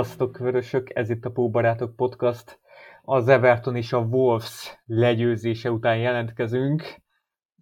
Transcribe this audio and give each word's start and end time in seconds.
Sziasztok, 0.00 0.38
vörösök! 0.38 0.94
Ez 0.94 1.10
itt 1.10 1.24
a 1.24 1.30
Póbarátok 1.30 1.96
Podcast. 1.96 2.60
Az 3.02 3.28
Everton 3.28 3.76
és 3.76 3.92
a 3.92 3.98
Wolves 3.98 4.82
legyőzése 4.86 5.70
után 5.70 5.96
jelentkezünk. 5.96 7.02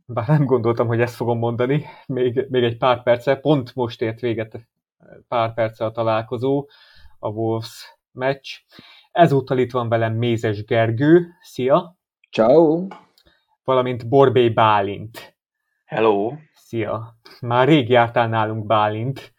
Bár 0.06 0.28
nem 0.28 0.44
gondoltam, 0.44 0.86
hogy 0.86 1.00
ezt 1.00 1.14
fogom 1.14 1.38
mondani, 1.38 1.84
még, 2.06 2.46
még 2.48 2.62
egy 2.62 2.76
pár 2.76 3.02
perccel, 3.02 3.40
pont 3.40 3.74
most 3.74 4.02
ért 4.02 4.20
véget 4.20 4.68
pár 5.28 5.54
perccel 5.54 5.86
a 5.86 5.90
találkozó, 5.90 6.68
a 7.18 7.28
Wolves 7.28 7.98
meccs. 8.12 8.48
Ezúttal 9.12 9.58
itt 9.58 9.72
van 9.72 9.88
velem 9.88 10.14
Mézes 10.14 10.64
Gergő, 10.64 11.26
szia! 11.40 11.96
Ciao! 12.30 12.86
Valamint 13.64 14.08
Borbély 14.08 14.48
Bálint. 14.48 15.36
Hello! 15.84 16.32
Szia! 16.52 17.16
Már 17.40 17.68
rég 17.68 17.88
jártál 17.88 18.28
nálunk 18.28 18.66
Bálint 18.66 19.36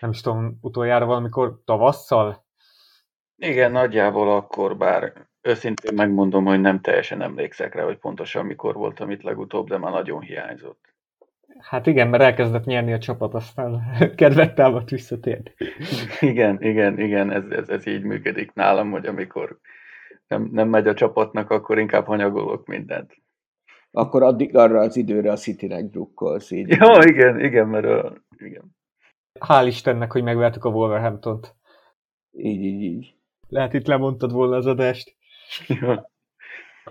nem 0.00 0.10
is 0.10 0.20
tudom, 0.20 0.58
utoljára 0.60 1.04
valamikor 1.04 1.60
tavasszal? 1.64 2.44
Igen, 3.36 3.72
nagyjából 3.72 4.36
akkor, 4.36 4.76
bár 4.76 5.12
őszintén 5.40 5.94
megmondom, 5.94 6.44
hogy 6.44 6.60
nem 6.60 6.80
teljesen 6.80 7.22
emlékszek 7.22 7.74
rá, 7.74 7.82
hogy 7.82 7.98
pontosan 7.98 8.46
mikor 8.46 8.74
voltam 8.74 9.10
itt 9.10 9.22
legutóbb, 9.22 9.68
de 9.68 9.78
már 9.78 9.92
nagyon 9.92 10.20
hiányzott. 10.20 10.94
Hát 11.58 11.86
igen, 11.86 12.08
mert 12.08 12.22
elkezdett 12.22 12.64
nyerni 12.64 12.92
a 12.92 12.98
csapat, 12.98 13.34
aztán 13.34 13.80
kedvet 14.16 14.54
támadt 14.54 14.90
visszatért. 14.90 15.52
Igen, 16.20 16.62
igen, 16.62 17.00
igen, 17.00 17.30
ez, 17.30 17.44
ez, 17.50 17.68
ez 17.68 17.86
így 17.86 18.02
működik 18.02 18.52
nálam, 18.52 18.90
hogy 18.90 19.06
amikor 19.06 19.58
nem, 20.26 20.48
nem 20.52 20.68
megy 20.68 20.86
a 20.86 20.94
csapatnak, 20.94 21.50
akkor 21.50 21.78
inkább 21.78 22.06
hanyagolok 22.06 22.66
mindent. 22.66 23.14
Akkor 23.90 24.22
addig 24.22 24.56
arra 24.56 24.80
az 24.80 24.96
időre 24.96 25.30
a 25.30 25.36
City-nek 25.36 25.84
drukkolsz. 25.84 26.50
Így. 26.50 26.68
Ja, 26.68 26.98
igen, 27.04 27.40
igen, 27.40 27.68
mert 27.68 27.84
a, 27.84 28.12
igen. 28.36 28.75
Hál' 29.38 29.64
Istennek, 29.66 30.12
hogy 30.12 30.22
megvertük 30.22 30.64
a 30.64 30.68
Wolverhamptont. 30.68 31.54
Így, 32.32 32.62
így, 32.62 32.82
így. 32.82 33.14
Lehet 33.48 33.74
itt 33.74 33.86
lemondtad 33.86 34.32
volna 34.32 34.56
az 34.56 34.66
adást. 34.66 35.16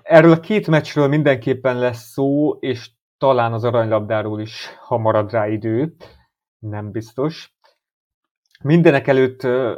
Erről 0.03 0.31
a 0.31 0.39
két 0.39 0.67
meccsről 0.67 1.07
mindenképpen 1.07 1.79
lesz 1.79 2.11
szó, 2.11 2.53
és 2.59 2.89
talán 3.17 3.53
az 3.53 3.63
aranylabdáról 3.63 4.41
is, 4.41 4.69
ha 4.87 4.97
marad 4.97 5.31
rá 5.31 5.47
idő. 5.47 5.95
Nem 6.59 6.91
biztos. 6.91 7.55
Mindenek 8.63 9.07
előtt 9.07 9.43
uh, 9.43 9.75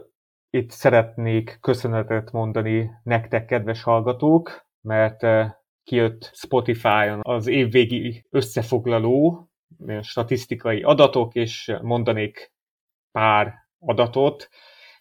itt 0.49 0.69
szeretnék 0.69 1.57
köszönetet 1.61 2.31
mondani 2.31 2.91
nektek, 3.03 3.45
kedves 3.45 3.83
hallgatók, 3.83 4.65
mert 4.81 5.23
uh, 5.23 5.45
kijött 5.83 6.31
Spotify-on 6.33 7.19
az 7.21 7.47
évvégi 7.47 8.25
összefoglaló, 8.29 9.49
statisztikai 10.01 10.81
adatok, 10.81 11.35
és 11.35 11.77
mondanék 11.81 12.51
pár 13.11 13.53
adatot. 13.79 14.49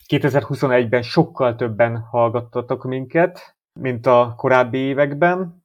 2021-ben 0.09 1.03
sokkal 1.03 1.57
többen 1.57 1.99
hallgattatok 1.99 2.85
minket, 2.85 3.57
mint 3.81 4.07
a 4.07 4.35
korábbi 4.37 4.79
években. 4.79 5.65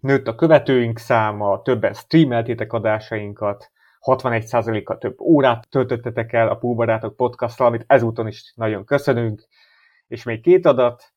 Nőtt 0.00 0.26
a 0.26 0.34
követőink 0.34 0.98
száma, 0.98 1.62
többen 1.62 1.94
streameltétek 1.94 2.72
adásainkat, 2.72 3.70
61%-kal 4.00 4.98
több 4.98 5.20
órát 5.20 5.68
töltöttetek 5.70 6.32
el 6.32 6.48
a 6.48 6.54
Púbarátok 6.54 7.16
podcasttal, 7.16 7.66
amit 7.66 7.84
ezúton 7.86 8.26
is 8.26 8.52
nagyon 8.56 8.84
köszönünk. 8.84 9.46
És 10.06 10.22
még 10.22 10.42
két 10.42 10.66
adat, 10.66 11.12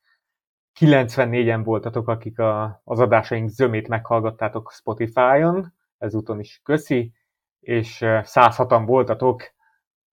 94-en 0.80 1.60
voltatok, 1.64 2.08
akik 2.08 2.38
a, 2.38 2.80
az 2.84 2.98
adásaink 2.98 3.48
zömét 3.48 3.88
meghallgattátok 3.88 4.72
Spotify-on, 4.72 5.72
ezúton 5.98 6.40
is 6.40 6.60
köszi, 6.64 7.12
és 7.60 7.98
106-an 8.02 8.82
voltatok, 8.86 9.54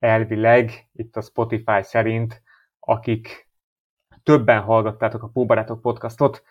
elvileg, 0.03 0.89
itt 0.93 1.15
a 1.15 1.21
Spotify 1.21 1.81
szerint, 1.81 2.41
akik 2.79 3.49
többen 4.23 4.61
hallgattátok 4.61 5.23
a 5.23 5.27
Póbarátok 5.27 5.81
podcastot, 5.81 6.43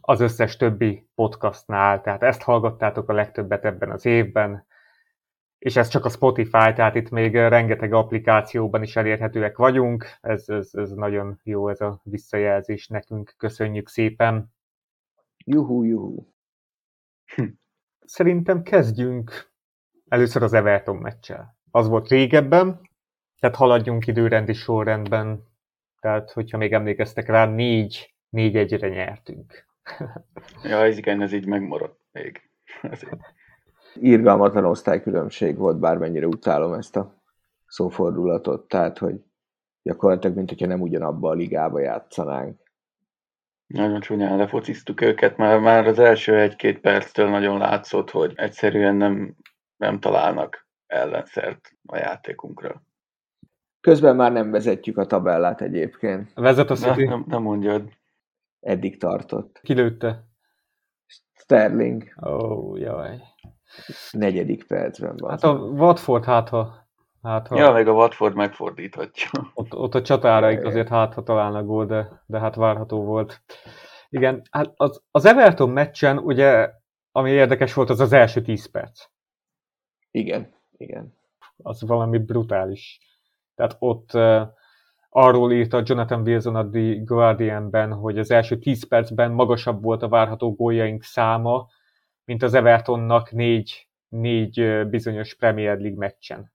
az 0.00 0.20
összes 0.20 0.56
többi 0.56 1.08
podcastnál, 1.14 2.00
tehát 2.00 2.22
ezt 2.22 2.42
hallgattátok 2.42 3.08
a 3.08 3.12
legtöbbet 3.12 3.64
ebben 3.64 3.90
az 3.90 4.06
évben, 4.06 4.66
és 5.58 5.76
ez 5.76 5.88
csak 5.88 6.04
a 6.04 6.08
Spotify, 6.08 6.50
tehát 6.50 6.94
itt 6.94 7.10
még 7.10 7.34
rengeteg 7.34 7.92
applikációban 7.92 8.82
is 8.82 8.96
elérhetőek 8.96 9.56
vagyunk, 9.56 10.06
ez, 10.20 10.48
ez, 10.48 10.70
ez 10.72 10.90
nagyon 10.90 11.40
jó 11.42 11.68
ez 11.68 11.80
a 11.80 12.00
visszajelzés 12.02 12.88
nekünk, 12.88 13.34
köszönjük 13.36 13.88
szépen. 13.88 14.54
Juhu, 15.44 15.82
juhu. 15.82 16.26
Szerintem 18.04 18.62
kezdjünk 18.62 19.52
először 20.08 20.42
az 20.42 20.52
Everton 20.52 20.96
meccsel 20.96 21.53
az 21.74 21.88
volt 21.88 22.08
régebben, 22.08 22.80
tehát 23.40 23.56
haladjunk 23.56 24.06
időrendi 24.06 24.52
sorrendben, 24.52 25.42
tehát 26.00 26.30
hogyha 26.30 26.58
még 26.58 26.72
emlékeztek 26.72 27.26
rá, 27.26 27.46
négy, 27.46 28.14
négy 28.28 28.56
egyre 28.56 28.88
nyertünk. 28.88 29.66
ja, 30.70 30.84
ez 30.84 30.98
igen, 30.98 31.22
ez 31.22 31.32
így 31.32 31.46
megmaradt 31.46 32.00
még. 32.12 32.50
Irgalmatlan 33.94 34.64
osztálykülönbség 34.64 35.56
volt, 35.56 35.78
bármennyire 35.78 36.26
utálom 36.26 36.72
ezt 36.72 36.96
a 36.96 37.22
szófordulatot, 37.66 38.68
tehát, 38.68 38.98
hogy 38.98 39.14
gyakorlatilag, 39.82 40.36
mint 40.36 40.48
hogyha 40.48 40.66
nem 40.66 40.80
ugyanabba 40.80 41.28
a 41.28 41.34
ligába 41.34 41.80
játszanánk. 41.80 42.60
Nagyon 43.66 44.00
csúnyán 44.00 44.36
lefociztuk 44.36 45.00
őket, 45.00 45.36
már, 45.36 45.58
már 45.58 45.86
az 45.86 45.98
első 45.98 46.40
egy-két 46.40 46.80
perctől 46.80 47.28
nagyon 47.28 47.58
látszott, 47.58 48.10
hogy 48.10 48.32
egyszerűen 48.36 48.94
nem, 48.94 49.36
nem 49.76 50.00
találnak 50.00 50.63
ellenszert 50.86 51.72
a 51.86 51.96
játékunkra. 51.96 52.82
Közben 53.80 54.16
már 54.16 54.32
nem 54.32 54.50
vezetjük 54.50 54.98
a 54.98 55.06
tabellát 55.06 55.60
egyébként. 55.60 56.30
Vezet 56.34 56.70
a 56.70 56.74
City? 56.74 57.04
Nem, 57.04 57.24
nem 57.28 57.42
mondjad. 57.42 57.88
Eddig 58.60 58.98
tartott. 58.98 59.60
Ki 59.62 59.74
lőtte? 59.74 60.24
Sterling. 61.34 62.14
Ó, 62.26 62.30
oh, 62.30 62.78
jaj. 62.80 63.20
Negyedik 64.10 64.66
percben 64.66 65.16
van. 65.16 65.30
Hát 65.30 65.42
a 65.42 65.52
Watford 65.52 66.24
hát 66.24 66.48
ha, 66.48 66.88
hát, 67.22 67.48
ha. 67.48 67.56
Ja, 67.56 67.72
meg 67.72 67.88
a 67.88 67.92
Watford 67.92 68.34
megfordíthatja. 68.34 69.30
Ott, 69.54 69.74
ott 69.74 69.94
a 69.94 70.02
csatáraik 70.02 70.64
azért 70.64 70.88
hát, 70.88 71.14
ha 71.14 71.22
találnak 71.22 71.66
gól, 71.66 71.86
de, 71.86 72.22
de 72.26 72.38
hát 72.38 72.54
várható 72.54 73.04
volt. 73.04 73.42
Igen, 74.08 74.42
hát 74.50 74.72
az, 74.76 75.02
az 75.10 75.24
Everton 75.24 75.70
meccsen 75.70 76.18
ugye, 76.18 76.70
ami 77.12 77.30
érdekes 77.30 77.74
volt, 77.74 77.90
az 77.90 78.00
az 78.00 78.12
első 78.12 78.42
10 78.42 78.70
perc. 78.70 79.04
Igen 80.10 80.53
igen. 80.76 81.14
Az 81.56 81.82
valami 81.82 82.18
brutális. 82.18 83.00
Tehát 83.54 83.76
ott 83.78 84.14
uh, 84.14 84.42
arról 85.08 85.52
írta 85.52 85.82
Jonathan 85.84 86.20
Wilson 86.20 86.56
a 86.56 86.68
The 86.68 86.94
Guardianben, 87.04 87.92
hogy 87.92 88.18
az 88.18 88.30
első 88.30 88.58
10 88.58 88.88
percben 88.88 89.30
magasabb 89.30 89.82
volt 89.82 90.02
a 90.02 90.08
várható 90.08 90.54
góljaink 90.54 91.02
száma, 91.02 91.66
mint 92.24 92.42
az 92.42 92.54
Evertonnak 92.54 93.30
négy, 93.30 93.88
négy 94.08 94.86
bizonyos 94.88 95.34
Premier 95.34 95.78
League 95.78 95.98
meccsen. 95.98 96.52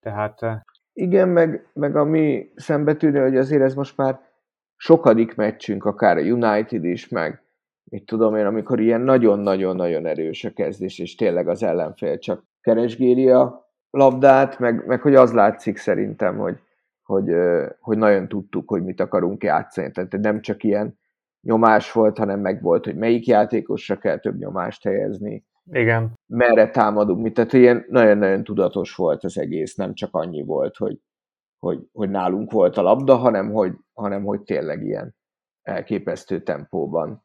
Tehát... 0.00 0.42
Uh, 0.42 0.54
igen, 0.94 1.28
meg, 1.28 1.70
meg 1.72 1.96
ami 1.96 2.50
szembetűnő, 2.54 3.22
hogy 3.22 3.36
azért 3.36 3.62
ez 3.62 3.74
most 3.74 3.96
már 3.96 4.20
sokadik 4.76 5.34
meccsünk, 5.34 5.84
akár 5.84 6.16
a 6.16 6.20
United 6.20 6.84
is, 6.84 7.08
meg 7.08 7.42
mit 7.84 8.06
tudom 8.06 8.36
én, 8.36 8.46
amikor 8.46 8.80
ilyen 8.80 9.00
nagyon-nagyon-nagyon 9.00 10.06
erős 10.06 10.44
a 10.44 10.52
kezdés, 10.52 10.98
és 10.98 11.14
tényleg 11.14 11.48
az 11.48 11.62
ellenfél 11.62 12.18
csak 12.18 12.44
keresgéli 12.62 13.30
a 13.30 13.70
labdát, 13.90 14.58
meg, 14.58 14.86
meg 14.86 15.00
hogy 15.00 15.14
az 15.14 15.32
látszik 15.32 15.76
szerintem, 15.76 16.38
hogy, 16.38 16.58
hogy, 17.02 17.34
hogy 17.80 17.98
nagyon 17.98 18.28
tudtuk, 18.28 18.68
hogy 18.68 18.84
mit 18.84 19.00
akarunk 19.00 19.42
játszani. 19.42 19.90
Tehát 19.90 20.18
nem 20.18 20.40
csak 20.40 20.62
ilyen 20.62 20.98
nyomás 21.40 21.92
volt, 21.92 22.18
hanem 22.18 22.40
meg 22.40 22.62
volt, 22.62 22.84
hogy 22.84 22.96
melyik 22.96 23.26
játékosra 23.26 23.98
kell 23.98 24.18
több 24.18 24.38
nyomást 24.38 24.82
helyezni. 24.82 25.44
Igen. 25.70 26.12
Merre 26.26 26.70
támadunk, 26.70 27.22
mit, 27.22 27.34
tehát 27.34 27.52
ilyen 27.52 27.84
nagyon-nagyon 27.88 28.44
tudatos 28.44 28.94
volt 28.94 29.24
az 29.24 29.38
egész, 29.38 29.74
nem 29.74 29.94
csak 29.94 30.14
annyi 30.14 30.42
volt, 30.42 30.76
hogy, 30.76 30.98
hogy, 31.58 31.88
hogy 31.92 32.10
nálunk 32.10 32.50
volt 32.50 32.76
a 32.76 32.82
labda, 32.82 33.16
hanem 33.16 33.52
hogy, 33.52 33.72
hanem 33.92 34.24
hogy 34.24 34.42
tényleg 34.42 34.82
ilyen 34.82 35.14
elképesztő 35.62 36.42
tempóban 36.42 37.24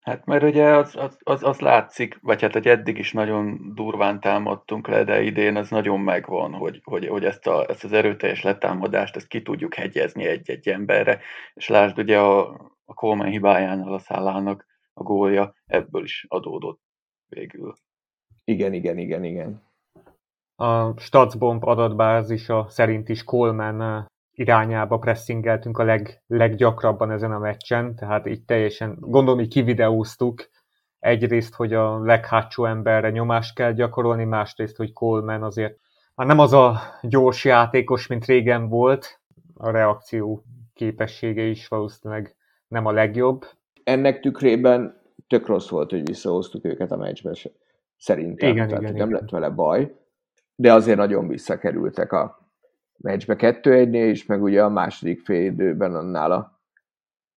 Hát 0.00 0.24
mert 0.24 0.42
ugye 0.42 0.64
az, 0.64 0.96
az, 0.96 1.18
az, 1.22 1.42
az 1.42 1.60
látszik, 1.60 2.18
vagy 2.22 2.40
hát 2.40 2.52
hogy 2.52 2.66
eddig 2.66 2.98
is 2.98 3.12
nagyon 3.12 3.74
durván 3.74 4.20
támadtunk 4.20 4.88
le, 4.88 5.04
de 5.04 5.22
idén 5.22 5.56
az 5.56 5.70
nagyon 5.70 6.00
megvan, 6.00 6.52
hogy, 6.52 6.80
hogy, 6.84 7.06
hogy 7.06 7.24
ezt, 7.24 7.46
a, 7.46 7.68
ezt 7.68 7.84
az 7.84 7.92
erőteljes 7.92 8.42
letámadást 8.42 9.16
ezt 9.16 9.26
ki 9.26 9.42
tudjuk 9.42 9.74
hegyezni 9.74 10.24
egy-egy 10.24 10.68
emberre, 10.68 11.20
és 11.54 11.68
lásd 11.68 11.98
ugye 11.98 12.18
a, 12.18 12.48
a 12.84 12.94
Coleman 12.94 13.26
hibájánál 13.26 13.92
a 13.92 13.98
szállának 13.98 14.66
a 14.92 15.02
gólja 15.02 15.54
ebből 15.66 16.02
is 16.02 16.24
adódott 16.28 16.80
végül. 17.28 17.74
Igen, 18.44 18.72
igen, 18.72 18.98
igen, 18.98 19.24
igen. 19.24 19.62
A 20.56 21.00
Statsbomb 21.00 21.64
adatbázisa 21.64 22.66
szerint 22.68 23.08
is 23.08 23.24
Coleman 23.24 24.08
irányába 24.32 24.98
pressingeltünk 24.98 25.78
a 25.78 25.84
leg, 25.84 26.22
leggyakrabban 26.26 27.10
ezen 27.10 27.32
a 27.32 27.38
meccsen, 27.38 27.94
tehát 27.94 28.26
így 28.26 28.42
teljesen, 28.42 28.96
gondolom, 29.00 29.40
így 29.40 29.52
kivideóztuk 29.52 30.48
egyrészt, 30.98 31.54
hogy 31.54 31.74
a 31.74 32.04
leghátsó 32.04 32.64
emberre 32.64 33.10
nyomást 33.10 33.54
kell 33.54 33.72
gyakorolni, 33.72 34.24
másrészt, 34.24 34.76
hogy 34.76 34.92
Coleman 34.92 35.42
azért 35.42 35.78
már 36.14 36.26
nem 36.26 36.38
az 36.38 36.52
a 36.52 36.80
gyors 37.02 37.44
játékos, 37.44 38.06
mint 38.06 38.24
régen 38.24 38.68
volt, 38.68 39.20
a 39.54 39.70
reakció 39.70 40.44
képessége 40.74 41.42
is 41.42 41.68
valószínűleg 41.68 42.36
nem 42.68 42.86
a 42.86 42.92
legjobb. 42.92 43.46
Ennek 43.84 44.20
tükrében 44.20 45.02
tök 45.26 45.46
rossz 45.46 45.68
volt, 45.68 45.90
hogy 45.90 46.06
visszahoztuk 46.06 46.64
őket 46.64 46.92
a 46.92 46.96
meccsbe, 46.96 47.32
szerintem. 47.96 48.50
Igen, 48.50 48.68
Tehát 48.68 48.82
igen, 48.82 48.94
nem 48.94 49.08
igen. 49.08 49.20
lett 49.20 49.30
vele 49.30 49.48
baj, 49.48 49.94
de 50.54 50.72
azért 50.72 50.96
nagyon 50.96 51.28
visszakerültek 51.28 52.12
a 52.12 52.39
meccsbe 53.02 53.36
2-1-nél 53.38 54.08
is, 54.10 54.26
meg 54.26 54.42
ugye 54.42 54.64
a 54.64 54.68
második 54.68 55.20
fél 55.20 55.44
időben 55.44 55.94
annál 55.94 56.32
a 56.32 56.60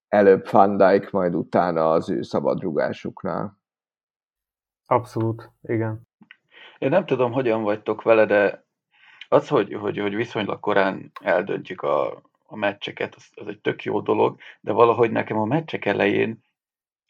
előbb 0.08 0.52
Van 0.52 0.78
Dijk, 0.78 1.12
majd 1.12 1.36
utána 1.36 1.92
az 1.92 2.10
ő 2.10 2.22
szabadrugásuknál. 2.22 3.58
Abszolút, 4.86 5.52
igen. 5.62 6.02
Én 6.78 6.90
nem 6.90 7.06
tudom, 7.06 7.32
hogyan 7.32 7.64
vagytok 7.64 8.02
vele, 8.02 8.26
de 8.26 8.66
az, 9.30 9.48
hogy, 9.48 9.74
hogy, 9.74 9.98
hogy 9.98 10.16
viszonylag 10.16 10.60
korán 10.60 11.12
eldöntjük 11.22 11.82
a, 11.82 12.22
a 12.46 12.56
meccseket, 12.56 13.16
az, 13.16 13.30
az 13.36 13.48
egy 13.48 13.60
tök 13.60 13.84
jó 13.84 14.02
dolog, 14.02 14.40
de 14.62 14.72
valahogy 14.72 15.12
nekem 15.12 15.38
a 15.38 15.46
meccsek 15.46 15.86
elején 15.86 16.44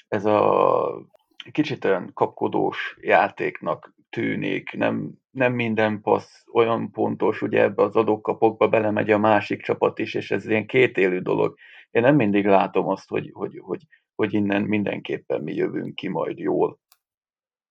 ez 0.07 0.25
a 0.25 1.07
kicsit 1.51 1.85
olyan 1.85 2.11
kapkodós 2.13 2.97
játéknak 3.01 3.93
tűnik, 4.09 4.71
nem, 4.71 5.11
nem 5.33 5.53
minden 5.53 6.01
passz 6.01 6.43
olyan 6.53 6.91
pontos, 6.91 7.41
ugye 7.41 7.61
ebbe 7.61 7.83
az 7.83 7.95
adókapokba 7.95 8.67
belemegy 8.67 9.11
a 9.11 9.17
másik 9.17 9.61
csapat 9.61 9.99
is, 9.99 10.13
és 10.13 10.31
ez 10.31 10.45
ilyen 10.45 10.65
kétélű 10.65 11.19
dolog. 11.19 11.55
Én 11.91 12.01
nem 12.01 12.15
mindig 12.15 12.45
látom 12.45 12.87
azt, 12.87 13.09
hogy, 13.09 13.29
hogy, 13.33 13.59
hogy, 13.63 13.87
hogy 14.15 14.33
innen 14.33 14.61
mindenképpen 14.61 15.41
mi 15.41 15.53
jövünk 15.53 15.95
ki 15.95 16.07
majd 16.07 16.37
jól. 16.37 16.79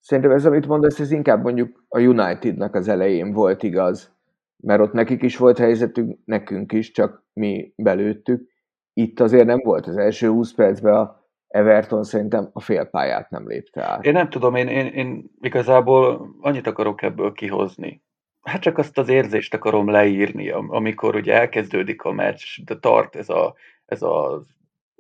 Szerintem 0.01 0.33
ez, 0.33 0.47
amit 0.47 0.67
mondasz, 0.67 1.01
ez 1.01 1.11
inkább 1.11 1.43
mondjuk 1.43 1.85
a 1.89 2.01
Unitednak 2.01 2.75
az 2.75 2.89
elején 2.89 3.33
volt 3.33 3.63
igaz, 3.63 4.17
mert 4.57 4.81
ott 4.81 4.93
nekik 4.93 5.23
is 5.23 5.37
volt 5.37 5.59
helyzetünk, 5.59 6.19
nekünk 6.25 6.73
is, 6.73 6.91
csak 6.91 7.25
mi 7.33 7.73
belőttük. 7.77 8.51
Itt 8.93 9.21
azért 9.21 9.47
nem 9.47 9.61
volt 9.65 9.87
az 9.87 9.97
első 9.97 10.29
20 10.29 10.53
percben 10.55 10.95
a 10.95 11.22
Everton 11.53 12.05
szerintem 12.05 12.51
a 12.53 12.61
félpályát 12.61 13.31
nem 13.31 13.49
lépte 13.49 13.83
át. 13.83 14.05
Én 14.05 14.13
nem 14.13 14.31
tudom, 14.31 14.55
én, 14.55 14.69
én, 14.69 14.87
én 14.87 15.31
igazából 15.41 16.35
annyit 16.41 16.67
akarok 16.67 17.03
ebből 17.03 17.33
kihozni. 17.33 18.03
Hát 18.43 18.61
csak 18.61 18.79
azt 18.79 18.99
az 18.99 19.09
érzést 19.09 19.55
akarom 19.55 19.89
leírni, 19.89 20.51
amikor 20.51 21.15
ugye 21.15 21.35
elkezdődik 21.35 22.03
a 22.03 22.13
meccs, 22.13 22.61
de 22.65 22.79
tart 22.79 23.17
ez 23.17 23.29
a, 23.29 23.55
ez 23.85 24.03
az 24.03 24.47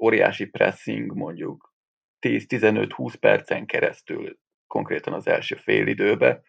óriási 0.02 0.46
pressing 0.46 1.14
mondjuk 1.14 1.74
10-15-20 2.20 3.14
percen 3.20 3.66
keresztül, 3.66 4.38
konkrétan 4.66 5.12
az 5.12 5.26
első 5.26 5.54
fél 5.54 5.86
időbe, 5.86 6.42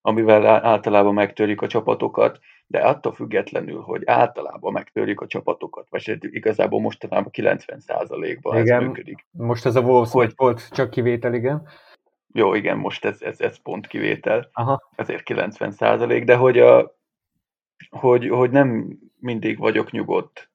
amivel 0.00 0.46
általában 0.46 1.14
megtörjük 1.14 1.62
a 1.62 1.66
csapatokat, 1.66 2.38
de 2.66 2.78
attól 2.78 3.12
függetlenül, 3.12 3.80
hogy 3.80 4.02
általában 4.06 4.72
megtörjük 4.72 5.20
a 5.20 5.26
csapatokat, 5.26 5.86
vagy 5.90 6.18
igazából 6.20 6.80
mostanában 6.80 7.30
90%-ban 7.32 8.56
ez 8.56 8.64
Igen. 8.64 8.82
működik. 8.82 9.26
Most 9.30 9.66
ez 9.66 9.76
a 9.76 9.80
Wolves 9.80 10.10
Hogy- 10.12 10.32
volt 10.36 10.68
csak 10.70 10.90
kivétel, 10.90 11.34
igen. 11.34 11.68
Jó, 12.32 12.54
igen, 12.54 12.78
most 12.78 13.04
ez, 13.04 13.22
ez, 13.22 13.40
ez 13.40 13.62
pont 13.62 13.86
kivétel, 13.86 14.48
Aha. 14.52 14.90
ezért 14.96 15.22
90% 15.24 16.22
de 16.24 16.36
hogy, 16.36 16.58
a, 16.58 16.96
hogy, 17.90 18.28
hogy 18.28 18.50
nem 18.50 18.98
mindig 19.20 19.58
vagyok 19.58 19.90
nyugodt. 19.90 20.50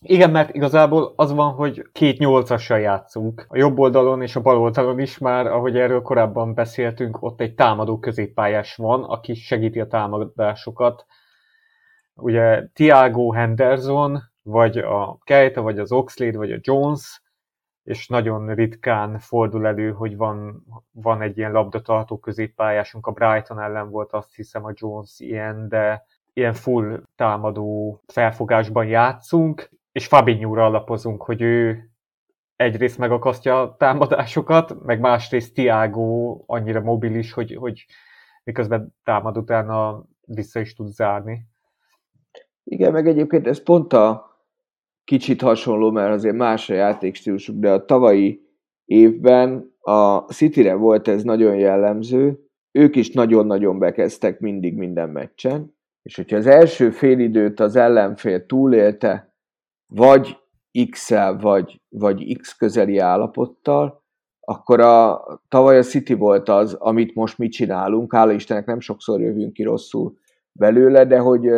Igen, 0.00 0.30
mert 0.30 0.54
igazából 0.54 1.12
az 1.16 1.32
van, 1.32 1.52
hogy 1.52 1.88
két 1.92 2.18
nyolcassal 2.18 2.78
játszunk. 2.78 3.46
A 3.48 3.56
jobb 3.56 3.78
oldalon 3.78 4.22
és 4.22 4.36
a 4.36 4.40
bal 4.40 4.58
oldalon 4.58 4.98
is 4.98 5.18
már, 5.18 5.46
ahogy 5.46 5.76
erről 5.78 6.02
korábban 6.02 6.54
beszéltünk, 6.54 7.22
ott 7.22 7.40
egy 7.40 7.54
támadó 7.54 7.98
középpályás 7.98 8.76
van, 8.76 9.04
aki 9.04 9.34
segíti 9.34 9.80
a 9.80 9.86
támadásokat. 9.86 11.06
Ugye 12.14 12.68
Thiago 12.72 13.32
Henderson, 13.32 14.22
vagy 14.42 14.78
a 14.78 15.18
Keita, 15.24 15.62
vagy 15.62 15.78
az 15.78 15.92
Oxlade, 15.92 16.36
vagy 16.36 16.52
a 16.52 16.58
Jones, 16.60 17.22
és 17.84 18.08
nagyon 18.08 18.54
ritkán 18.54 19.18
fordul 19.18 19.66
elő, 19.66 19.92
hogy 19.92 20.16
van, 20.16 20.64
van 20.92 21.22
egy 21.22 21.38
ilyen 21.38 21.52
labdatartó 21.52 22.18
középpályásunk. 22.18 23.06
A 23.06 23.12
Brighton 23.12 23.60
ellen 23.60 23.90
volt 23.90 24.12
azt 24.12 24.34
hiszem 24.34 24.64
a 24.64 24.72
Jones 24.74 25.20
ilyen, 25.20 25.68
de 25.68 26.04
ilyen 26.32 26.54
full 26.54 27.02
támadó 27.16 28.00
felfogásban 28.06 28.86
játszunk, 28.86 29.70
és 29.98 30.06
Fabinho-ra 30.06 30.64
alapozunk, 30.64 31.22
hogy 31.22 31.42
ő 31.42 31.90
egyrészt 32.56 32.98
megakasztja 32.98 33.60
a 33.60 33.76
támadásokat, 33.76 34.84
meg 34.84 35.00
másrészt 35.00 35.54
Tiago 35.54 36.38
annyira 36.46 36.80
mobilis, 36.80 37.32
hogy, 37.32 37.54
hogy 37.54 37.86
miközben 38.44 38.94
támad 39.04 39.36
utána 39.36 40.04
vissza 40.26 40.60
is 40.60 40.74
tud 40.74 40.88
zárni. 40.88 41.46
Igen, 42.64 42.92
meg 42.92 43.08
egyébként 43.08 43.46
ez 43.46 43.62
pont 43.62 43.92
a 43.92 44.36
kicsit 45.04 45.40
hasonló, 45.40 45.90
mert 45.90 46.12
azért 46.12 46.36
más 46.36 46.70
a 46.70 46.74
játékstílusuk, 46.74 47.56
de 47.58 47.70
a 47.70 47.84
tavalyi 47.84 48.40
évben 48.84 49.74
a 49.80 50.18
Cityre 50.18 50.74
volt 50.74 51.08
ez 51.08 51.22
nagyon 51.22 51.56
jellemző, 51.56 52.38
ők 52.72 52.96
is 52.96 53.10
nagyon-nagyon 53.10 53.78
bekezdtek 53.78 54.40
mindig 54.40 54.76
minden 54.76 55.08
meccsen, 55.08 55.76
és 56.02 56.16
hogyha 56.16 56.36
az 56.36 56.46
első 56.46 56.90
félidőt 56.90 57.60
az 57.60 57.76
ellenfél 57.76 58.46
túlélte, 58.46 59.27
vagy 59.88 60.36
X-el, 60.90 61.36
vagy, 61.36 61.80
vagy 61.88 62.36
X 62.38 62.56
közeli 62.56 62.98
állapottal, 62.98 64.02
akkor 64.40 64.80
a, 64.80 65.24
tavaly 65.48 65.78
a 65.78 65.82
City 65.82 66.14
volt 66.14 66.48
az, 66.48 66.74
amit 66.74 67.14
most 67.14 67.38
mi 67.38 67.48
csinálunk, 67.48 68.14
hála 68.14 68.32
Istennek 68.32 68.66
nem 68.66 68.80
sokszor 68.80 69.20
jövünk 69.20 69.52
ki 69.52 69.62
rosszul 69.62 70.16
belőle, 70.52 71.04
de 71.04 71.18
hogy, 71.18 71.48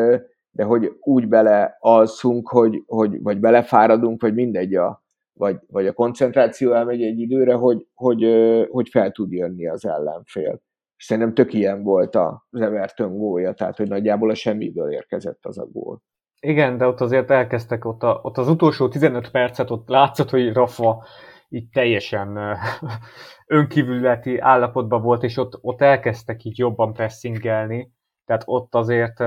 de 0.51 0.65
hogy 0.65 0.93
úgy 1.01 1.29
belealszunk, 1.29 2.49
hogy, 2.49 2.83
hogy, 2.87 3.23
vagy 3.23 3.41
belefáradunk, 3.41 4.23
vagy 4.23 4.35
mindegy, 4.35 4.75
a, 4.75 5.03
vagy, 5.33 5.57
vagy 5.67 5.87
a 5.87 5.93
koncentráció 5.93 6.73
elmegy 6.73 7.03
egy 7.03 7.19
időre, 7.19 7.55
hogy, 7.55 7.87
hogy, 7.95 8.25
hogy 8.71 8.89
fel 8.89 9.11
tud 9.11 9.33
jönni 9.33 9.69
az 9.69 9.87
ellenfél. 9.87 10.61
És 10.97 11.05
szerintem 11.05 11.35
tök 11.35 11.53
ilyen 11.53 11.83
volt 11.83 12.15
az 12.15 12.61
Everton 12.61 13.19
gólja, 13.19 13.53
tehát 13.53 13.77
hogy 13.77 13.89
nagyjából 13.89 14.31
a 14.31 14.35
semmiből 14.35 14.93
érkezett 14.93 15.47
az 15.47 15.59
a 15.59 15.67
gól. 15.73 16.03
Igen, 16.41 16.77
de 16.79 16.87
ott 16.87 17.01
azért 17.01 17.31
elkezdtek, 17.31 17.85
ott, 17.85 18.03
a, 18.03 18.21
ott 18.23 18.39
az 18.39 18.49
utolsó 18.49 18.89
15 18.89 19.31
percet 19.31 19.71
ott 19.71 19.89
látszott, 19.89 20.31
hogy 20.31 20.53
Rafa 20.53 21.05
így 21.49 21.69
teljesen 21.69 22.59
önkívületi 23.47 24.39
állapotban 24.39 25.03
volt, 25.03 25.23
és 25.23 25.37
ott, 25.37 25.59
ott 25.61 25.81
elkezdtek 25.81 26.45
így 26.45 26.59
jobban 26.59 26.93
pressingelni, 26.93 27.93
tehát 28.25 28.43
ott 28.47 28.75
azért 28.75 29.21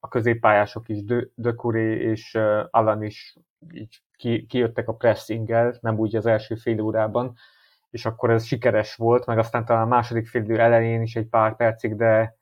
a 0.00 0.08
középpályások 0.08 0.88
is, 0.88 0.98
Curé 1.56 2.10
és 2.10 2.38
Alan 2.70 3.02
is 3.02 3.36
így 3.72 4.02
ki, 4.16 4.46
kijöttek 4.46 4.88
a 4.88 4.94
pressinggel, 4.94 5.78
nem 5.80 5.98
úgy 5.98 6.16
az 6.16 6.26
első 6.26 6.54
fél 6.54 6.80
órában, 6.80 7.34
és 7.90 8.06
akkor 8.06 8.30
ez 8.30 8.44
sikeres 8.44 8.94
volt, 8.94 9.26
meg 9.26 9.38
aztán 9.38 9.64
talán 9.64 9.82
a 9.82 9.86
második 9.86 10.26
fél 10.26 10.42
idő 10.42 10.60
elején 10.60 11.02
is 11.02 11.16
egy 11.16 11.28
pár 11.28 11.56
percig, 11.56 11.96
de, 11.96 12.36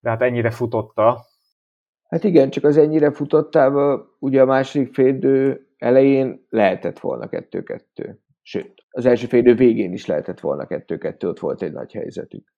de 0.00 0.10
hát 0.10 0.22
ennyire 0.22 0.50
futotta, 0.50 1.26
Hát 2.08 2.24
igen, 2.24 2.50
csak 2.50 2.64
az 2.64 2.76
ennyire 2.76 3.12
futottával 3.12 4.16
ugye 4.18 4.42
a 4.42 4.44
második 4.44 4.94
félidő 4.94 5.66
elején 5.78 6.46
lehetett 6.48 6.98
volna 6.98 7.28
2-2. 7.30 8.16
Sőt, 8.42 8.84
az 8.90 9.06
első 9.06 9.26
félidő 9.26 9.54
végén 9.54 9.92
is 9.92 10.06
lehetett 10.06 10.40
volna 10.40 10.66
2-2, 10.68 11.24
ott 11.24 11.38
volt 11.38 11.62
egy 11.62 11.72
nagy 11.72 11.92
helyzetük. 11.92 12.52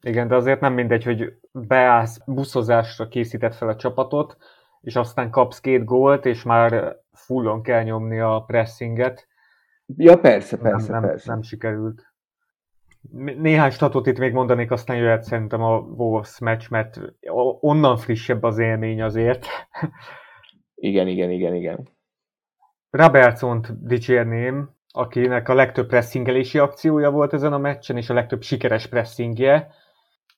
Igen, 0.00 0.28
de 0.28 0.34
azért 0.34 0.60
nem 0.60 0.72
mindegy, 0.72 1.04
hogy 1.04 1.38
beállsz, 1.52 2.18
buszozásra 2.26 3.08
készített 3.08 3.54
fel 3.54 3.68
a 3.68 3.76
csapatot, 3.76 4.36
és 4.80 4.96
aztán 4.96 5.30
kapsz 5.30 5.60
két 5.60 5.84
gólt, 5.84 6.26
és 6.26 6.42
már 6.42 6.96
fullon 7.12 7.62
kell 7.62 7.82
nyomni 7.82 8.20
a 8.20 8.44
pressinget. 8.46 9.26
Ja, 9.86 10.18
persze, 10.18 10.56
persze, 10.56 10.92
nem, 10.92 11.00
nem, 11.00 11.10
persze. 11.10 11.32
nem 11.32 11.42
sikerült. 11.42 12.14
Néhány 13.12 13.70
statot 13.70 14.06
itt 14.06 14.18
még 14.18 14.32
mondanék, 14.32 14.70
aztán 14.70 14.96
jöhet 14.96 15.22
szerintem 15.22 15.62
a 15.62 15.78
Wolves 15.78 16.38
meccs, 16.38 16.68
mert 16.68 17.00
onnan 17.60 17.96
frissebb 17.96 18.42
az 18.42 18.58
élmény 18.58 19.02
azért. 19.02 19.46
Igen, 20.74 21.08
igen, 21.08 21.30
igen, 21.30 21.54
igen. 21.54 21.88
Robertsont 22.90 23.86
dicsérném, 23.86 24.70
akinek 24.92 25.48
a 25.48 25.54
legtöbb 25.54 25.86
pressingelési 25.86 26.58
akciója 26.58 27.10
volt 27.10 27.32
ezen 27.32 27.52
a 27.52 27.58
meccsen, 27.58 27.96
és 27.96 28.10
a 28.10 28.14
legtöbb 28.14 28.42
sikeres 28.42 28.86
pressingje, 28.86 29.70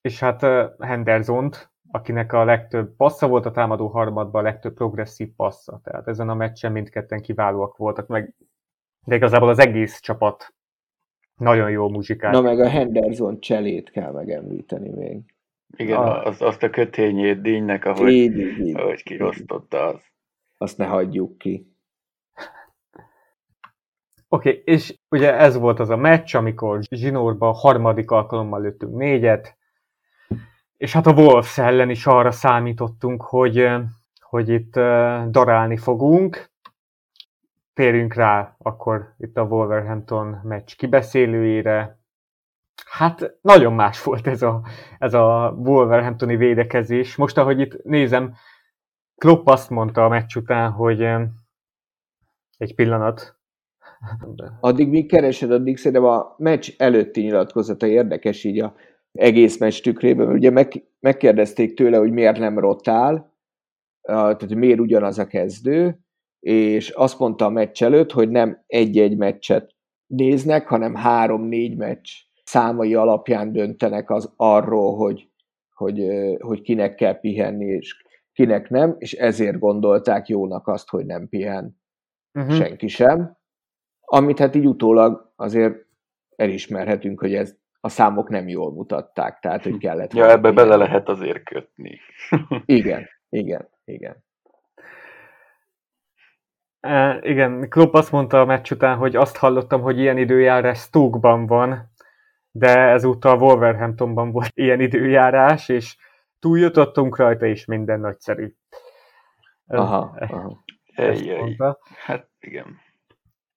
és 0.00 0.20
hát 0.20 0.46
Hendersont, 0.78 1.70
akinek 1.90 2.32
a 2.32 2.44
legtöbb 2.44 2.96
passza 2.96 3.28
volt 3.28 3.46
a 3.46 3.50
támadó 3.50 3.86
harmadban, 3.86 4.40
a 4.40 4.44
legtöbb 4.44 4.74
progresszív 4.74 5.28
passza. 5.36 5.80
Tehát 5.84 6.08
ezen 6.08 6.28
a 6.28 6.34
meccsen 6.34 6.72
mindketten 6.72 7.20
kiválóak 7.20 7.76
voltak, 7.76 8.06
meg 8.06 8.34
de 9.04 9.14
igazából 9.14 9.48
az 9.48 9.58
egész 9.58 10.00
csapat 10.00 10.54
nagyon 11.38 11.70
jó 11.70 11.88
muzsikát. 11.88 12.32
Na 12.32 12.40
meg 12.40 12.60
a 12.60 12.68
Henderson 12.68 13.40
cselét 13.40 13.90
kell 13.90 14.12
megemlíteni 14.12 14.88
még. 14.88 15.20
Igen, 15.76 15.96
Ah. 15.98 16.26
az, 16.26 16.42
azt 16.42 16.62
a 16.62 16.70
kötényét 16.70 17.40
díjnek, 17.40 17.84
ahogy, 17.84 18.12
Így, 18.12 18.38
így, 18.38 18.58
így. 18.58 18.76
ahogy 18.76 19.02
kiosztotta 19.02 19.86
az. 19.86 20.00
Azt 20.58 20.78
ne 20.78 20.86
hagyjuk 20.86 21.38
ki. 21.38 21.72
Oké, 24.28 24.48
okay, 24.50 24.62
és 24.64 24.98
ugye 25.10 25.34
ez 25.34 25.56
volt 25.56 25.80
az 25.80 25.90
a 25.90 25.96
meccs, 25.96 26.34
amikor 26.34 26.80
Zsinórban 26.90 27.52
harmadik 27.54 28.10
alkalommal 28.10 28.60
lőttünk 28.60 28.96
négyet, 28.96 29.56
és 30.76 30.92
hát 30.92 31.06
a 31.06 31.12
Wolves 31.12 31.58
ellen 31.58 31.90
is 31.90 32.06
arra 32.06 32.30
számítottunk, 32.30 33.22
hogy, 33.22 33.68
hogy 34.20 34.48
itt 34.48 34.76
uh, 34.76 35.26
darálni 35.30 35.76
fogunk. 35.76 36.47
Térjünk 37.78 38.14
rá 38.14 38.56
akkor 38.58 39.14
itt 39.18 39.36
a 39.36 39.42
Wolverhampton 39.42 40.40
meccs 40.42 40.74
kibeszélőjére. 40.76 41.98
Hát 42.90 43.38
nagyon 43.40 43.72
más 43.72 44.02
volt 44.02 44.26
ez 44.26 44.42
a, 44.42 44.62
ez 44.98 45.14
a 45.14 45.54
Wolverhamptoni 45.56 46.36
védekezés. 46.36 47.16
Most, 47.16 47.38
ahogy 47.38 47.60
itt 47.60 47.82
nézem, 47.84 48.34
Klopp 49.14 49.46
azt 49.46 49.70
mondta 49.70 50.04
a 50.04 50.08
meccs 50.08 50.36
után, 50.36 50.70
hogy 50.70 51.02
egy 52.56 52.74
pillanat. 52.74 53.38
Addig 54.60 54.88
még 54.88 55.08
keresed, 55.08 55.50
addig 55.50 55.76
szerintem 55.76 56.04
a 56.04 56.34
meccs 56.38 56.70
előtti 56.76 57.20
nyilatkozata 57.20 57.86
érdekes 57.86 58.44
így 58.44 58.60
a 58.60 58.74
egész 59.12 59.58
meccs 59.58 59.80
tükrében. 59.80 60.28
Ugye 60.28 60.50
meg, 60.50 60.84
megkérdezték 61.00 61.74
tőle, 61.74 61.96
hogy 61.96 62.12
miért 62.12 62.38
nem 62.38 62.58
rotál, 62.58 63.36
tehát 64.00 64.54
miért 64.54 64.80
ugyanaz 64.80 65.18
a 65.18 65.26
kezdő, 65.26 66.02
és 66.40 66.90
azt 66.90 67.18
mondta 67.18 67.44
a 67.44 67.50
meccs 67.50 67.82
előtt, 67.82 68.12
hogy 68.12 68.28
nem 68.28 68.62
egy-egy 68.66 69.16
meccset 69.16 69.74
néznek, 70.06 70.68
hanem 70.68 70.94
három-négy 70.94 71.76
meccs 71.76 72.10
számai 72.44 72.94
alapján 72.94 73.52
döntenek 73.52 74.10
az 74.10 74.32
arról, 74.36 74.96
hogy, 74.96 75.28
hogy, 75.74 76.06
hogy 76.38 76.62
kinek 76.62 76.94
kell 76.94 77.20
pihenni, 77.20 77.66
és 77.66 78.02
kinek 78.32 78.70
nem, 78.70 78.94
és 78.98 79.12
ezért 79.12 79.58
gondolták 79.58 80.28
jónak 80.28 80.68
azt, 80.68 80.88
hogy 80.88 81.06
nem 81.06 81.28
pihen 81.28 81.80
uh-huh. 82.34 82.54
senki 82.54 82.88
sem. 82.88 83.36
Amit 84.00 84.38
hát 84.38 84.54
így 84.54 84.66
utólag 84.66 85.32
azért 85.36 85.86
elismerhetünk, 86.36 87.20
hogy 87.20 87.34
ez 87.34 87.56
a 87.80 87.88
számok 87.88 88.28
nem 88.28 88.48
jól 88.48 88.72
mutatták, 88.72 89.38
tehát 89.40 89.62
hogy 89.62 89.78
kellett. 89.84 90.12
Ja, 90.12 90.30
ebbe 90.30 90.52
bele 90.52 90.76
lehet 90.76 91.08
azért 91.08 91.44
kötni. 91.44 91.98
igen, 92.64 93.08
igen, 93.28 93.68
igen. 93.84 94.24
E, 96.80 97.18
igen, 97.22 97.68
Klopp 97.68 97.94
azt 97.94 98.12
mondta 98.12 98.40
a 98.40 98.44
meccs 98.44 98.70
után, 98.70 98.96
hogy 98.96 99.16
azt 99.16 99.36
hallottam, 99.36 99.80
hogy 99.80 99.98
ilyen 99.98 100.18
időjárás 100.18 100.78
Stoke-ban 100.78 101.46
van, 101.46 101.90
de 102.50 102.78
ezúttal 102.78 103.38
Wolverhamptonban 103.38 104.30
volt 104.30 104.50
ilyen 104.64 104.80
időjárás, 104.80 105.68
és 105.68 105.96
túljutottunk 106.38 107.16
rajta, 107.16 107.46
és 107.46 107.64
minden 107.64 108.00
nagyszerű. 108.00 108.54
Aha, 109.66 110.16
aha. 110.20 110.64
Ejjjj. 110.94 111.56
Hát 112.04 112.28
igen. 112.40 112.80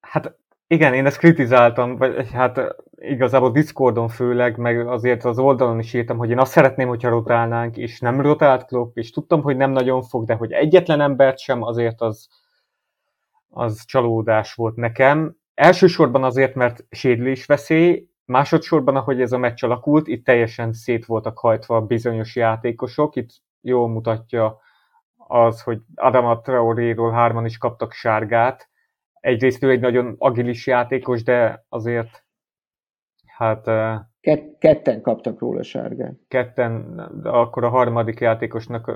Hát 0.01 0.35
igen, 0.67 0.93
én 0.93 1.05
ezt 1.05 1.17
kritizáltam, 1.17 1.95
vagy 1.95 2.31
hát 2.31 2.75
igazából 2.95 3.51
Discordon 3.51 4.07
főleg, 4.07 4.57
meg 4.57 4.87
azért 4.87 5.23
az 5.23 5.39
oldalon 5.39 5.79
is 5.79 5.93
írtam, 5.93 6.17
hogy 6.17 6.29
én 6.29 6.39
azt 6.39 6.51
szeretném, 6.51 6.87
hogyha 6.87 7.09
rotálnánk, 7.09 7.77
és 7.77 7.99
nem 7.99 8.21
rotált 8.21 8.65
Klopp, 8.65 8.97
és 8.97 9.11
tudtam, 9.11 9.41
hogy 9.41 9.57
nem 9.57 9.71
nagyon 9.71 10.01
fog, 10.01 10.25
de 10.25 10.33
hogy 10.33 10.51
egyetlen 10.51 11.01
embert 11.01 11.39
sem, 11.39 11.61
azért 11.61 12.01
az, 12.01 12.27
az 13.53 13.85
csalódás 13.85 14.53
volt 14.53 14.75
nekem. 14.75 15.35
Elsősorban 15.53 16.23
azért, 16.23 16.55
mert 16.55 16.85
sérülés 16.89 17.45
veszély, 17.45 18.07
másodszorban, 18.25 18.95
ahogy 18.95 19.21
ez 19.21 19.31
a 19.31 19.37
meccs 19.37 19.63
alakult, 19.63 20.07
itt 20.07 20.25
teljesen 20.25 20.73
szét 20.73 21.05
voltak 21.05 21.39
hajtva 21.39 21.81
bizonyos 21.81 22.35
játékosok, 22.35 23.15
itt 23.15 23.29
jól 23.61 23.89
mutatja 23.89 24.59
az, 25.17 25.61
hogy 25.61 25.81
Adama 25.95 26.41
Traoréról 26.41 27.11
hárman 27.11 27.45
is 27.45 27.57
kaptak 27.57 27.91
sárgát. 27.93 28.69
Egyrészt 29.19 29.63
ő 29.63 29.69
egy 29.69 29.79
nagyon 29.79 30.15
agilis 30.17 30.67
játékos, 30.67 31.23
de 31.23 31.65
azért 31.69 32.25
hát... 33.25 33.67
Ket, 34.21 34.57
ketten 34.59 35.01
kaptak 35.01 35.39
róla 35.39 35.63
sárgát. 35.63 36.13
Ketten, 36.27 37.01
de 37.23 37.29
akkor 37.29 37.63
a 37.63 37.69
harmadik 37.69 38.19
játékosnak 38.19 38.91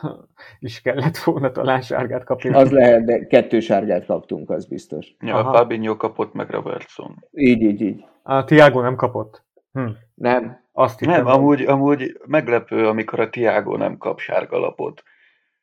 is 0.58 0.80
kellett 0.80 1.16
volna 1.16 1.50
talán 1.50 1.80
sárgát 1.80 2.24
kapni. 2.24 2.50
Az 2.54 2.70
lehet, 2.70 3.04
de 3.04 3.26
kettő 3.26 3.60
sárgát 3.60 4.06
kaptunk, 4.06 4.50
az 4.50 4.66
biztos. 4.66 5.16
Ja, 5.20 5.34
Aha. 5.34 5.56
Fabinho 5.56 5.96
kapott 5.96 6.32
meg 6.32 6.50
Robertson. 6.50 7.24
Így, 7.32 7.62
így, 7.62 7.80
így. 7.80 8.04
A 8.22 8.44
Tiago 8.44 8.80
nem 8.80 8.96
kapott? 8.96 9.44
Hm. 9.72 9.88
Nem. 10.14 10.60
Azt 10.72 10.98
hittem, 10.98 11.14
nem, 11.14 11.26
amúgy, 11.26 11.62
amúgy 11.62 12.20
meglepő, 12.26 12.86
amikor 12.86 13.20
a 13.20 13.30
Tiago 13.30 13.76
nem 13.76 13.96
kap 13.96 14.18
sárgalapot. 14.18 15.02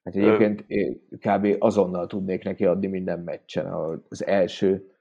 Hát 0.04 0.16
egyébként 0.16 0.64
én 0.68 1.02
kb. 1.20 1.56
azonnal 1.60 2.08
tudnék 2.08 2.44
neki 2.44 2.66
adni 2.66 2.88
minden 2.88 3.20
meccsen. 3.20 3.74
Az 4.10 4.26
első 4.26 4.92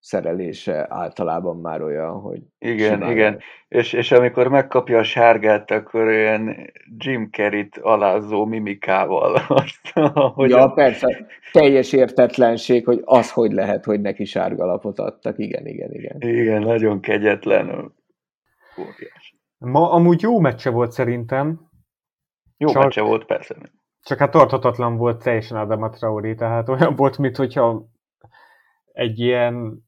szerelése 0.00 0.86
általában 0.88 1.56
már 1.56 1.82
olyan, 1.82 2.20
hogy... 2.20 2.42
Igen, 2.58 2.92
simán 2.92 3.10
igen. 3.10 3.38
És, 3.68 3.92
és 3.92 4.12
amikor 4.12 4.48
megkapja 4.48 4.98
a 4.98 5.02
sárgát, 5.02 5.70
akkor 5.70 6.06
olyan 6.06 6.70
Jim 6.96 7.28
Carrey-t 7.30 7.78
alázó 7.78 8.44
mimikával. 8.44 9.34
Azt, 9.48 9.92
hogy 10.34 10.50
ja, 10.50 10.62
a... 10.62 10.72
persze. 10.72 11.26
Teljes 11.52 11.92
értetlenség, 11.92 12.84
hogy 12.84 13.02
az 13.04 13.32
hogy 13.32 13.52
lehet, 13.52 13.84
hogy 13.84 14.00
neki 14.00 14.24
sárgalapot 14.24 14.98
adtak. 14.98 15.38
Igen, 15.38 15.66
igen, 15.66 15.92
igen. 15.92 16.16
Igen, 16.20 16.62
nagyon 16.62 17.00
kegyetlen. 17.00 17.68
Óriás. 18.78 19.36
Ma 19.58 19.92
amúgy 19.92 20.22
jó 20.22 20.38
meccse 20.38 20.70
volt 20.70 20.92
szerintem. 20.92 21.60
Jó 22.56 22.68
Csak... 22.68 22.82
meccse 22.82 23.00
volt, 23.00 23.24
persze. 23.24 23.56
Csak 24.02 24.18
hát 24.18 24.30
tarthatatlan 24.30 24.96
volt 24.96 25.22
teljesen 25.22 25.58
Adama 25.58 25.88
Traoré, 25.88 26.34
tehát 26.34 26.68
olyan 26.68 26.94
volt, 26.96 27.18
mint 27.18 27.36
hogyha 27.36 27.88
egy 28.92 29.18
ilyen 29.18 29.86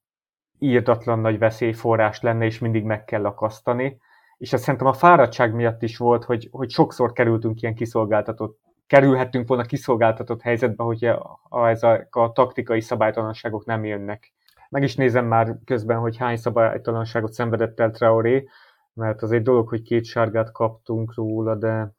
írdatlan 0.61 1.19
nagy 1.19 1.39
veszélyforrás 1.39 2.21
lenne, 2.21 2.45
és 2.45 2.59
mindig 2.59 2.85
meg 2.85 3.05
kell 3.05 3.25
akasztani. 3.25 4.01
És 4.39 4.53
azt 4.53 4.63
szerintem 4.63 4.89
a 4.89 4.93
fáradtság 4.93 5.55
miatt 5.55 5.83
is 5.83 5.97
volt, 5.97 6.25
hogy, 6.25 6.49
hogy 6.51 6.71
sokszor 6.71 7.13
kerültünk 7.13 7.63
ilyen 7.63 7.75
kiszolgáltatott, 7.75 8.59
kerülhettünk 8.87 9.49
volna 9.49 9.65
kiszolgáltatott 9.65 10.41
helyzetbe, 10.41 10.83
hogy 10.83 11.05
a, 11.05 11.41
a, 11.49 11.69
ezek 11.69 12.15
a 12.15 12.33
taktikai 12.33 12.81
szabálytalanságok 12.81 13.65
nem 13.65 13.85
jönnek. 13.85 14.33
Meg 14.69 14.83
is 14.83 14.97
nézem 14.97 15.27
már 15.27 15.57
közben, 15.65 15.99
hogy 15.99 16.17
hány 16.17 16.37
szabálytalanságot 16.37 17.33
szenvedett 17.33 17.81
el 17.81 17.91
Traoré, 17.91 18.49
mert 18.93 19.23
az 19.23 19.33
egy 19.33 19.43
dolog, 19.43 19.69
hogy 19.69 19.83
két 19.83 20.05
sárgát 20.05 20.53
kaptunk 20.53 21.15
róla, 21.15 21.55
de 21.55 21.95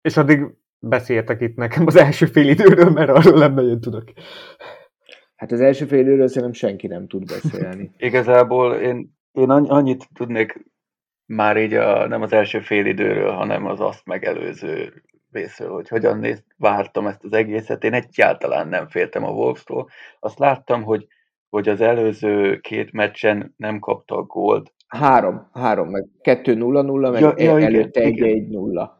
és 0.00 0.16
addig 0.16 0.56
beszéltek 0.78 1.40
itt 1.40 1.56
nekem 1.56 1.86
az 1.86 1.96
első 1.96 2.26
fél 2.26 2.48
időről, 2.48 2.90
mert 2.90 3.10
arról 3.10 3.38
nem 3.38 3.54
nagyon 3.54 3.80
tudok. 3.80 4.04
Hát 5.38 5.52
az 5.52 5.60
első 5.60 5.86
fél 5.86 6.00
időről 6.00 6.28
szerintem 6.28 6.52
senki 6.52 6.86
nem 6.86 7.06
tud 7.06 7.24
beszélni. 7.24 7.90
Igazából 8.08 8.74
én, 8.74 9.16
én 9.32 9.50
annyit 9.50 10.08
tudnék 10.14 10.64
már 11.26 11.56
így 11.56 11.74
a, 11.74 12.06
nem 12.06 12.22
az 12.22 12.32
első 12.32 12.60
fél 12.60 12.86
időről, 12.86 13.30
hanem 13.30 13.66
az 13.66 13.80
azt 13.80 14.06
megelőző 14.06 15.02
részről, 15.30 15.70
hogy 15.70 15.88
hogyan 15.88 16.18
néz, 16.18 16.44
vártam 16.56 17.06
ezt 17.06 17.24
az 17.24 17.32
egészet. 17.32 17.84
Én 17.84 17.92
egyáltalán 17.92 18.68
nem 18.68 18.88
féltem 18.88 19.24
a 19.24 19.30
Wolfstól. 19.30 19.88
Azt 20.20 20.38
láttam, 20.38 20.82
hogy, 20.82 21.06
hogy 21.48 21.68
az 21.68 21.80
előző 21.80 22.58
két 22.60 22.92
meccsen 22.92 23.54
nem 23.56 23.78
kapta 23.78 24.16
a 24.16 24.22
gólt. 24.22 24.72
Három, 24.86 25.48
három, 25.52 25.88
meg 25.88 26.06
kettő 26.20 26.54
nulla 26.54 26.82
nulla, 26.82 27.10
meg 27.10 27.20
ja, 27.20 27.34
ja, 27.36 27.60
előtte 27.60 28.00
egy 28.00 28.20
egy 28.20 28.48
nulla 28.48 28.98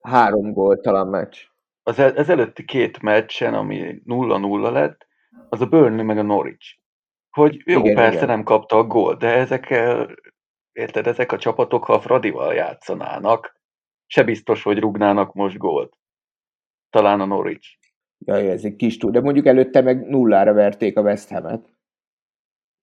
három 0.00 0.52
góltalan 0.52 1.08
meccs. 1.08 1.38
Az, 1.82 1.98
el, 1.98 2.10
az 2.16 2.28
előtti 2.28 2.64
két 2.64 3.02
meccsen, 3.02 3.54
ami 3.54 4.02
0-0 4.06 4.72
lett, 4.72 5.07
az 5.48 5.60
a 5.60 5.66
Burnley 5.66 6.04
meg 6.04 6.18
a 6.18 6.22
Norwich. 6.22 6.76
Hogy 7.30 7.62
jó, 7.64 7.80
igen, 7.80 7.94
persze 7.94 8.16
igen. 8.16 8.28
nem 8.28 8.42
kapta 8.42 8.76
a 8.76 8.84
gól, 8.84 9.14
de 9.14 9.28
ezek, 9.28 9.74
érted, 10.72 11.06
ezek 11.06 11.32
a 11.32 11.38
csapatok, 11.38 11.84
ha 11.84 11.92
a 11.92 12.00
Fradival 12.00 12.54
játszanának, 12.54 13.60
se 14.06 14.24
biztos, 14.24 14.62
hogy 14.62 14.78
rugnának 14.78 15.34
most 15.34 15.56
gólt. 15.56 15.96
Talán 16.90 17.20
a 17.20 17.24
Norwich. 17.24 17.78
Jaj, 18.18 18.50
ez 18.50 18.64
egy 18.64 18.76
kis 18.76 18.96
túl. 18.96 19.10
De 19.10 19.20
mondjuk 19.20 19.46
előtte 19.46 19.80
meg 19.80 20.08
nullára 20.08 20.52
verték 20.52 20.96
a 20.96 21.00
West 21.00 21.28
Ham-et. 21.28 21.76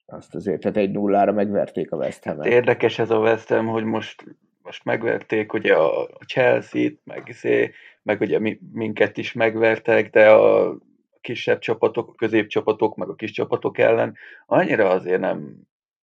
Azt 0.05 0.35
azért, 0.35 0.61
tehát 0.61 0.77
egy 0.77 0.91
nullára 0.91 1.31
megverték 1.31 1.91
a 1.91 1.97
West 1.97 2.23
Ham-et. 2.23 2.45
Érdekes 2.45 2.99
ez 2.99 3.09
a 3.09 3.19
West 3.19 3.49
Ham, 3.49 3.67
hogy 3.67 3.83
most 3.83 4.23
most 4.65 4.83
megverték 4.83 5.53
ugye 5.53 5.75
a 5.75 6.07
Chelsea-t, 6.27 6.99
meg, 7.03 7.23
izé, 7.27 7.71
meg 8.03 8.21
ugye 8.21 8.57
minket 8.71 9.17
is 9.17 9.33
megvertek, 9.33 10.09
de 10.09 10.31
a 10.31 10.75
kisebb 11.25 11.59
csapatok, 11.59 12.09
a 12.09 12.13
középcsapatok, 12.13 12.95
meg 12.95 13.09
a 13.09 13.15
kis 13.15 13.31
csapatok 13.31 13.77
ellen 13.77 14.15
annyira 14.45 14.89
azért 14.89 15.19
nem, 15.19 15.55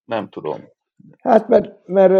nem 0.05 0.29
tudom. 0.29 0.61
Hát 1.19 1.49
mert, 1.49 1.87
mert 1.87 2.15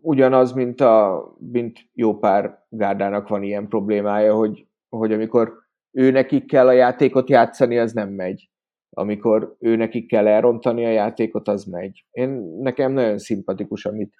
ugyanaz, 0.00 0.52
mint, 0.52 0.80
a, 0.80 1.24
mint 1.38 1.78
jó 1.92 2.18
pár 2.18 2.64
gárdának 2.68 3.28
van 3.28 3.42
ilyen 3.42 3.68
problémája, 3.68 4.34
hogy, 4.34 4.66
hogy 4.88 5.12
amikor 5.12 5.52
ő 5.90 6.10
nekik 6.10 6.46
kell 6.46 6.66
a 6.66 6.72
játékot 6.72 7.28
játszani, 7.28 7.78
az 7.78 7.92
nem 7.92 8.08
megy. 8.08 8.50
Amikor 8.90 9.56
ő 9.58 9.76
nekik 9.76 10.08
kell 10.08 10.26
elrontani 10.26 10.84
a 10.84 10.90
játékot, 10.90 11.48
az 11.48 11.64
megy. 11.64 12.04
Én 12.10 12.28
nekem 12.60 12.92
nagyon 12.92 13.18
szimpatikus, 13.18 13.84
amit 13.84 14.14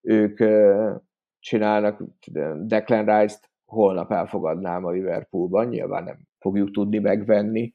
ők 0.00 0.38
csinálnak, 1.38 2.02
Declan 2.56 3.04
Rice-t 3.04 3.50
holnap 3.64 4.12
elfogadnám 4.12 4.84
a 4.84 4.90
Liverpoolban, 4.90 5.66
nyilván 5.66 6.04
nem 6.04 6.30
fogjuk 6.42 6.70
tudni 6.70 6.98
megvenni. 6.98 7.72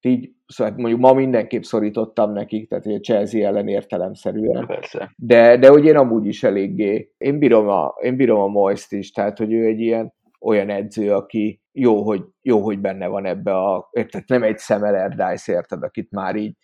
Így, 0.00 0.30
szóval 0.46 0.72
hát 0.72 0.80
mondjuk 0.80 1.00
ma 1.00 1.12
mindenképp 1.12 1.62
szorítottam 1.62 2.32
nekik, 2.32 2.68
tehát 2.68 2.86
a 2.86 3.00
Chelsea 3.00 3.46
ellen 3.46 3.68
értelemszerűen. 3.68 4.66
Persze. 4.66 5.14
De, 5.16 5.56
de 5.56 5.68
hogy 5.68 5.84
én 5.84 5.96
amúgy 5.96 6.26
is 6.26 6.42
eléggé, 6.42 7.12
én 7.18 7.38
bírom 7.38 7.68
a, 7.68 7.94
én 8.00 8.16
bírom 8.16 8.40
a 8.40 8.46
Moist 8.46 8.92
is, 8.92 9.10
tehát 9.10 9.38
hogy 9.38 9.52
ő 9.52 9.66
egy 9.66 9.80
ilyen 9.80 10.12
olyan 10.40 10.70
edző, 10.70 11.14
aki 11.14 11.60
jó, 11.72 12.02
hogy, 12.02 12.24
jó, 12.42 12.60
hogy 12.60 12.80
benne 12.80 13.06
van 13.06 13.26
ebbe 13.26 13.56
a... 13.56 13.90
Tehát 13.92 14.28
nem 14.28 14.42
egy 14.42 14.58
Semeler 14.58 15.08
Dice, 15.08 15.52
érted, 15.52 15.82
akit 15.82 16.10
már 16.10 16.36
így 16.36 16.56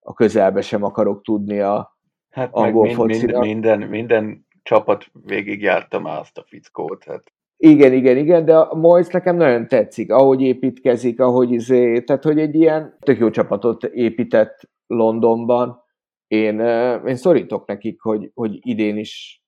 a 0.00 0.12
közelbe 0.12 0.60
sem 0.60 0.82
akarok 0.82 1.22
tudni 1.22 1.60
a 1.60 1.96
hát 2.30 2.48
angol 2.52 2.94
mind. 2.94 3.22
Mind, 3.22 3.38
minden, 3.38 3.80
minden 3.80 4.46
csapat 4.62 5.06
végigjárta 5.12 6.00
már 6.00 6.18
azt 6.18 6.38
a 6.38 6.44
fickót. 6.46 7.04
Hát. 7.04 7.22
Igen, 7.60 7.92
igen, 7.92 8.16
igen, 8.16 8.44
de 8.44 8.56
a 8.56 8.74
Moyes 8.74 9.06
nekem 9.06 9.36
nagyon 9.36 9.68
tetszik, 9.68 10.12
ahogy 10.12 10.40
építkezik, 10.40 11.20
ahogy 11.20 11.50
izé, 11.52 12.00
tehát 12.00 12.24
hogy 12.24 12.38
egy 12.38 12.54
ilyen 12.54 12.96
tök 13.00 13.18
jó 13.18 13.30
csapatot 13.30 13.84
épített 13.84 14.70
Londonban. 14.86 15.82
Én, 16.26 16.60
én 17.06 17.16
szorítok 17.16 17.66
nekik, 17.66 18.00
hogy, 18.00 18.30
hogy 18.34 18.58
idén 18.60 18.96
is, 18.96 19.42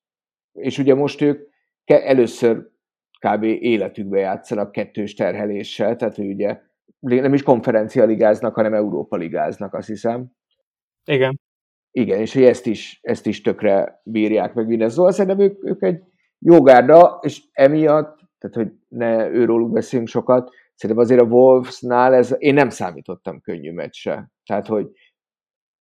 és 0.53 0.79
ugye 0.79 0.95
most 0.95 1.21
ők 1.21 1.49
először 1.85 2.71
kb. 3.27 3.43
életükbe 3.43 4.19
játszanak 4.19 4.73
kettős 4.73 5.15
terheléssel, 5.15 5.97
tehát 5.97 6.17
hogy 6.17 6.27
ugye 6.27 6.61
nem 6.99 7.35
is 7.35 7.43
konferencia 7.43 8.05
ligáznak, 8.05 8.55
hanem 8.55 8.75
Európa 8.75 9.17
ligáznak, 9.17 9.75
azt 9.75 9.87
hiszem. 9.87 10.31
Igen. 11.05 11.41
Igen, 11.91 12.21
és 12.21 12.35
hogy 12.35 12.45
ezt 12.45 12.67
is, 12.67 12.99
ezt 13.03 13.27
is 13.27 13.41
tökre 13.41 14.01
bírják 14.05 14.55
meg 14.55 14.67
minden. 14.67 14.89
Szóval 14.89 15.13
szerintem 15.13 15.41
ők, 15.41 15.65
ők 15.65 15.83
egy 15.83 16.03
jó 16.41 16.63
gárda, 16.63 17.19
és 17.23 17.43
emiatt, 17.53 18.19
tehát 18.39 18.57
hogy 18.57 18.73
ne 18.89 19.29
őróluk 19.31 19.71
beszélünk 19.73 20.09
sokat, 20.09 20.51
szerintem 20.75 21.05
azért 21.05 21.21
a 21.21 21.25
Wolvesnál 21.25 22.15
ez, 22.15 22.35
én 22.39 22.55
nem 22.55 22.69
számítottam 22.69 23.41
könnyű 23.41 23.73
meccsre. 23.73 24.31
Tehát, 24.47 24.67
hogy 24.67 24.91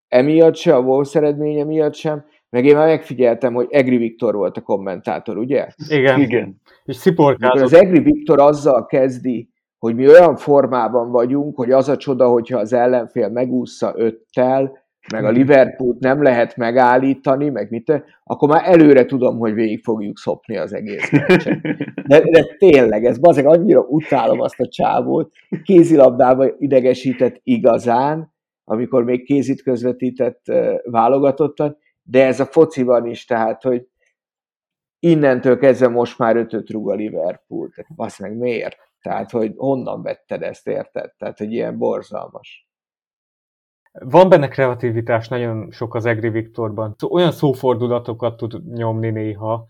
emiatt 0.08 0.56
se, 0.56 0.76
a 0.76 0.80
Wolves 0.80 1.16
eredménye 1.16 1.64
miatt 1.64 1.94
sem, 1.94 2.26
meg 2.50 2.66
én 2.66 2.76
már 2.76 2.88
megfigyeltem, 2.88 3.54
hogy 3.54 3.68
Egri 3.70 3.98
Viktor 3.98 4.36
volt 4.36 4.58
a 4.58 4.62
kommentátor, 4.62 5.38
ugye? 5.38 5.68
Igen. 5.88 6.20
Igen. 6.20 6.62
És 6.84 6.96
sziporkázott. 6.96 7.62
Az 7.62 7.74
Egri 7.74 8.00
Viktor 8.00 8.40
azzal 8.40 8.86
kezdi, 8.86 9.50
hogy 9.78 9.96
mi 9.96 10.08
olyan 10.08 10.36
formában 10.36 11.12
vagyunk, 11.12 11.56
hogy 11.56 11.72
az 11.72 11.90
a 11.90 11.98
csoda, 11.98 12.28
hogyha 12.28 12.58
az 12.60 12.74
ellenfél 12.74 13.30
megúszza 13.30 13.94
öttel, 13.96 14.79
meg 15.12 15.26
a 15.26 15.30
Liverpoolt 15.30 16.00
nem 16.00 16.24
lehet 16.24 16.56
megállítani, 16.56 17.50
meg 17.50 17.70
mit, 17.70 18.04
akkor 18.24 18.50
már 18.50 18.62
előre 18.66 19.06
tudom, 19.06 19.38
hogy 19.38 19.54
végig 19.54 19.84
fogjuk 19.84 20.18
szopni 20.18 20.58
az 20.58 20.74
egész 20.74 21.12
meccset. 21.12 21.62
De, 22.08 22.20
de 22.20 22.56
tényleg, 22.58 23.06
ez 23.06 23.20
bazeg, 23.20 23.46
annyira 23.46 23.82
utálom 23.82 24.40
azt 24.40 24.60
a 24.60 24.68
csávót, 24.68 25.32
kézilabdába 25.64 26.46
idegesített 26.58 27.40
igazán, 27.44 28.34
amikor 28.64 29.04
még 29.04 29.26
kézit 29.26 29.62
közvetített 29.62 30.42
válogatottan, 30.84 31.78
de 32.02 32.26
ez 32.26 32.40
a 32.40 32.46
fociban 32.46 33.06
is, 33.06 33.26
tehát, 33.26 33.64
hogy 33.64 33.88
innentől 35.00 35.58
kezdve 35.58 35.88
most 35.88 36.18
már 36.18 36.36
ötöt 36.36 36.70
rúg 36.70 36.90
a 36.90 36.94
Liverpool. 36.94 37.70
Tehát 37.76 37.92
azt 37.96 38.20
meg 38.20 38.38
miért? 38.38 38.78
Tehát, 39.02 39.32
hogy 39.32 39.54
honnan 39.56 40.02
vetted 40.02 40.42
ezt, 40.42 40.68
érted? 40.68 41.14
Tehát, 41.18 41.38
hogy 41.38 41.52
ilyen 41.52 41.78
borzalmas. 41.78 42.69
Van 43.92 44.30
benne 44.30 44.48
kreativitás 44.48 45.28
nagyon 45.28 45.72
sok 45.72 45.96
az 45.96 46.06
Egri 46.06 46.30
Viktorban. 46.30 46.96
Olyan 47.10 47.32
szófordulatokat 47.32 48.38
tud 48.38 48.74
nyomni 48.74 49.10
néha. 49.10 49.66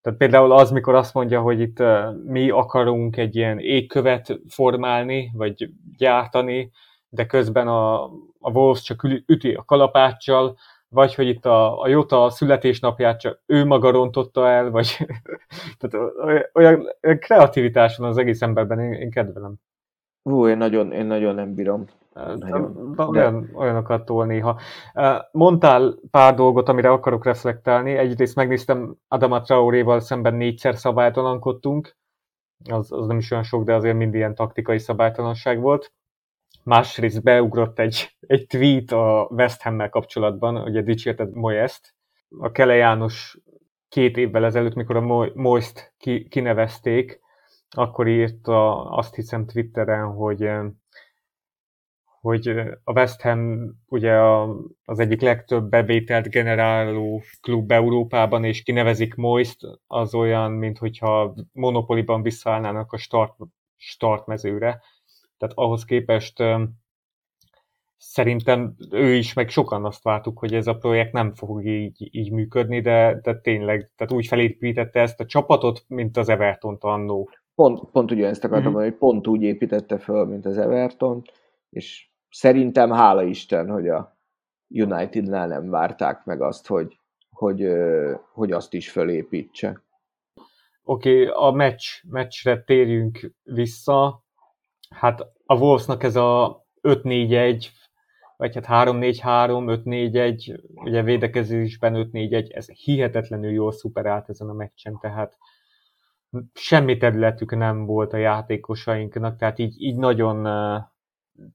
Tehát 0.00 0.18
például 0.18 0.52
az, 0.52 0.70
mikor 0.70 0.94
azt 0.94 1.14
mondja, 1.14 1.40
hogy 1.40 1.60
itt 1.60 1.82
mi 2.24 2.50
akarunk 2.50 3.16
egy 3.16 3.36
ilyen 3.36 3.58
égkövet 3.58 4.40
formálni, 4.48 5.30
vagy 5.34 5.70
gyártani, 5.96 6.70
de 7.08 7.26
közben 7.26 7.68
a, 7.68 8.04
a 8.38 8.50
Wolves 8.50 8.82
csak 8.82 9.02
üti 9.26 9.52
a 9.52 9.64
kalapáccsal, 9.64 10.56
vagy 10.88 11.14
hogy 11.14 11.28
itt 11.28 11.46
a, 11.46 11.80
a 11.80 11.88
Jota 11.88 12.30
születésnapját 12.30 13.20
csak 13.20 13.42
ő 13.46 13.64
maga 13.64 13.90
rontotta 13.90 14.48
el, 14.48 14.70
vagy 14.70 15.06
tehát 15.78 16.12
olyan, 16.52 16.88
kreativitás 17.18 17.96
van 17.96 18.08
az 18.08 18.18
egész 18.18 18.42
emberben, 18.42 18.80
én, 18.80 18.92
én 18.92 19.10
kedvelem. 19.10 19.54
Ú, 20.28 20.48
én 20.48 20.56
nagyon, 20.56 20.92
én 20.92 21.06
nagyon 21.06 21.34
nem 21.34 21.54
bírom. 21.54 21.84
Nagyon. 22.12 22.94
Olyan, 22.96 23.50
olyanokat 23.54 24.04
tol 24.04 24.26
néha. 24.26 24.60
Mondtál 25.32 25.94
pár 26.10 26.34
dolgot, 26.34 26.68
amire 26.68 26.90
akarok 26.90 27.24
reflektálni. 27.24 27.96
Egyrészt 27.96 28.36
megnéztem 28.36 28.96
Adama 29.08 29.40
Traoréval 29.40 30.00
szemben 30.00 30.34
négyszer 30.34 30.76
szabálytalankodtunk. 30.76 31.96
Az, 32.70 32.92
az 32.92 33.06
nem 33.06 33.18
is 33.18 33.30
olyan 33.30 33.42
sok, 33.42 33.64
de 33.64 33.74
azért 33.74 33.96
mind 33.96 34.14
ilyen 34.14 34.34
taktikai 34.34 34.78
szabálytalanság 34.78 35.60
volt. 35.60 35.92
Másrészt 36.64 37.22
beugrott 37.22 37.78
egy, 37.78 38.16
egy 38.20 38.46
tweet 38.46 38.92
a 38.92 39.28
West 39.30 39.62
Ham-mel 39.62 39.88
kapcsolatban, 39.88 40.56
ugye 40.56 40.82
dicsérted 40.82 41.34
Moyest. 41.34 41.94
A 42.38 42.50
Kele 42.50 42.74
János 42.74 43.38
két 43.88 44.16
évvel 44.16 44.44
ezelőtt, 44.44 44.74
mikor 44.74 44.96
a 44.96 45.30
Moist 45.34 45.94
kinevezték, 46.28 47.20
akkor 47.70 48.08
írta 48.08 48.84
azt 48.90 49.14
hiszem 49.14 49.46
Twitteren, 49.46 50.06
hogy 50.06 50.48
hogy 52.20 52.48
a 52.84 52.92
West 52.92 53.20
Ham 53.20 53.72
ugye 53.86 54.12
a, 54.12 54.56
az 54.84 54.98
egyik 54.98 55.20
legtöbb 55.20 55.68
bevételt 55.68 56.30
generáló 56.30 57.22
klub 57.40 57.72
Európában, 57.72 58.44
és 58.44 58.62
kinevezik 58.62 59.14
Moist, 59.14 59.58
az 59.86 60.14
olyan, 60.14 60.52
mint 60.52 60.78
hogyha 60.78 61.34
monopoliban 61.52 62.22
visszaállnának 62.22 62.92
a 62.92 62.96
start, 62.96 63.34
startmezőre. 63.76 64.82
Tehát 65.38 65.54
ahhoz 65.56 65.84
képest 65.84 66.42
szerintem 67.96 68.74
ő 68.90 69.14
is, 69.14 69.32
meg 69.32 69.48
sokan 69.48 69.84
azt 69.84 70.02
vártuk, 70.02 70.38
hogy 70.38 70.54
ez 70.54 70.66
a 70.66 70.76
projekt 70.76 71.12
nem 71.12 71.34
fog 71.34 71.66
így, 71.66 72.08
így 72.10 72.32
működni, 72.32 72.80
de, 72.80 73.20
de 73.22 73.40
tényleg, 73.40 73.90
tehát 73.96 74.12
úgy 74.12 74.26
felépítette 74.26 75.00
ezt 75.00 75.20
a 75.20 75.26
csapatot, 75.26 75.84
mint 75.86 76.16
az 76.16 76.28
Everton 76.28 76.76
annó. 76.80 77.30
Pont, 77.58 77.90
pont 77.90 78.10
ugye 78.10 78.26
ezt 78.26 78.44
akartam 78.44 78.72
mm-hmm. 78.72 78.82
hogy 78.82 78.94
pont 78.94 79.26
úgy 79.26 79.42
építette 79.42 79.98
föl, 79.98 80.24
mint 80.24 80.46
az 80.46 80.58
Everton, 80.58 81.22
és 81.70 82.10
szerintem 82.30 82.90
hála 82.90 83.22
Isten, 83.22 83.70
hogy 83.70 83.88
a 83.88 84.18
Unitednál 84.68 85.46
nem 85.46 85.70
várták 85.70 86.24
meg 86.24 86.40
azt, 86.40 86.66
hogy, 86.66 86.98
hogy, 87.30 87.68
hogy 88.32 88.52
azt 88.52 88.74
is 88.74 88.90
fölépítse. 88.90 89.82
Oké, 90.82 91.26
okay, 91.26 91.48
a 91.48 91.50
meccs, 91.50 91.84
meccsre 92.08 92.62
térjünk 92.62 93.34
vissza. 93.42 94.24
Hát 94.94 95.20
a 95.44 95.56
Wolvesnak 95.56 96.02
ez 96.02 96.16
a 96.16 96.64
5-4-1, 96.82 97.66
vagy 98.36 98.54
hát 98.54 98.88
3-4-3, 98.88 99.80
5-4-1, 99.84 100.60
ugye 100.74 101.02
védekezésben 101.02 102.08
5-4-1, 102.12 102.54
ez 102.54 102.68
hihetetlenül 102.68 103.50
jól 103.50 103.72
szuperált 103.72 104.28
ezen 104.28 104.48
a 104.48 104.52
meccsen, 104.52 104.98
tehát 105.00 105.38
semmi 106.54 106.96
területük 106.96 107.56
nem 107.56 107.84
volt 107.84 108.12
a 108.12 108.16
játékosainknak, 108.16 109.36
tehát 109.38 109.58
így, 109.58 109.82
így 109.82 109.96
nagyon, 109.96 110.42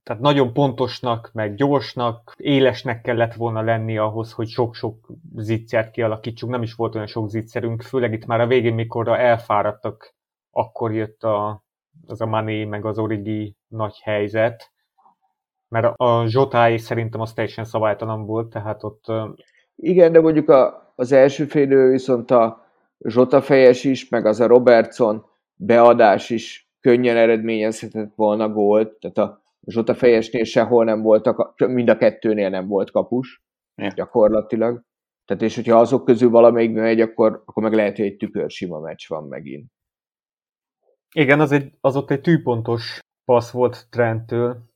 tehát 0.02 0.22
nagyon 0.22 0.52
pontosnak, 0.52 1.30
meg 1.32 1.54
gyorsnak, 1.54 2.34
élesnek 2.36 3.00
kellett 3.00 3.34
volna 3.34 3.62
lenni 3.62 3.98
ahhoz, 3.98 4.32
hogy 4.32 4.48
sok-sok 4.48 5.12
zicsert 5.36 5.90
kialakítsunk. 5.90 6.52
Nem 6.52 6.62
is 6.62 6.74
volt 6.74 6.94
olyan 6.94 7.06
sok 7.06 7.28
zicserünk, 7.28 7.82
főleg 7.82 8.12
itt 8.12 8.26
már 8.26 8.40
a 8.40 8.46
végén, 8.46 8.74
mikor 8.74 9.08
elfáradtak, 9.08 10.14
akkor 10.50 10.92
jött 10.92 11.22
a, 11.22 11.64
az 12.06 12.20
a 12.20 12.26
Mané, 12.26 12.64
meg 12.64 12.84
az 12.84 12.98
Origi 12.98 13.56
nagy 13.68 14.00
helyzet. 14.02 14.72
Mert 15.68 15.92
a 15.96 16.26
Zsotáé 16.26 16.76
szerintem 16.76 17.20
az 17.20 17.32
teljesen 17.32 17.64
szabálytalan 17.64 18.26
volt, 18.26 18.48
tehát 18.48 18.82
ott... 18.82 19.04
Igen, 19.76 20.12
de 20.12 20.20
mondjuk 20.20 20.48
a, 20.48 20.92
az 20.96 21.12
első 21.12 21.44
félő 21.44 21.90
viszont 21.90 22.30
a 22.30 22.63
Zsota 23.08 23.42
fejes 23.42 23.84
is, 23.84 24.08
meg 24.08 24.26
az 24.26 24.40
a 24.40 24.46
Robertson 24.46 25.26
beadás 25.54 26.30
is 26.30 26.72
könnyen 26.80 27.16
eredményezhetett 27.16 28.14
volna 28.14 28.48
gólt, 28.48 28.98
tehát 28.98 29.18
a 29.18 29.42
Zsota 29.66 29.94
fejesnél 29.94 30.44
sehol 30.44 30.84
nem 30.84 31.02
voltak, 31.02 31.54
mind 31.66 31.88
a 31.88 31.96
kettőnél 31.96 32.50
nem 32.50 32.66
volt 32.66 32.90
kapus, 32.90 33.44
ja. 33.74 33.92
gyakorlatilag. 33.94 34.82
Tehát 35.24 35.42
és 35.42 35.54
hogyha 35.54 35.78
azok 35.78 36.04
közül 36.04 36.30
valamelyik 36.30 36.72
megy, 36.72 37.00
akkor, 37.00 37.42
akkor 37.44 37.62
meg 37.62 37.72
lehet, 37.72 37.96
hogy 37.96 38.04
egy 38.04 38.16
tükörsima 38.16 38.78
meccs 38.78 39.08
van 39.08 39.24
megint. 39.24 39.72
Igen, 41.14 41.40
az, 41.40 41.52
egy, 41.52 41.72
az 41.80 41.96
ott 41.96 42.10
egy 42.10 42.20
tűpontos 42.20 42.98
passz 43.24 43.50
volt 43.50 43.86
Trenttől. 43.90 44.72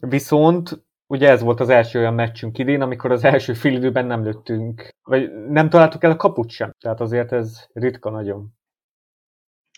Viszont 0.00 0.84
ugye 1.12 1.28
ez 1.28 1.42
volt 1.42 1.60
az 1.60 1.68
első 1.68 1.98
olyan 1.98 2.14
meccsünk 2.14 2.58
idén, 2.58 2.80
amikor 2.80 3.10
az 3.10 3.24
első 3.24 3.52
fél 3.52 3.72
időben 3.72 4.06
nem 4.06 4.22
lőttünk, 4.24 4.88
vagy 5.02 5.46
nem 5.48 5.68
találtuk 5.68 6.04
el 6.04 6.10
a 6.10 6.16
kaput 6.16 6.50
sem. 6.50 6.74
Tehát 6.78 7.00
azért 7.00 7.32
ez 7.32 7.66
ritka 7.72 8.10
nagyon. 8.10 8.48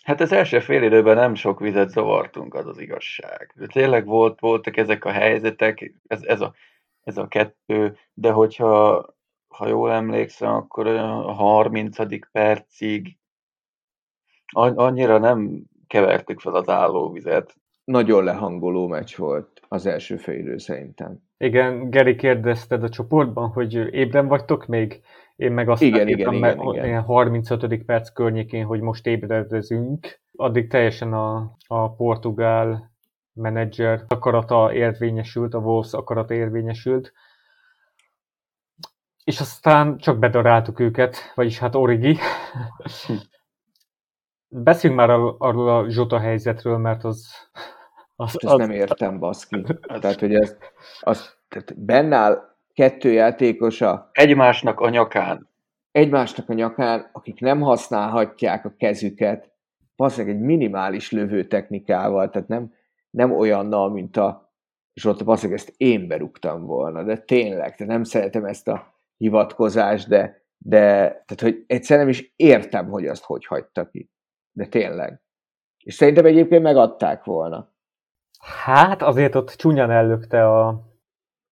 Hát 0.03 0.21
az 0.21 0.31
első 0.31 0.59
fél 0.59 0.83
időben 0.83 1.15
nem 1.15 1.35
sok 1.35 1.59
vizet 1.59 1.89
zavartunk, 1.89 2.53
az 2.53 2.67
az 2.67 2.79
igazság. 2.79 3.53
De 3.55 3.65
tényleg 3.65 4.05
volt, 4.05 4.39
voltak 4.39 4.77
ezek 4.77 5.05
a 5.05 5.11
helyzetek, 5.11 5.93
ez, 6.07 6.23
ez, 6.23 6.41
a, 6.41 6.53
ez 7.03 7.17
a 7.17 7.27
kettő, 7.27 7.97
de 8.13 8.31
hogyha 8.31 9.05
ha 9.47 9.67
jól 9.67 9.91
emlékszem, 9.91 10.53
akkor 10.53 10.87
a 10.87 11.31
30. 11.31 12.31
percig 12.31 13.17
annyira 14.53 15.17
nem 15.17 15.63
kevertük 15.87 16.39
fel 16.39 16.55
az 16.55 16.69
állóvizet. 16.69 17.55
Nagyon 17.83 18.23
lehangoló 18.23 18.87
meccs 18.87 19.15
volt 19.15 19.61
az 19.67 19.85
első 19.85 20.17
fél 20.17 20.39
idő 20.39 20.57
szerintem. 20.57 21.24
Igen, 21.37 21.89
Geri 21.89 22.15
kérdezted 22.15 22.83
a 22.83 22.89
csoportban, 22.89 23.49
hogy 23.49 23.73
ébren 23.73 24.27
vagytok 24.27 24.65
még? 24.65 25.01
Én 25.35 25.51
meg 25.51 25.69
azt 25.69 25.81
igen, 25.81 26.07
igen, 26.07 26.33
igen, 26.33 26.59
igen. 26.59 26.85
ilyen 26.85 27.01
35. 27.01 27.85
perc 27.85 28.09
környékén, 28.13 28.65
hogy 28.65 28.79
most 28.79 29.07
ébredezünk. 29.07 30.19
Addig 30.35 30.69
teljesen 30.69 31.13
a, 31.13 31.57
a 31.67 31.95
portugál 31.95 32.91
menedzser 33.33 34.03
akarata 34.07 34.73
érvényesült, 34.73 35.53
a 35.53 35.57
Wolves 35.57 35.93
akarata 35.93 36.33
érvényesült. 36.33 37.13
És 39.23 39.39
aztán 39.39 39.97
csak 39.97 40.19
bedaráltuk 40.19 40.79
őket, 40.79 41.17
vagyis 41.35 41.59
hát 41.59 41.75
Origi. 41.75 42.17
Beszéljünk 44.47 45.01
már 45.01 45.09
arról 45.37 45.69
a 45.69 45.89
Zsota 45.89 46.19
helyzetről, 46.19 46.77
mert 46.77 47.03
az... 47.03 47.49
az, 48.15 48.35
az... 48.35 48.45
Ezt 48.45 48.57
nem 48.57 48.71
értem, 48.71 49.19
baszki. 49.19 49.61
Tehát, 50.01 50.19
hogy 50.19 50.35
ez, 50.35 50.57
az, 50.99 51.37
tehát 51.47 51.79
benne 51.79 52.15
áll 52.15 52.55
kettő 52.73 53.11
játékosa. 53.11 54.09
Egymásnak 54.11 54.79
a 54.79 54.89
nyakán. 54.89 55.49
Egymásnak 55.91 56.49
a 56.49 56.53
nyakán, 56.53 57.09
akik 57.13 57.39
nem 57.39 57.61
használhatják 57.61 58.65
a 58.65 58.73
kezüket, 58.77 59.53
valószínűleg 59.95 60.35
egy 60.35 60.41
minimális 60.41 61.11
lövő 61.11 61.47
technikával, 61.47 62.29
tehát 62.29 62.47
nem, 62.47 62.73
nem 63.09 63.31
olyannal, 63.31 63.89
mint 63.89 64.17
a 64.17 64.45
Zsolta, 65.01 65.23
valószínűleg 65.23 65.59
ezt 65.59 65.73
én 65.77 66.07
berúgtam 66.07 66.65
volna, 66.65 67.03
de 67.03 67.17
tényleg, 67.17 67.75
tehát 67.75 67.93
nem 67.93 68.03
szeretem 68.03 68.45
ezt 68.45 68.67
a 68.67 68.93
hivatkozást, 69.17 70.07
de, 70.07 70.45
de 70.57 70.87
tehát, 71.09 71.41
hogy 71.41 71.63
egyszerűen 71.67 72.05
nem 72.05 72.15
is 72.15 72.33
értem, 72.35 72.89
hogy 72.89 73.07
azt 73.07 73.23
hogy 73.23 73.45
hagyta 73.45 73.89
ki. 73.89 74.09
De 74.51 74.65
tényleg. 74.65 75.21
És 75.83 75.93
szerintem 75.93 76.25
egyébként 76.25 76.63
megadták 76.63 77.23
volna. 77.23 77.74
Hát 78.39 79.01
azért 79.01 79.35
ott 79.35 79.49
csúnyan 79.49 79.91
ellökte 79.91 80.45
a 80.49 80.93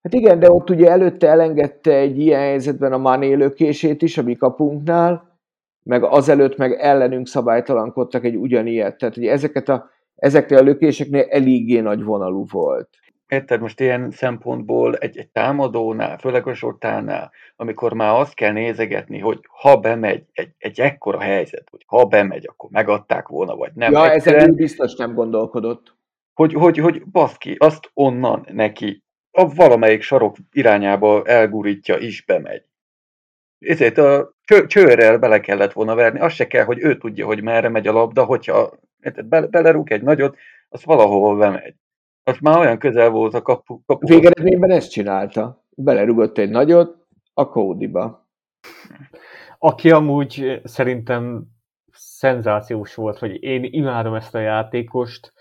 Hát 0.03 0.13
igen, 0.13 0.39
de 0.39 0.51
ott 0.51 0.69
ugye 0.69 0.89
előtte 0.89 1.27
elengedte 1.27 1.95
egy 1.95 2.19
ilyen 2.19 2.39
helyzetben 2.39 2.93
a 2.93 2.97
Mané 2.97 3.33
lökését 3.33 4.01
is 4.01 4.17
a 4.17 4.23
mi 4.23 4.35
kapunknál, 4.35 5.39
meg 5.83 6.03
azelőtt 6.03 6.57
meg 6.57 6.71
ellenünk 6.71 7.27
szabálytalankodtak 7.27 8.23
egy 8.23 8.35
ugyanilyet. 8.35 8.97
Tehát 8.97 9.17
ugye 9.17 9.31
ezeket 9.31 9.69
a, 9.69 9.89
ezeknél 10.15 10.57
a 10.57 10.63
lökéseknél 10.63 11.25
eléggé 11.29 11.79
nagy 11.79 12.03
vonalú 12.03 12.45
volt. 12.51 12.89
Érted, 13.27 13.61
most 13.61 13.79
ilyen 13.79 14.11
szempontból 14.11 14.95
egy, 14.95 15.17
egy 15.17 15.29
támadónál, 15.29 16.17
főleg 16.17 16.47
a 16.47 16.53
Zsotánál, 16.53 17.31
amikor 17.55 17.93
már 17.93 18.19
azt 18.19 18.33
kell 18.33 18.51
nézegetni, 18.51 19.19
hogy 19.19 19.39
ha 19.61 19.77
bemegy 19.77 20.23
egy, 20.33 20.51
egy 20.57 20.79
ekkora 20.79 21.19
helyzet, 21.19 21.67
hogy 21.71 21.83
ha 21.87 22.05
bemegy, 22.05 22.47
akkor 22.49 22.69
megadták 22.69 23.27
volna, 23.27 23.55
vagy 23.55 23.71
nem. 23.75 23.91
Ja, 23.91 24.11
ezen 24.11 24.55
biztos 24.55 24.95
nem 24.95 25.13
gondolkodott. 25.13 25.95
Hogy, 26.33 26.53
hogy, 26.53 26.77
hogy 26.77 27.05
baszki, 27.05 27.55
azt 27.59 27.91
onnan 27.93 28.47
neki 28.51 29.03
a 29.31 29.53
valamelyik 29.53 30.01
sarok 30.01 30.35
irányába 30.51 31.25
elgurítja 31.25 31.97
is 31.97 32.25
bemegy. 32.25 32.65
Ezért 33.59 33.97
a 33.97 34.33
csőrrel 34.67 35.17
bele 35.17 35.39
kellett 35.39 35.73
volna 35.73 35.95
verni, 35.95 36.19
az 36.19 36.33
se 36.33 36.47
kell, 36.47 36.65
hogy 36.65 36.79
ő 36.79 36.97
tudja, 36.97 37.25
hogy 37.25 37.43
merre 37.43 37.69
megy 37.69 37.87
a 37.87 37.91
labda, 37.91 38.23
hogyha 38.23 38.79
be, 39.25 39.47
belerúg 39.47 39.91
egy 39.91 40.01
nagyot, 40.01 40.37
az 40.69 40.83
valahova 40.83 41.35
bemegy. 41.35 41.75
Az 42.23 42.37
már 42.41 42.57
olyan 42.57 42.77
közel 42.77 43.09
volt 43.09 43.33
a 43.33 43.41
kapu. 43.41 43.81
kapu 43.85 44.07
Végeredményben 44.07 44.71
ezt 44.71 44.91
csinálta. 44.91 45.63
Belerugott 45.69 46.37
egy 46.37 46.49
nagyot 46.49 47.07
a 47.33 47.49
kódiba. 47.49 48.27
Aki 49.57 49.91
amúgy 49.91 50.61
szerintem 50.63 51.43
szenzációs 51.91 52.95
volt, 52.95 53.17
hogy 53.17 53.43
én 53.43 53.63
imádom 53.63 54.13
ezt 54.13 54.35
a 54.35 54.39
játékost, 54.39 55.33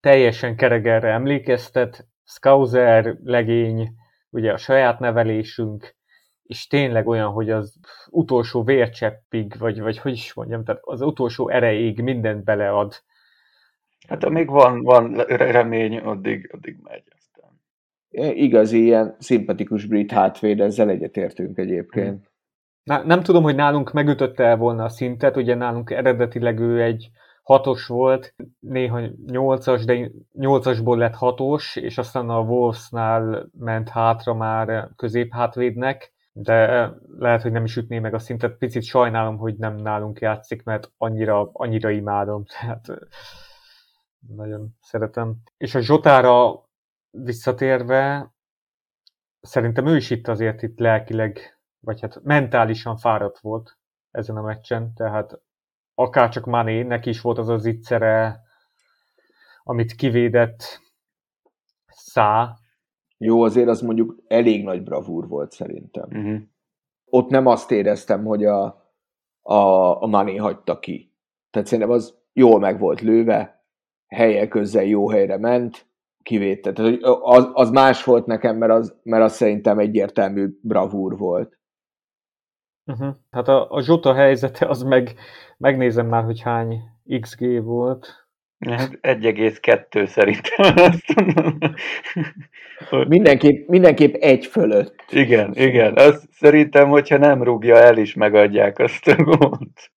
teljesen 0.00 0.56
keregerre 0.56 1.12
emlékeztet, 1.12 2.06
Scouser 2.24 3.16
legény, 3.24 3.94
ugye 4.30 4.52
a 4.52 4.56
saját 4.56 4.98
nevelésünk, 4.98 5.96
és 6.42 6.66
tényleg 6.66 7.06
olyan, 7.06 7.30
hogy 7.30 7.50
az 7.50 7.74
utolsó 8.10 8.62
vércseppig, 8.62 9.58
vagy, 9.58 9.80
vagy 9.80 9.98
hogy 9.98 10.12
is 10.12 10.34
mondjam, 10.34 10.64
tehát 10.64 10.80
az 10.84 11.00
utolsó 11.00 11.48
erejéig 11.48 12.00
mindent 12.00 12.44
belead. 12.44 13.02
Hát 14.08 14.24
amíg 14.24 14.48
van, 14.48 14.82
van 14.82 15.14
remény, 15.26 15.98
addig, 15.98 16.50
addig 16.52 16.76
megy 16.82 17.02
aztán. 17.16 17.60
Igazi 18.36 18.82
ilyen 18.82 19.16
szimpatikus 19.18 19.86
brit 19.86 20.12
hátvéd, 20.12 20.60
ezzel 20.60 20.88
egyetértünk 20.88 21.58
egyébként. 21.58 22.30
Na, 22.82 23.04
nem 23.04 23.22
tudom, 23.22 23.42
hogy 23.42 23.54
nálunk 23.54 23.92
megütötte 23.92 24.44
el 24.44 24.56
volna 24.56 24.84
a 24.84 24.88
szintet, 24.88 25.36
ugye 25.36 25.54
nálunk 25.54 25.90
eredetileg 25.90 26.58
ő 26.58 26.82
egy 26.82 27.10
hatos 27.48 27.86
volt, 27.86 28.34
néha 28.60 29.00
nyolcas, 29.26 29.84
de 29.84 30.10
nyolcasból 30.32 30.98
lett 30.98 31.14
hatos, 31.14 31.76
és 31.76 31.98
aztán 31.98 32.28
a 32.28 32.40
Wolvesnál 32.40 33.50
ment 33.58 33.88
hátra 33.88 34.34
már 34.34 34.90
középhátvédnek, 34.96 36.12
de 36.32 36.90
lehet, 37.18 37.42
hogy 37.42 37.52
nem 37.52 37.64
is 37.64 37.76
ütné 37.76 37.98
meg 37.98 38.14
a 38.14 38.18
szintet. 38.18 38.56
Picit 38.56 38.82
sajnálom, 38.82 39.36
hogy 39.36 39.56
nem 39.56 39.74
nálunk 39.74 40.20
játszik, 40.20 40.62
mert 40.62 40.92
annyira, 40.96 41.50
annyira 41.52 41.90
imádom. 41.90 42.44
Tehát 42.60 42.86
nagyon 44.18 44.76
szeretem. 44.80 45.36
És 45.56 45.74
a 45.74 45.80
Zsotára 45.80 46.64
visszatérve, 47.10 48.32
szerintem 49.40 49.86
ő 49.86 49.96
is 49.96 50.10
itt 50.10 50.28
azért 50.28 50.62
itt 50.62 50.78
lelkileg, 50.78 51.58
vagy 51.80 52.00
hát 52.00 52.20
mentálisan 52.22 52.96
fáradt 52.96 53.38
volt 53.38 53.78
ezen 54.10 54.36
a 54.36 54.42
meccsen, 54.42 54.94
tehát 54.94 55.40
akár 55.98 56.28
csak 56.28 56.44
Mané, 56.44 56.82
neki 56.82 57.08
is 57.08 57.20
volt 57.20 57.38
az 57.38 57.48
az 57.48 57.64
ittszere, 57.64 58.40
amit 59.62 59.94
kivédett 59.94 60.80
Szá. 61.86 62.54
Jó, 63.18 63.42
azért 63.42 63.68
az 63.68 63.80
mondjuk 63.80 64.16
elég 64.26 64.64
nagy 64.64 64.82
bravúr 64.82 65.28
volt 65.28 65.50
szerintem. 65.50 66.08
Uh-huh. 66.12 66.40
Ott 67.04 67.28
nem 67.28 67.46
azt 67.46 67.70
éreztem, 67.70 68.24
hogy 68.24 68.44
a, 68.44 68.64
a, 69.42 69.54
a 70.02 70.06
Mané 70.06 70.36
hagyta 70.36 70.78
ki. 70.78 71.12
Tehát 71.50 71.68
szerintem 71.68 71.94
az 71.94 72.18
jól 72.32 72.58
meg 72.58 72.78
volt 72.78 73.00
lőve, 73.00 73.64
helye 74.06 74.48
közzel 74.48 74.84
jó 74.84 75.08
helyre 75.10 75.38
ment, 75.38 75.86
kivédte. 76.22 76.72
Tehát 76.72 76.98
az, 77.02 77.48
az 77.52 77.70
más 77.70 78.04
volt 78.04 78.26
nekem, 78.26 78.56
mert 78.56 78.72
az, 78.72 78.98
mert 79.02 79.24
az 79.24 79.32
szerintem 79.32 79.78
egyértelmű 79.78 80.58
bravúr 80.62 81.16
volt. 81.16 81.57
Uh-huh. 82.88 83.14
Hát 83.30 83.48
a, 83.48 83.70
a 83.70 83.82
Zsota 83.82 84.14
helyzete, 84.14 84.66
az 84.66 84.82
meg, 84.82 85.14
megnézem 85.56 86.06
már, 86.06 86.24
hogy 86.24 86.40
hány 86.40 86.82
XG 87.20 87.62
volt. 87.64 88.28
Hát 88.58 88.98
1,2 89.02 90.06
szerintem. 90.06 90.94
mindenképp, 93.08 93.68
mindenképp 93.68 94.14
egy 94.14 94.46
fölött. 94.46 95.04
Igen, 95.10 95.54
igen. 95.54 95.94
Azt 95.96 96.28
szerintem, 96.30 96.88
hogyha 96.88 97.16
nem 97.16 97.42
rúgja 97.42 97.76
el 97.76 97.96
is, 97.96 98.14
megadják 98.14 98.78
azt 98.78 99.06
a 99.06 99.22
gólt. 99.22 99.90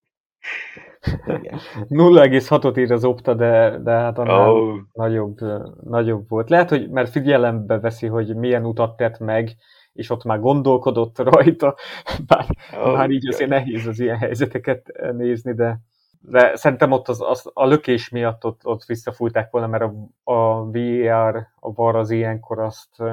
0,6-ot 1.89 2.77
ír 2.77 2.91
az 2.91 3.03
Opta, 3.05 3.33
de, 3.33 3.79
de 3.83 3.91
hát 3.91 4.17
annál 4.17 4.49
oh. 4.49 4.79
nagyobb, 4.93 5.37
nagyobb 5.83 6.29
volt. 6.29 6.49
Lehet, 6.49 6.69
hogy 6.69 6.89
mert 6.89 7.11
figyelembe 7.11 7.79
veszi, 7.79 8.07
hogy 8.07 8.35
milyen 8.35 8.65
utat 8.65 8.97
tett 8.97 9.19
meg, 9.19 9.55
és 9.93 10.09
ott 10.09 10.23
már 10.23 10.39
gondolkodott 10.39 11.17
rajta, 11.17 11.75
bár, 12.27 12.45
oh, 12.83 12.93
bár 12.93 13.09
így 13.09 13.27
azért 13.27 13.49
nehéz 13.49 13.87
az 13.87 13.99
ilyen 13.99 14.17
helyzeteket 14.17 14.91
nézni, 15.11 15.53
de, 15.53 15.79
de 16.21 16.55
szerintem 16.55 16.91
ott 16.91 17.07
az, 17.07 17.21
az, 17.21 17.49
a 17.53 17.65
lökés 17.65 18.09
miatt 18.09 18.45
ott, 18.45 18.65
ott 18.65 18.83
visszafújták 18.83 19.51
volna, 19.51 19.67
mert 19.67 19.83
a, 19.83 19.93
a 20.31 20.71
VAR, 20.71 21.47
a 21.59 21.73
VAR 21.73 21.95
az 21.95 22.09
ilyenkor 22.09 22.59
azt 22.59 23.03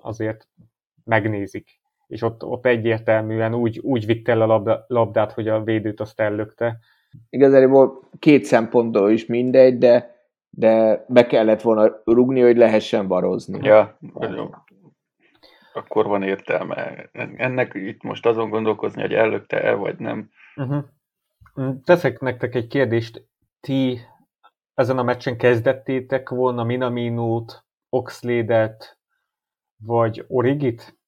azért 0.00 0.48
megnézik. 1.04 1.80
És 2.06 2.22
ott, 2.22 2.44
ott 2.44 2.66
egyértelműen 2.66 3.54
úgy, 3.54 3.78
úgy 3.78 4.06
vitt 4.06 4.28
el 4.28 4.40
a 4.40 4.46
labda, 4.46 4.84
labdát, 4.88 5.32
hogy 5.32 5.48
a 5.48 5.62
védőt 5.62 6.00
azt 6.00 6.20
ellökte. 6.20 6.78
Igazából 7.30 8.08
két 8.18 8.44
szempontból 8.44 9.10
is 9.10 9.26
mindegy, 9.26 9.78
de, 9.78 10.16
de 10.50 11.04
be 11.08 11.26
kellett 11.26 11.60
volna 11.60 12.02
rugni, 12.04 12.40
hogy 12.40 12.56
lehessen 12.56 13.06
varozni. 13.06 13.58
Ja, 13.62 13.98
akkor 15.74 16.06
van 16.06 16.22
értelme. 16.22 17.08
Ennek 17.36 17.74
itt 17.74 18.02
most 18.02 18.26
azon 18.26 18.50
gondolkozni, 18.50 19.00
hogy 19.00 19.14
ellökte 19.14 19.62
el, 19.62 19.76
vagy 19.76 19.98
nem. 19.98 20.30
Uh-huh. 20.56 20.84
Teszek 21.84 22.20
nektek 22.20 22.54
egy 22.54 22.66
kérdést. 22.66 23.26
Ti 23.60 24.00
ezen 24.74 24.98
a 24.98 25.02
meccsen 25.02 25.36
kezdettétek 25.36 26.28
volna 26.28 26.64
Minaminót, 26.64 27.64
Oxlade-et, 27.88 28.98
vagy 29.84 30.24
Origit? 30.28 30.98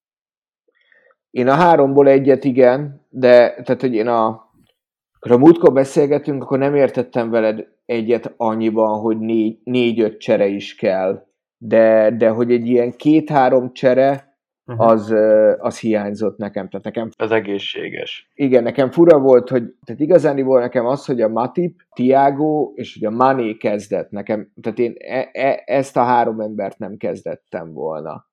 Én 1.31 1.48
a 1.48 1.55
háromból 1.55 2.09
egyet 2.09 2.44
igen, 2.44 3.07
de 3.09 3.62
tehát, 3.62 3.81
hogy 3.81 3.94
én 3.94 4.09
a 4.09 4.53
ha 5.29 5.38
múltkor 5.38 5.72
beszélgetünk, 5.72 6.42
akkor 6.42 6.59
nem 6.59 6.74
értettem 6.74 7.31
veled 7.31 7.68
egyet 7.85 8.35
annyiban, 8.37 9.00
hogy 9.00 9.18
négy, 9.18 9.59
négy-öt 9.64 10.18
csere 10.18 10.46
is 10.46 10.74
kell, 10.74 11.27
de, 11.59 12.11
de 12.16 12.29
hogy 12.29 12.53
egy 12.53 12.66
ilyen 12.66 12.96
két-három 12.96 13.72
csere, 13.72 14.34
uh-huh. 14.66 14.87
az, 14.87 15.14
az 15.59 15.79
hiányzott 15.79 16.37
nekem. 16.37 16.68
Tehát 16.68 16.85
nekem. 16.85 17.11
Az 17.16 17.31
egészséges. 17.31 18.31
Igen, 18.35 18.62
nekem 18.62 18.90
fura 18.90 19.18
volt, 19.18 19.48
hogy 19.48 19.74
tehát 19.85 20.00
igazán 20.00 20.44
volt 20.44 20.62
nekem 20.62 20.87
az, 20.87 21.05
hogy 21.05 21.20
a 21.20 21.29
Matip, 21.29 21.81
Tiago 21.94 22.72
és 22.74 22.94
hogy 22.94 23.05
a 23.05 23.16
Mané 23.16 23.57
kezdett 23.57 24.11
nekem, 24.11 24.53
tehát 24.62 24.79
én 24.79 24.94
e, 24.98 25.29
e, 25.33 25.62
ezt 25.66 25.96
a 25.96 26.03
három 26.03 26.40
embert 26.40 26.79
nem 26.79 26.96
kezdettem 26.96 27.72
volna. 27.72 28.27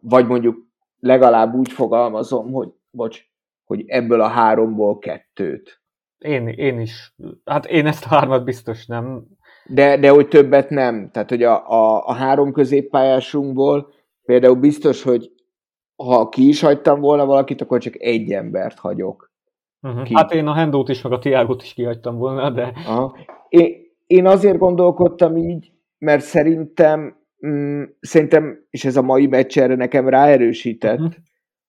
Vagy 0.00 0.26
mondjuk 0.26 0.66
legalább 1.00 1.54
úgy 1.54 1.72
fogalmazom, 1.72 2.52
hogy 2.52 2.68
bocs, 2.90 3.20
hogy 3.64 3.84
ebből 3.86 4.20
a 4.20 4.28
háromból 4.28 4.98
kettőt. 4.98 5.80
Én, 6.18 6.48
én 6.48 6.80
is. 6.80 7.14
Hát 7.44 7.66
én 7.66 7.86
ezt 7.86 8.04
a 8.04 8.08
hármat 8.08 8.44
biztos 8.44 8.86
nem. 8.86 9.24
De, 9.66 9.96
de 9.96 10.10
hogy 10.10 10.28
többet 10.28 10.70
nem. 10.70 11.10
Tehát, 11.10 11.28
hogy 11.28 11.42
a, 11.42 11.70
a, 11.70 12.06
a 12.06 12.12
három 12.12 12.52
középpályásunkból 12.52 13.92
például 14.26 14.54
biztos, 14.54 15.02
hogy 15.02 15.30
ha 15.96 16.28
ki 16.28 16.48
is 16.48 16.60
hagytam 16.60 17.00
volna 17.00 17.26
valakit, 17.26 17.60
akkor 17.60 17.80
csak 17.80 18.00
egy 18.00 18.32
embert 18.32 18.78
hagyok. 18.78 19.32
Uh-huh. 19.82 20.02
Ki. 20.02 20.14
Hát 20.14 20.32
én 20.32 20.46
a 20.46 20.54
Hendót 20.54 20.88
is, 20.88 21.02
meg 21.02 21.12
a 21.12 21.18
Tiágot 21.18 21.62
is 21.62 21.74
kihagytam 21.74 22.16
volna, 22.16 22.50
de... 22.50 22.72
Aha. 22.86 23.16
Én, 23.48 23.74
én 24.06 24.26
azért 24.26 24.58
gondolkodtam 24.58 25.36
így, 25.36 25.72
mert 25.98 26.22
szerintem, 26.22 27.16
mm, 27.46 27.82
szerintem, 28.00 28.66
és 28.70 28.84
ez 28.84 28.96
a 28.96 29.02
mai 29.02 29.26
meccs 29.26 29.58
erre 29.58 29.74
nekem 29.74 30.08
ráerősített, 30.08 30.98
uh-huh. 30.98 31.14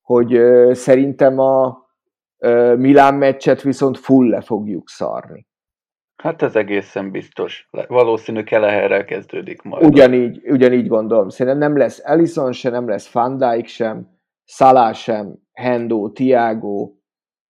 hogy 0.01 0.37
uh, 0.37 0.73
szerintem 0.73 1.39
a 1.39 1.85
uh, 2.37 2.77
Milán 2.77 3.15
meccset 3.15 3.61
viszont 3.61 3.97
full 3.97 4.27
le 4.27 4.41
fogjuk 4.41 4.89
szarni. 4.89 5.47
Hát 6.17 6.41
ez 6.41 6.55
egészen 6.55 7.11
biztos. 7.11 7.67
Valószínű 7.87 8.43
Keleherrel 8.43 9.05
kezdődik 9.05 9.61
majd. 9.61 9.85
Ugyanígy, 9.85 10.49
ugyanígy 10.49 10.87
gondolom. 10.87 11.29
Szerintem 11.29 11.57
nem 11.57 11.77
lesz 11.77 12.01
Ellison 12.03 12.51
se, 12.51 12.69
nem 12.69 12.87
lesz 12.87 13.11
Van 13.11 13.37
Dijk 13.37 13.67
sem, 13.67 14.09
Salah 14.43 14.93
sem, 14.93 15.35
Hendo, 15.53 16.09
Tiago, 16.09 16.91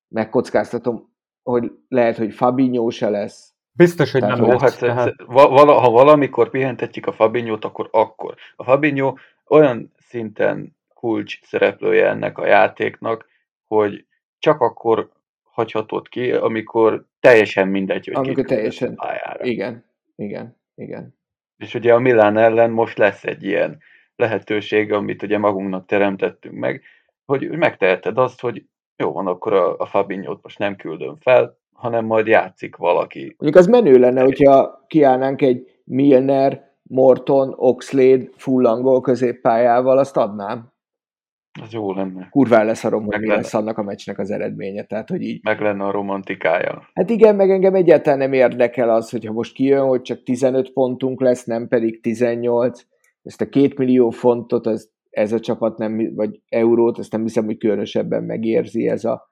megkockáztatom, 0.07 1.13
hogy 1.43 1.71
lehet, 1.87 2.17
hogy 2.17 2.33
Fabinho 2.33 2.89
se 2.89 3.09
lesz. 3.09 3.53
Biztos, 3.71 4.11
hogy 4.11 4.21
tehát, 4.21 4.37
nem 4.37 4.49
lesz. 4.49 4.61
Hát, 4.61 4.79
tehát... 4.79 5.13
vala, 5.25 5.73
ha 5.73 5.89
valamikor 5.89 6.49
pihentetjük 6.49 7.05
a 7.05 7.11
Fabinho-t, 7.11 7.65
akkor 7.65 7.89
akkor. 7.91 8.35
A 8.55 8.63
Fabinho 8.63 9.13
olyan 9.47 9.93
szinten 9.97 10.75
kulcs 10.93 11.39
szereplője 11.43 12.09
ennek 12.09 12.37
a 12.37 12.45
játéknak, 12.45 13.25
hogy 13.67 14.05
csak 14.39 14.61
akkor 14.61 15.11
hagyhatod 15.57 16.09
ki, 16.09 16.31
amikor 16.31 17.05
teljesen 17.19 17.67
mindegy, 17.67 18.05
hogy 18.05 18.15
amikor 18.15 18.45
teljesen, 18.45 18.95
pályára. 18.95 19.45
Igen, 19.45 19.85
igen, 20.15 20.57
igen. 20.75 21.15
És 21.57 21.73
ugye 21.73 21.93
a 21.93 21.99
Milán 21.99 22.37
ellen 22.37 22.71
most 22.71 22.97
lesz 22.97 23.23
egy 23.23 23.43
ilyen 23.43 23.77
lehetőség, 24.15 24.91
amit 24.91 25.23
ugye 25.23 25.37
magunknak 25.37 25.85
teremtettünk 25.85 26.55
meg, 26.55 26.83
hogy 27.25 27.49
megteheted 27.49 28.17
azt, 28.17 28.41
hogy 28.41 28.65
jó 28.95 29.11
van, 29.11 29.27
akkor 29.27 29.53
a, 29.53 29.77
a 29.77 29.85
Fabinho-t 29.85 30.43
most 30.43 30.59
nem 30.59 30.75
küldöm 30.75 31.15
fel, 31.15 31.57
hanem 31.73 32.05
majd 32.05 32.27
játszik 32.27 32.75
valaki. 32.75 33.35
Mondjuk 33.37 33.55
az 33.55 33.67
menő 33.67 33.99
lenne, 33.99 34.21
hogyha 34.21 34.85
kiállnánk 34.87 35.41
egy 35.41 35.81
Milner, 35.83 36.71
Morton, 36.83 37.53
Oxlade 37.55 38.29
full 38.35 38.65
angol 38.65 39.01
középpályával, 39.01 39.97
azt 39.97 40.17
adnám. 40.17 40.71
Az 41.61 41.73
jó 41.73 41.93
lenne. 41.93 42.27
Kurván 42.29 42.65
leszarom, 42.65 43.05
hogy 43.05 43.19
mi 43.19 43.27
lesz 43.27 43.53
annak 43.53 43.77
a 43.77 43.83
meccsnek 43.83 44.19
az 44.19 44.31
eredménye. 44.31 44.83
Tehát, 44.83 45.09
hogy 45.09 45.21
így... 45.21 45.39
Meg 45.43 45.61
lenne 45.61 45.83
a 45.83 45.91
romantikája. 45.91 46.89
Hát 46.93 47.09
igen, 47.09 47.35
meg 47.35 47.49
engem 47.49 47.75
egyáltalán 47.75 48.19
nem 48.19 48.33
érdekel 48.33 48.89
az, 48.89 49.09
hogyha 49.09 49.33
most 49.33 49.53
kijön, 49.53 49.87
hogy 49.87 50.01
csak 50.01 50.23
15 50.23 50.73
pontunk 50.73 51.21
lesz, 51.21 51.43
nem 51.43 51.67
pedig 51.67 52.01
18. 52.01 52.85
Ezt 53.23 53.41
a 53.41 53.49
két 53.49 53.77
millió 53.77 54.09
fontot, 54.09 54.65
az, 54.65 54.91
ez 55.09 55.31
a 55.31 55.39
csapat 55.39 55.77
nem, 55.77 56.15
vagy 56.15 56.41
eurót, 56.49 56.99
ezt 56.99 57.11
nem 57.11 57.21
hiszem, 57.21 57.45
hogy 57.45 57.57
különösebben 57.57 58.23
megérzi 58.23 58.87
ez 58.87 59.05
a, 59.05 59.31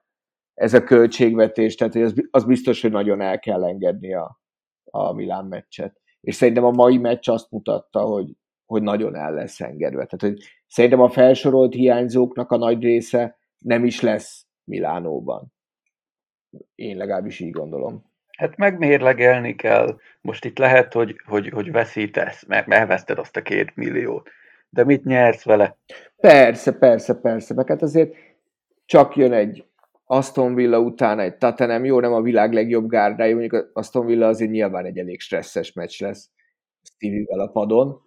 ez 0.54 0.74
a 0.74 0.84
költségvetés. 0.84 1.74
Tehát 1.74 1.92
hogy 1.92 2.02
az, 2.02 2.14
az 2.30 2.44
biztos, 2.44 2.82
hogy 2.82 2.90
nagyon 2.90 3.20
el 3.20 3.38
kell 3.38 3.64
engedni 3.64 4.14
a, 4.14 4.40
a 4.84 5.12
Milán 5.12 5.44
meccset. 5.44 6.00
És 6.20 6.34
szerintem 6.34 6.64
a 6.64 6.70
mai 6.70 6.98
meccs 6.98 7.28
azt 7.28 7.50
mutatta, 7.50 8.00
hogy, 8.00 8.32
hogy 8.66 8.82
nagyon 8.82 9.16
el 9.16 9.32
lesz 9.32 9.60
engedve. 9.60 10.04
Tehát, 10.04 10.20
hogy 10.20 10.42
szerintem 10.66 11.00
a 11.00 11.08
felsorolt 11.08 11.74
hiányzóknak 11.74 12.50
a 12.50 12.56
nagy 12.56 12.82
része 12.82 13.38
nem 13.58 13.84
is 13.84 14.00
lesz 14.00 14.46
Milánóban. 14.64 15.52
Én 16.74 16.96
legalábbis 16.96 17.40
így 17.40 17.50
gondolom. 17.50 18.04
Hát 18.36 18.56
megmérlegelni 18.56 19.54
kell. 19.54 19.98
Most 20.20 20.44
itt 20.44 20.58
lehet, 20.58 20.92
hogy, 20.92 21.20
hogy, 21.24 21.48
hogy 21.48 21.72
veszítesz, 21.72 22.44
mert 22.46 22.72
elveszted 22.72 23.18
azt 23.18 23.36
a 23.36 23.42
két 23.42 23.76
milliót. 23.76 24.28
De 24.68 24.84
mit 24.84 25.04
nyersz 25.04 25.44
vele? 25.44 25.78
Persze, 26.16 26.72
persze, 26.72 27.14
persze. 27.14 27.54
Meg 27.54 27.68
hát 27.68 27.82
azért 27.82 28.14
csak 28.84 29.16
jön 29.16 29.32
egy 29.32 29.64
Aston 30.04 30.54
Villa 30.54 30.78
után 30.78 31.18
egy 31.18 31.36
Tatanem, 31.36 31.84
jó, 31.84 32.00
nem 32.00 32.12
a 32.12 32.22
világ 32.22 32.52
legjobb 32.52 32.88
gárdája, 32.88 33.36
mondjuk 33.36 33.70
Aston 33.72 34.06
Villa 34.06 34.26
azért 34.26 34.50
nyilván 34.50 34.84
egy 34.84 34.98
elég 34.98 35.20
stresszes 35.20 35.72
meccs 35.72 36.00
lesz 36.00 36.30
Stevie-vel 36.82 37.40
a 37.40 37.46
padon, 37.46 38.05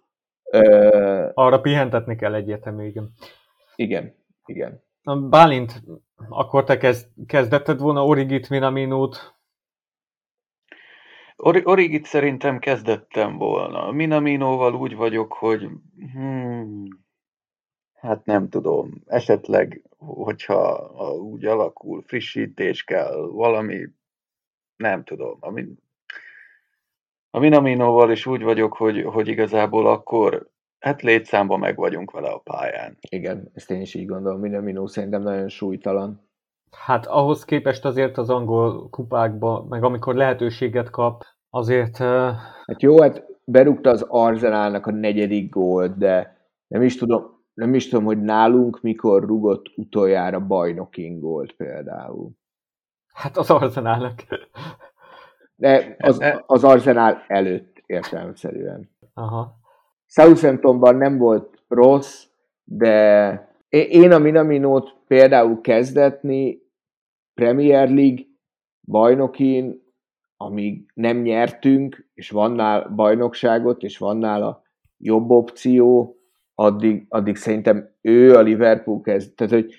Arra 1.34 1.60
pihentetni 1.60 2.16
kell 2.16 2.34
egyértelmű, 2.34 2.86
igen. 2.86 3.12
Igen, 3.76 4.14
igen. 4.44 4.82
Bálint, 5.28 5.82
akkor 6.28 6.64
te 6.64 6.76
kezd, 6.76 7.08
kezdetted 7.26 7.80
volna 7.80 8.04
Origit, 8.04 8.48
Minaminót? 8.48 9.34
Or- 11.36 11.66
Origit 11.66 12.04
szerintem 12.04 12.58
kezdettem 12.58 13.36
volna. 13.36 13.90
Minaminóval 13.90 14.74
úgy 14.74 14.94
vagyok, 14.94 15.32
hogy 15.32 15.68
hmm, 16.12 16.88
hát 17.94 18.24
nem 18.24 18.48
tudom, 18.48 19.02
esetleg, 19.06 19.82
hogyha 19.98 20.90
úgy 21.18 21.44
alakul, 21.44 22.02
frissítés 22.02 22.84
kell, 22.84 23.16
valami, 23.16 23.88
nem 24.76 25.04
tudom, 25.04 25.36
ami 25.40 25.66
a 27.30 27.38
Minaminoval 27.38 28.10
is 28.10 28.26
úgy 28.26 28.42
vagyok, 28.42 28.76
hogy, 28.76 29.02
hogy 29.02 29.28
igazából 29.28 29.86
akkor 29.86 30.50
hát 30.78 31.02
létszámban 31.02 31.58
meg 31.58 31.76
vagyunk 31.76 32.10
vele 32.10 32.28
a 32.28 32.38
pályán. 32.38 32.96
Igen, 33.08 33.50
ezt 33.54 33.70
én 33.70 33.80
is 33.80 33.94
így 33.94 34.06
gondolom. 34.06 34.40
Minamino 34.40 34.86
szerintem 34.86 35.22
nagyon 35.22 35.48
súlytalan. 35.48 36.28
Hát 36.70 37.06
ahhoz 37.06 37.44
képest 37.44 37.84
azért 37.84 38.18
az 38.18 38.30
angol 38.30 38.88
kupákban, 38.88 39.66
meg 39.66 39.84
amikor 39.84 40.14
lehetőséget 40.14 40.90
kap, 40.90 41.24
azért... 41.50 42.00
Uh... 42.00 42.30
Hát 42.66 42.82
jó, 42.82 43.00
hát 43.00 43.24
berúgta 43.44 43.90
az 43.90 44.06
Arzenálnak 44.08 44.86
a 44.86 44.90
negyedik 44.90 45.50
gólt, 45.50 45.98
de 45.98 46.36
nem 46.66 46.82
is 46.82 46.96
tudom, 46.96 47.44
nem 47.54 47.74
is 47.74 47.88
tudom, 47.88 48.04
hogy 48.04 48.20
nálunk 48.22 48.80
mikor 48.82 49.24
rugott 49.24 49.72
utoljára 49.76 50.46
bajnoking 50.46 51.20
gólt 51.20 51.52
például. 51.52 52.30
Hát 53.14 53.36
az 53.36 53.50
Arzenálnak. 53.50 54.22
De 55.60 55.96
az, 55.98 56.24
az 56.46 56.64
Arsenal 56.64 57.24
előtt 57.26 57.82
értelemszerűen. 57.86 58.90
Aha. 59.14 59.58
Southamptonban 60.06 60.96
nem 60.96 61.18
volt 61.18 61.62
rossz, 61.68 62.26
de 62.64 63.48
én 63.68 64.12
a 64.12 64.18
Minaminót 64.18 64.96
például 65.06 65.60
kezdetni 65.60 66.62
Premier 67.34 67.88
League 67.88 68.24
bajnokin, 68.82 69.82
amíg 70.36 70.90
nem 70.94 71.16
nyertünk, 71.16 72.08
és 72.14 72.30
van 72.30 72.52
nál 72.52 72.88
bajnokságot, 72.88 73.82
és 73.82 73.98
van 73.98 74.16
nála 74.16 74.62
jobb 74.96 75.30
opció, 75.30 76.16
addig, 76.54 77.06
addig 77.08 77.36
szerintem 77.36 77.94
ő 78.00 78.34
a 78.34 78.40
Liverpool 78.40 79.00
kezd, 79.00 79.34
tehát 79.34 79.52
hogy 79.52 79.74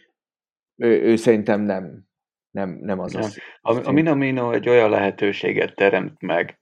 ő, 0.76 1.02
ő 1.02 1.16
szerintem 1.16 1.62
nem, 1.62 2.10
nem, 2.52 2.70
nem 2.82 3.00
az 3.00 3.14
nem. 3.14 3.22
az. 3.22 3.40
A, 3.62 3.88
a 3.88 3.92
Minamino 3.92 4.52
egy 4.52 4.70
olyan 4.70 4.90
lehetőséget 4.90 5.76
teremt 5.76 6.22
meg, 6.22 6.60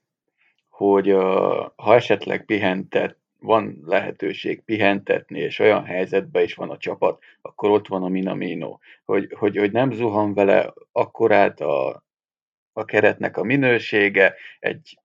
hogy 0.68 1.12
uh, 1.12 1.66
ha 1.76 1.94
esetleg 1.94 2.44
pihentet, 2.44 3.18
van 3.40 3.82
lehetőség 3.84 4.62
pihentetni, 4.64 5.38
és 5.38 5.58
olyan 5.58 5.84
helyzetben 5.84 6.42
is 6.42 6.54
van 6.54 6.70
a 6.70 6.76
csapat, 6.76 7.22
akkor 7.42 7.70
ott 7.70 7.86
van 7.86 8.02
a 8.02 8.08
Minamino, 8.08 8.78
hogy, 9.04 9.34
hogy, 9.38 9.56
hogy 9.56 9.72
nem 9.72 9.92
zuhan 9.92 10.34
vele 10.34 10.72
akkorát 10.92 11.60
a, 11.60 12.04
a 12.72 12.84
keretnek 12.84 13.36
a 13.36 13.42
minősége, 13.42 14.34
egy 14.58 14.98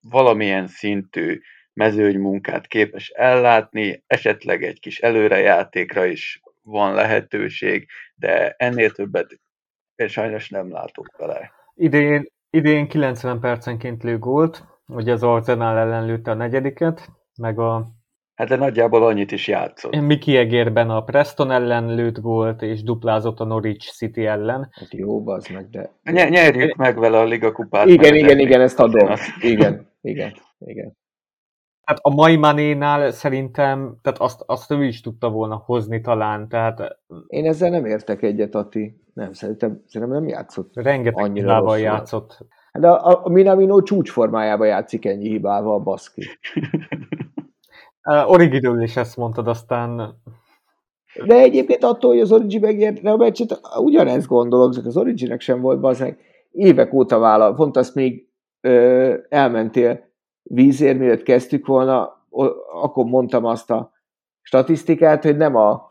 valamilyen 0.00 0.66
szintű 0.66 1.40
mezőnymunkát 1.72 2.66
képes 2.66 3.08
ellátni, 3.08 4.02
esetleg 4.06 4.64
egy 4.64 4.80
kis 4.80 4.98
előrejátékra 4.98 6.04
is 6.04 6.40
van 6.62 6.94
lehetőség, 6.94 7.88
de 8.14 8.54
ennél 8.58 8.90
többet 8.90 9.40
én 9.98 10.08
sajnos 10.08 10.48
nem 10.48 10.72
látok 10.72 11.16
vele. 11.16 11.52
Idén, 11.74 12.26
idén 12.50 12.88
90 12.88 13.40
percenként 13.40 14.02
lő 14.02 14.18
gólt, 14.18 14.64
ugye 14.86 15.12
az 15.12 15.22
Arsenal 15.22 15.78
ellen 15.78 16.06
lőtte 16.06 16.30
a 16.30 16.34
negyediket, 16.34 17.08
meg 17.36 17.58
a 17.58 17.96
Hát 18.34 18.48
de 18.48 18.56
nagyjából 18.56 19.06
annyit 19.06 19.32
is 19.32 19.48
játszott. 19.48 20.00
Miki 20.00 20.36
Egérben 20.36 20.90
a 20.90 21.02
Preston 21.02 21.50
ellen 21.50 21.94
lőtt 21.94 22.20
gólt, 22.20 22.62
és 22.62 22.82
duplázott 22.82 23.40
a 23.40 23.44
Norwich 23.44 23.92
City 23.92 24.26
ellen. 24.26 24.68
Hát 24.72 24.94
jó, 24.94 25.28
az 25.28 25.46
meg, 25.46 25.70
de... 25.70 25.90
Ny- 26.02 26.28
nyerjük 26.28 26.76
meg 26.76 26.98
vele 26.98 27.18
a 27.18 27.24
Liga 27.24 27.52
kupát. 27.52 27.86
Igen, 27.86 28.14
igen, 28.14 28.38
igen, 28.38 28.60
ezt 28.60 28.80
adom. 28.80 29.08
Igen, 29.40 29.90
igen, 30.00 30.32
igen. 30.58 30.96
Hát 31.88 31.98
a 32.02 32.14
mai 32.14 32.36
Manénál 32.36 33.10
szerintem, 33.10 33.98
tehát 34.02 34.18
azt, 34.18 34.42
azt 34.46 34.70
ő 34.70 34.84
is 34.84 35.00
tudta 35.00 35.30
volna 35.30 35.62
hozni 35.66 36.00
talán, 36.00 36.48
tehát... 36.48 36.98
Én 37.26 37.46
ezzel 37.46 37.70
nem 37.70 37.84
értek 37.84 38.22
egyet, 38.22 38.54
Ati. 38.54 39.02
Nem, 39.14 39.32
szerintem, 39.32 39.82
szerintem 39.86 40.18
nem 40.20 40.28
játszott 40.28 40.70
Rengeteg 40.74 41.24
annyira 41.24 41.46
hibával 41.46 41.78
játszott. 41.78 42.38
De 42.72 42.88
a, 42.88 43.20
a 43.24 43.28
Minamino 43.28 43.82
csúcsformájában 43.82 44.66
játszik 44.66 45.04
ennyi 45.04 45.28
hibával, 45.28 45.78
baszki. 45.78 46.22
uh, 48.10 48.30
Origidől 48.30 48.82
is 48.82 48.96
ezt 48.96 49.16
mondtad, 49.16 49.48
aztán... 49.48 50.14
De 51.24 51.34
egyébként 51.34 51.84
attól, 51.84 52.10
hogy 52.10 52.20
az 52.20 52.32
Origi 52.32 52.58
megnyerte 52.58 53.10
a 53.10 53.16
meccset, 53.16 53.60
ugyanezt 53.80 54.26
gondolok, 54.26 54.74
az 54.84 54.96
Originek 54.96 55.40
sem 55.40 55.60
volt 55.60 55.80
bazeg. 55.80 56.18
Évek 56.52 56.92
óta 56.92 57.18
vállal, 57.18 57.54
pont 57.54 57.76
azt 57.76 57.94
még 57.94 58.28
ö, 58.60 59.14
elmentél 59.28 60.07
vízért, 60.48 60.98
mielőtt 60.98 61.22
kezdtük 61.22 61.66
volna, 61.66 62.26
akkor 62.82 63.04
mondtam 63.04 63.44
azt 63.44 63.70
a 63.70 63.92
statisztikát, 64.42 65.22
hogy 65.22 65.36
nem 65.36 65.54
a 65.54 65.88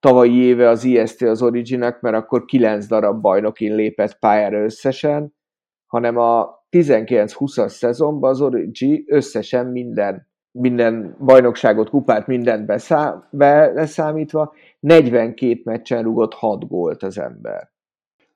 tavalyi 0.00 0.42
éve 0.42 0.68
az 0.68 0.84
IST 0.84 1.22
az 1.22 1.42
Originek, 1.42 2.00
mert 2.00 2.16
akkor 2.16 2.44
9 2.44 2.86
darab 2.86 3.20
bajnokin 3.20 3.74
lépett 3.74 4.18
pályára 4.18 4.62
összesen, 4.62 5.34
hanem 5.86 6.16
a 6.16 6.62
19-20-as 6.70 7.68
szezonban 7.68 8.30
az 8.30 8.40
Origi 8.40 9.04
összesen 9.08 9.66
minden, 9.66 10.28
minden 10.50 11.16
bajnokságot, 11.18 11.88
kupát, 11.88 12.26
mindent 12.26 12.66
beszám, 12.66 13.28
leszámítva 13.30 14.52
42 14.80 15.60
meccsen 15.64 16.02
rugott 16.02 16.34
6 16.34 16.68
gólt 16.68 17.02
az 17.02 17.18
ember. 17.18 17.72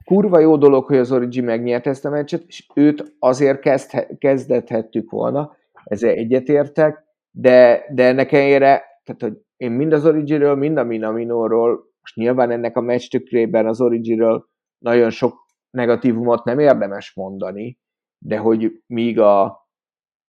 Kurva 0.04 0.38
jó 0.38 0.57
dolog, 0.57 0.85
hogy 0.85 0.96
az 0.96 1.12
Origi 1.12 1.40
megnyerte 1.40 1.90
ezt 1.90 2.04
a 2.04 2.11
meccset, 2.11 2.44
és 2.46 2.66
őt 2.74 3.16
azért 3.18 3.61
kezd, 3.61 4.16
kezdethettük 4.18 5.11
volna, 5.11 5.57
ezzel 5.88 6.11
egyetértek, 6.11 7.05
de, 7.31 7.85
de 7.92 8.05
ennek 8.05 8.33
ellenére, 8.33 8.83
tehát 9.05 9.20
hogy 9.20 9.38
én 9.57 9.72
mind 9.72 9.92
az 9.92 10.07
Origiről, 10.07 10.55
mind 10.55 10.77
a 10.77 10.85
Minaminóról, 10.85 11.70
most 12.01 12.14
nyilván 12.14 12.51
ennek 12.51 12.77
a 12.77 12.81
meccs 12.81 13.09
tükrében 13.09 13.66
az 13.66 13.81
Origiről 13.81 14.48
nagyon 14.79 15.11
sok 15.11 15.46
negatívumot 15.70 16.44
nem 16.44 16.59
érdemes 16.59 17.14
mondani, 17.14 17.79
de 18.18 18.38
hogy 18.38 18.83
míg 18.87 19.20
a, 19.20 19.44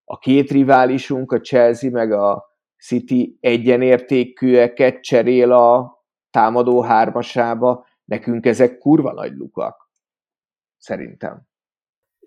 a 0.04 0.18
két 0.20 0.50
riválisunk, 0.50 1.32
a 1.32 1.40
Chelsea 1.40 1.92
meg 1.92 2.12
a 2.12 2.48
City 2.78 3.38
egyenértékűeket 3.40 5.02
cserél 5.02 5.52
a 5.52 5.98
támadó 6.30 6.82
hármasába, 6.82 7.88
nekünk 8.06 8.46
ezek 8.46 8.78
kurva 8.78 9.14
nagy 9.14 9.34
lukak. 9.36 9.92
Szerintem. 10.78 11.49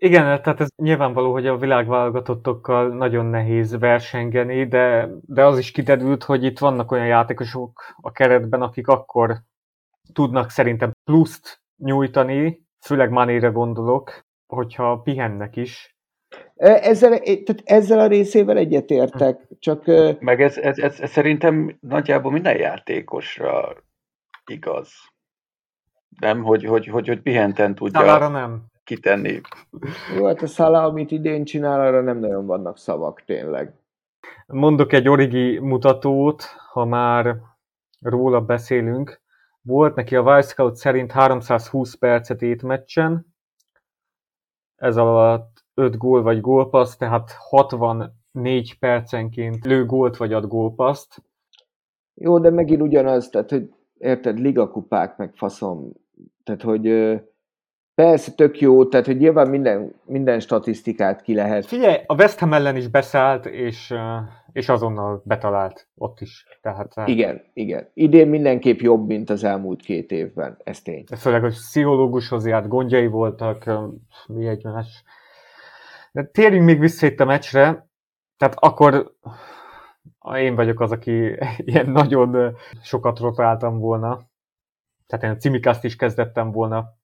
Igen, 0.05 0.43
tehát 0.43 0.61
ez 0.61 0.69
nyilvánvaló, 0.77 1.33
hogy 1.33 1.47
a 1.47 1.57
világválogatottokkal 1.57 2.89
nagyon 2.89 3.27
nehéz 3.27 3.79
versengeni, 3.79 4.67
de, 4.67 5.09
de 5.27 5.45
az 5.45 5.59
is 5.59 5.71
kiderült, 5.71 6.25
hogy 6.25 6.45
itt 6.45 6.59
vannak 6.59 6.91
olyan 6.91 7.07
játékosok 7.07 7.95
a 8.01 8.13
keretben, 8.13 8.63
akik 8.63 8.89
akkor 8.89 9.37
tudnak 10.13 10.51
szerintem 10.51 10.93
pluszt 11.05 11.61
nyújtani, 11.77 12.67
főleg 12.81 13.11
Manére 13.11 13.49
gondolok, 13.49 14.25
hogyha 14.47 15.01
pihennek 15.01 15.57
is. 15.57 15.97
Ezzel, 16.57 17.19
tehát 17.19 17.63
ezzel 17.65 17.99
a 17.99 18.07
részével 18.07 18.57
egyetértek, 18.57 19.49
csak... 19.59 19.87
Meg 20.21 20.43
ez, 20.43 20.59
ez, 20.59 20.79
ez, 20.79 21.01
ez 21.01 21.11
szerintem 21.11 21.77
nagyjából 21.81 22.33
minden 22.33 22.57
játékosra 22.57 23.77
igaz. 24.47 24.91
Nem, 26.21 26.43
hogy, 26.43 26.65
hogy, 26.65 26.87
hogy, 26.87 27.09
hogy 27.09 27.21
pihenten 27.21 27.75
tudja 27.75 28.01
Talára 28.01 28.29
nem. 28.29 28.71
Kitenni. 28.85 29.41
Jó, 30.17 30.27
hát 30.27 30.43
a 30.43 30.47
Szala, 30.47 30.83
amit 30.83 31.11
idén 31.11 31.45
csinál, 31.45 31.81
arra 31.81 32.01
nem 32.01 32.19
nagyon 32.19 32.47
vannak 32.47 32.79
szavak, 32.79 33.25
tényleg. 33.25 33.75
Mondok 34.47 34.93
egy 34.93 35.09
origi 35.09 35.59
mutatót, 35.59 36.43
ha 36.73 36.85
már 36.85 37.37
róla 38.01 38.41
beszélünk. 38.41 39.21
Volt 39.63 39.95
neki 39.95 40.17
a 40.17 40.23
Wisecout 40.23 40.77
szerint 40.77 41.13
320 41.13 41.95
percet 41.95 42.43
étmeccsen, 42.43 43.35
ez 44.77 44.97
alatt 44.97 45.65
5 45.75 45.97
gól 45.97 46.23
vagy 46.23 46.41
gólpassz, 46.41 46.97
tehát 46.97 47.31
64 47.39 48.79
percenként 48.79 49.65
lő 49.65 49.87
gólt 49.87 50.17
vagy 50.17 50.33
ad 50.33 50.47
gólpaszt. 50.47 51.23
Jó, 52.15 52.39
de 52.39 52.51
megint 52.51 52.83
ugyanaz, 52.83 53.29
tehát 53.29 53.51
hogy 53.51 53.75
érted, 53.99 54.39
ligakupák, 54.39 55.17
meg 55.17 55.35
faszom, 55.35 55.93
tehát 56.45 56.63
hogy 56.63 56.87
persze 58.03 58.33
tök 58.33 58.61
jó, 58.61 58.87
tehát 58.87 59.07
hogy 59.07 59.17
nyilván 59.17 59.49
minden, 59.49 59.95
minden 60.05 60.41
statisztikát 60.41 61.23
ki 61.23 61.35
lehet. 61.35 61.67
Figyelj, 61.67 61.97
a 62.07 62.15
West 62.15 62.39
Ham 62.39 62.53
ellen 62.53 62.77
is 62.77 62.89
beszállt, 62.89 63.47
és, 63.47 63.95
és 64.53 64.69
azonnal 64.69 65.23
betalált 65.25 65.89
ott 65.95 66.21
is. 66.21 66.47
Tehát, 66.61 66.95
igen, 67.05 67.43
igen. 67.53 67.89
Idén 67.95 68.29
mindenképp 68.29 68.79
jobb, 68.79 69.07
mint 69.07 69.31
az 69.31 69.45
elmúlt 69.45 69.83
két 69.83 70.11
évben, 70.11 70.57
ez 70.65 70.81
tény. 70.81 71.05
Főleg, 71.17 71.41
hogy 71.41 71.53
pszichológushoz 71.53 72.47
járt, 72.47 72.69
gondjai 72.69 73.07
voltak, 73.07 73.71
mi 74.27 74.47
egymás. 74.47 75.03
De 76.13 76.25
térjünk 76.25 76.65
még 76.65 76.79
vissza 76.79 77.07
itt 77.07 77.21
a 77.21 77.25
meccsre, 77.25 77.89
tehát 78.37 78.57
akkor 78.59 79.15
én 80.35 80.55
vagyok 80.55 80.81
az, 80.81 80.93
aki 80.93 81.39
ilyen 81.71 81.91
nagyon 81.91 82.57
sokat 82.83 83.19
rotáltam 83.19 83.79
volna. 83.79 84.21
Tehát 85.07 85.25
én 85.25 85.31
a 85.31 85.37
Cimikászt 85.37 85.85
is 85.85 85.97
kezdettem 85.97 86.51
volna. 86.51 87.01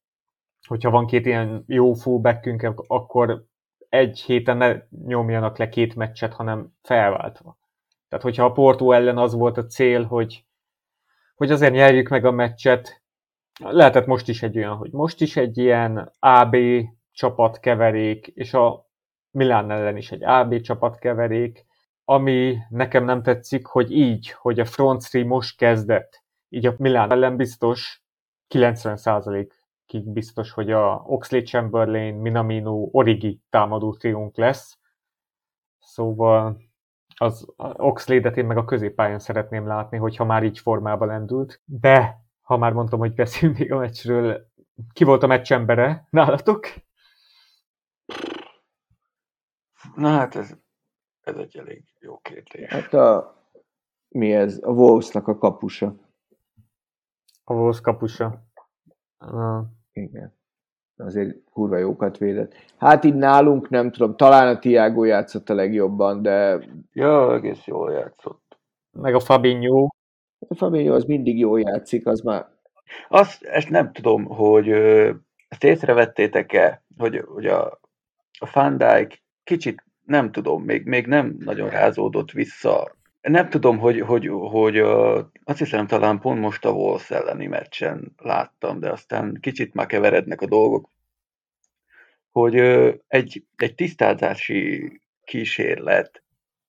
Hogyha 0.68 0.90
van 0.90 1.06
két 1.06 1.26
ilyen 1.26 1.64
jó 1.66 1.92
fullbackünk, 1.92 2.72
akkor 2.86 3.44
egy 3.88 4.20
héten 4.20 4.56
ne 4.56 4.76
nyomjanak 5.06 5.58
le 5.58 5.68
két 5.68 5.94
meccset, 5.94 6.32
hanem 6.32 6.72
felváltva. 6.82 7.58
Tehát, 8.08 8.24
hogyha 8.24 8.44
a 8.44 8.52
Porto 8.52 8.92
ellen 8.92 9.18
az 9.18 9.34
volt 9.34 9.56
a 9.56 9.66
cél, 9.66 10.04
hogy, 10.04 10.44
hogy 11.34 11.50
azért 11.50 11.72
nyerjük 11.72 12.08
meg 12.08 12.24
a 12.24 12.30
meccset, 12.30 13.02
lehetett 13.58 14.06
most 14.06 14.28
is 14.28 14.42
egy 14.42 14.56
olyan, 14.56 14.76
hogy 14.76 14.90
most 14.90 15.20
is 15.20 15.36
egy 15.36 15.58
ilyen 15.58 16.12
AB 16.18 16.56
csapat 17.12 17.60
keverék, 17.60 18.26
és 18.26 18.54
a 18.54 18.86
Milán 19.30 19.70
ellen 19.70 19.96
is 19.96 20.12
egy 20.12 20.24
AB 20.24 20.60
csapat 20.60 20.98
keverék, 20.98 21.66
ami 22.04 22.58
nekem 22.68 23.04
nem 23.04 23.22
tetszik, 23.22 23.66
hogy 23.66 23.92
így, 23.92 24.30
hogy 24.30 24.60
a 24.60 24.64
front 24.64 25.02
three 25.02 25.24
most 25.24 25.56
kezdett, 25.56 26.22
így 26.48 26.66
a 26.66 26.74
Milán 26.78 27.10
ellen 27.10 27.36
biztos 27.36 28.02
90%-ig 29.88 30.12
biztos, 30.12 30.50
hogy 30.52 30.70
a 30.70 31.02
Oxley 31.06 31.42
Chamberlain, 31.42 32.14
Minamino, 32.14 32.88
Origi 32.92 33.40
támadó 33.50 33.94
triunk 33.94 34.36
lesz. 34.36 34.78
Szóval 35.78 36.60
az 37.16 37.46
Oxley-det 37.56 38.36
én 38.36 38.46
meg 38.46 38.56
a 38.56 38.64
középpályán 38.64 39.18
szeretném 39.18 39.66
látni, 39.66 39.96
hogyha 39.96 40.24
már 40.24 40.44
így 40.44 40.58
formában 40.58 41.08
lendült. 41.08 41.62
De, 41.64 42.24
ha 42.40 42.56
már 42.56 42.72
mondtam, 42.72 42.98
hogy 42.98 43.14
beszélünk 43.14 43.58
még 43.58 43.72
a 43.72 43.78
meccsről, 43.78 44.46
ki 44.92 45.04
volt 45.04 45.22
a 45.22 45.26
meccs 45.26 45.52
embere 45.52 46.06
nálatok? 46.10 46.66
Na 49.94 50.08
hát 50.08 50.34
ez 50.34 50.56
ez 51.28 51.36
egy 51.36 51.56
elég 51.56 51.84
jó 52.00 52.18
kérdés. 52.18 52.70
Hát 52.70 52.94
a, 52.94 53.36
mi 54.08 54.32
ez? 54.32 54.58
A 54.62 54.70
Wolvesnak 54.70 55.28
a 55.28 55.38
kapusa. 55.38 55.94
A 57.44 57.52
Wolves 57.52 57.80
kapusa. 57.80 58.46
Uh. 59.18 59.77
Igen. 60.02 60.36
Azért 60.96 61.36
kurva 61.52 61.76
jókat 61.76 62.18
védett. 62.18 62.54
Hát 62.76 63.04
így 63.04 63.14
nálunk 63.14 63.68
nem 63.68 63.90
tudom, 63.90 64.16
talán 64.16 64.54
a 64.54 64.58
Tiago 64.58 65.04
játszott 65.04 65.50
a 65.50 65.54
legjobban, 65.54 66.22
de... 66.22 66.58
Ja, 66.92 67.34
egész 67.34 67.64
jól 67.64 67.92
játszott. 67.92 68.58
Meg 68.90 69.14
a 69.14 69.20
Fabinho. 69.20 69.88
A 70.48 70.54
Fabinho 70.54 70.94
az 70.94 71.04
mindig 71.04 71.38
jól 71.38 71.60
játszik, 71.60 72.06
az 72.06 72.20
már... 72.20 72.46
Azt, 73.08 73.42
ezt 73.42 73.70
nem 73.70 73.92
tudom, 73.92 74.24
hogy 74.24 74.68
ezt 75.48 75.64
észrevettétek-e, 75.64 76.82
hogy, 76.96 77.24
hogy 77.26 77.46
a, 77.46 77.80
a 78.38 78.50
Van 78.52 78.76
Dijk 78.76 79.22
kicsit 79.44 79.84
nem 80.04 80.32
tudom, 80.32 80.62
még, 80.62 80.86
még 80.86 81.06
nem 81.06 81.36
nagyon 81.38 81.68
rázódott 81.68 82.30
vissza. 82.30 82.96
Nem 83.20 83.48
tudom, 83.48 83.78
hogy, 83.78 84.00
hogy, 84.00 84.26
hogy 84.28 84.78
azt 85.44 85.58
hiszem 85.58 85.86
talán 85.86 86.20
pont 86.20 86.40
most 86.40 86.64
a 86.64 86.70
Wolves 86.70 87.10
elleni 87.10 87.46
meccsen 87.46 88.12
láttam, 88.16 88.80
de 88.80 88.90
aztán 88.90 89.38
kicsit 89.40 89.74
már 89.74 89.86
keverednek 89.86 90.40
a 90.40 90.46
dolgok, 90.46 90.90
hogy 92.30 92.56
egy, 93.08 93.44
egy 93.56 93.74
tisztázási 93.74 94.92
kísérlet. 95.24 96.22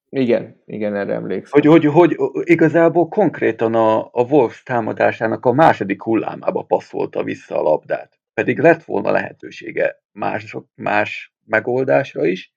Igen, 0.10 0.62
igen, 0.66 0.96
erre 0.96 1.14
emlékszem. 1.14 1.62
Hogy, 1.62 1.66
hogy, 1.66 1.86
hogy 1.86 2.18
igazából 2.44 3.08
konkrétan 3.08 3.76
a, 3.76 4.00
a 4.00 4.24
Wolves 4.30 4.64
támadásának 4.64 5.46
a 5.46 5.52
második 5.52 6.04
hullámába 6.04 6.64
passzolta 6.64 7.24
vissza 7.24 7.60
a 7.60 7.62
labdát. 7.62 8.20
Pedig 8.34 8.60
lett 8.60 8.84
volna 8.84 9.12
lehetősége 9.12 10.02
más, 10.12 10.56
más 10.76 11.34
megoldásra 11.46 12.26
is, 12.26 12.54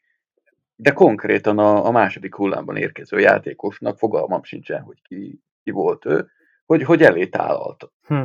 de 0.82 0.92
konkrétan 0.92 1.58
a, 1.58 1.86
a 1.86 1.90
második 1.90 2.34
hullámban 2.34 2.76
érkező 2.76 3.18
játékosnak 3.18 3.98
fogalmam 3.98 4.42
sincsen, 4.42 4.82
hogy 4.82 5.02
ki, 5.02 5.40
ki 5.62 5.70
volt 5.70 6.04
ő, 6.04 6.30
hogy, 6.66 6.82
hogy 6.82 7.02
elé 7.02 7.26
tálalta. 7.26 7.92
Hm. 8.06 8.22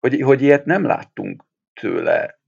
Hogy, 0.00 0.20
hogy 0.20 0.42
ilyet 0.42 0.64
nem 0.64 0.84
láttunk 0.84 1.44
tőle 1.80 2.40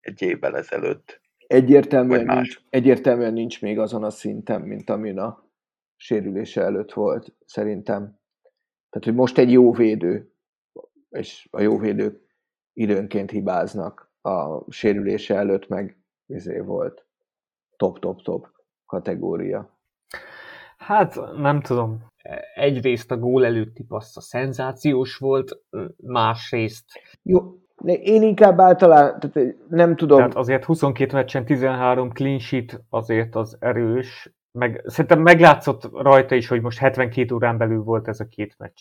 egy 0.00 0.22
évvel 0.22 0.56
ezelőtt. 0.56 1.20
Egyértelműen 1.46 2.24
nincs, 2.24 2.60
egyértelműen 2.68 3.32
nincs 3.32 3.62
még 3.62 3.78
azon 3.78 4.04
a 4.04 4.10
szinten, 4.10 4.60
mint 4.60 4.90
amin 4.90 5.18
a 5.18 5.44
sérülése 5.96 6.62
előtt 6.62 6.92
volt, 6.92 7.34
szerintem. 7.44 8.00
Tehát, 8.90 9.04
hogy 9.04 9.14
most 9.14 9.38
egy 9.38 9.52
jó 9.52 9.72
védő, 9.72 10.32
és 11.10 11.48
a 11.50 11.60
jó 11.60 11.78
védők 11.78 12.20
időnként 12.72 13.30
hibáznak, 13.30 14.12
a 14.20 14.70
sérülése 14.72 15.34
előtt 15.34 15.68
meg 15.68 15.98
izé 16.26 16.58
volt 16.58 17.05
top-top-top 17.76 18.46
kategória. 18.86 19.78
Hát 20.76 21.20
nem 21.36 21.60
tudom. 21.60 22.04
Egyrészt 22.54 23.10
a 23.10 23.16
gól 23.16 23.44
előtti 23.44 23.84
passza 23.84 24.20
szenzációs 24.20 25.16
volt, 25.16 25.62
másrészt... 25.96 26.84
Jó, 27.22 27.40
én 27.84 28.22
inkább 28.22 28.60
általán, 28.60 29.20
tehát 29.20 29.56
nem 29.68 29.96
tudom... 29.96 30.16
Tehát 30.16 30.34
azért 30.34 30.64
22 30.64 31.16
meccsen 31.16 31.44
13 31.44 32.12
clean 32.12 32.38
sheet 32.38 32.82
azért 32.88 33.34
az 33.34 33.56
erős, 33.60 34.30
meg 34.58 34.82
szerintem 34.84 35.20
meglátszott 35.20 35.90
rajta 35.92 36.34
is, 36.34 36.48
hogy 36.48 36.60
most 36.60 36.78
72 36.78 37.34
órán 37.34 37.58
belül 37.58 37.82
volt 37.82 38.08
ez 38.08 38.20
a 38.20 38.26
két 38.26 38.54
meccs. 38.58 38.80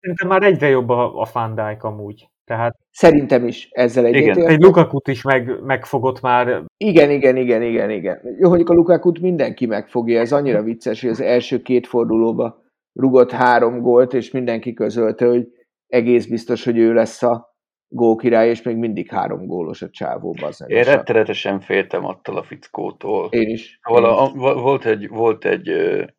Szerintem 0.00 0.28
már 0.28 0.42
egyre 0.42 0.68
jobb 0.68 0.88
a, 0.88 1.20
a 1.20 1.24
Fandijk 1.24 1.82
amúgy. 1.82 2.30
Tehát, 2.44 2.76
Szerintem 2.90 3.46
is 3.46 3.68
ezzel 3.70 4.04
egy 4.04 4.14
Igen, 4.14 4.46
egy 4.46 4.60
Lukakut 4.60 5.08
is 5.08 5.22
meg, 5.22 5.62
megfogott 5.62 6.20
már. 6.20 6.62
Igen, 6.76 7.10
igen, 7.10 7.36
igen, 7.36 7.62
igen, 7.62 7.90
igen. 7.90 8.20
Jó, 8.38 8.48
hogy 8.48 8.62
a 8.64 8.72
Lukakut 8.72 9.20
mindenki 9.20 9.66
megfogja, 9.66 10.20
ez 10.20 10.32
annyira 10.32 10.62
vicces, 10.62 11.00
hogy 11.00 11.10
az 11.10 11.20
első 11.20 11.62
két 11.62 11.86
fordulóba 11.86 12.62
rugott 12.92 13.30
három 13.30 13.80
gólt, 13.80 14.14
és 14.14 14.30
mindenki 14.30 14.72
közölte, 14.72 15.26
hogy 15.26 15.46
egész 15.86 16.26
biztos, 16.26 16.64
hogy 16.64 16.78
ő 16.78 16.92
lesz 16.92 17.22
a 17.22 17.54
gólkirály, 17.88 18.48
és 18.48 18.62
még 18.62 18.76
mindig 18.76 19.10
három 19.10 19.46
gólos 19.46 19.82
a 19.82 19.90
csávó. 19.90 20.36
Én 20.66 20.82
rettenetesen 20.82 21.60
féltem 21.60 22.04
attól 22.04 22.36
a 22.36 22.42
fickótól. 22.42 23.28
Én 23.30 23.48
is. 23.48 23.78
Vala, 23.82 24.18
a, 24.18 24.54
volt 24.54 24.84
egy, 24.84 25.08
volt 25.08 25.44
egy, 25.44 25.68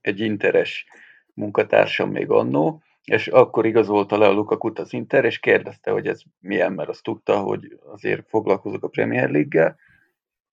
egy 0.01 0.19
interes 0.19 0.85
munkatársam 1.33 2.11
még 2.11 2.29
annó, 2.29 2.83
és 3.05 3.27
akkor 3.27 3.65
igazolta 3.65 4.17
le 4.17 4.27
a 4.27 4.31
Lukakut 4.31 4.79
az 4.79 4.93
Inter, 4.93 5.25
és 5.25 5.39
kérdezte, 5.39 5.91
hogy 5.91 6.07
ez 6.07 6.21
milyen, 6.39 6.73
mert 6.73 6.89
azt 6.89 7.03
tudta, 7.03 7.39
hogy 7.39 7.79
azért 7.85 8.27
foglalkozok 8.27 8.83
a 8.83 8.87
Premier 8.87 9.29
League-gel, 9.29 9.77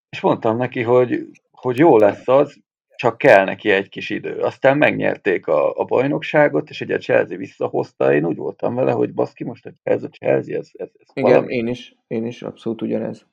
és 0.09 0.20
mondtam 0.20 0.57
neki, 0.57 0.82
hogy, 0.82 1.26
hogy 1.50 1.78
jó 1.78 1.96
lesz 1.98 2.28
az, 2.28 2.61
csak 2.96 3.18
kell 3.18 3.44
neki 3.44 3.70
egy 3.70 3.88
kis 3.88 4.11
idő. 4.11 4.38
Aztán 4.40 4.76
megnyerték 4.76 5.46
a, 5.46 5.78
a 5.78 5.84
bajnokságot, 5.84 6.70
és 6.70 6.80
ugye 6.80 6.94
a 6.94 6.98
Chelsea 6.98 7.36
visszahozta, 7.36 8.14
én 8.14 8.24
úgy 8.24 8.36
voltam 8.36 8.74
vele, 8.74 8.92
hogy 8.92 9.14
baszki, 9.14 9.44
most 9.44 9.72
ez 9.82 10.03
a 10.03 10.09
Chelsea, 10.09 10.57
ez, 10.57 10.70
ez, 10.72 10.90
ez 10.98 11.09
Igen, 11.12 11.30
valami. 11.30 11.55
én 11.55 11.66
is, 11.66 11.94
én 12.07 12.26
is 12.26 12.42
abszolút 12.42 12.82
ugyanez. 12.82 13.26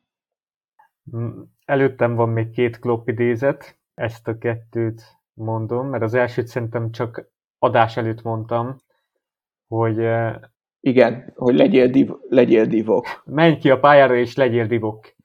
Mm, 1.17 1.41
előttem 1.65 2.15
van 2.15 2.29
még 2.29 2.49
két 2.49 2.79
Klopp 2.79 3.07
idézet, 3.07 3.77
ezt 3.93 4.27
a 4.27 4.37
kettőt 4.37 5.01
mondom, 5.33 5.87
mert 5.87 6.03
az 6.03 6.13
elsőt 6.13 6.47
szerintem 6.47 6.91
csak 6.91 7.31
adás 7.59 7.97
előtt 7.97 8.21
mondtam, 8.21 8.77
hogy... 9.69 9.97
Igen, 10.81 11.33
hogy 11.35 11.55
legyél, 11.55 11.87
div, 11.87 12.09
legyél 12.29 12.65
divok. 12.65 13.05
Menj 13.25 13.57
ki 13.57 13.69
a 13.69 13.79
pályára 13.79 14.15
és 14.15 14.35
legyél 14.35 14.65
divok. 14.65 15.15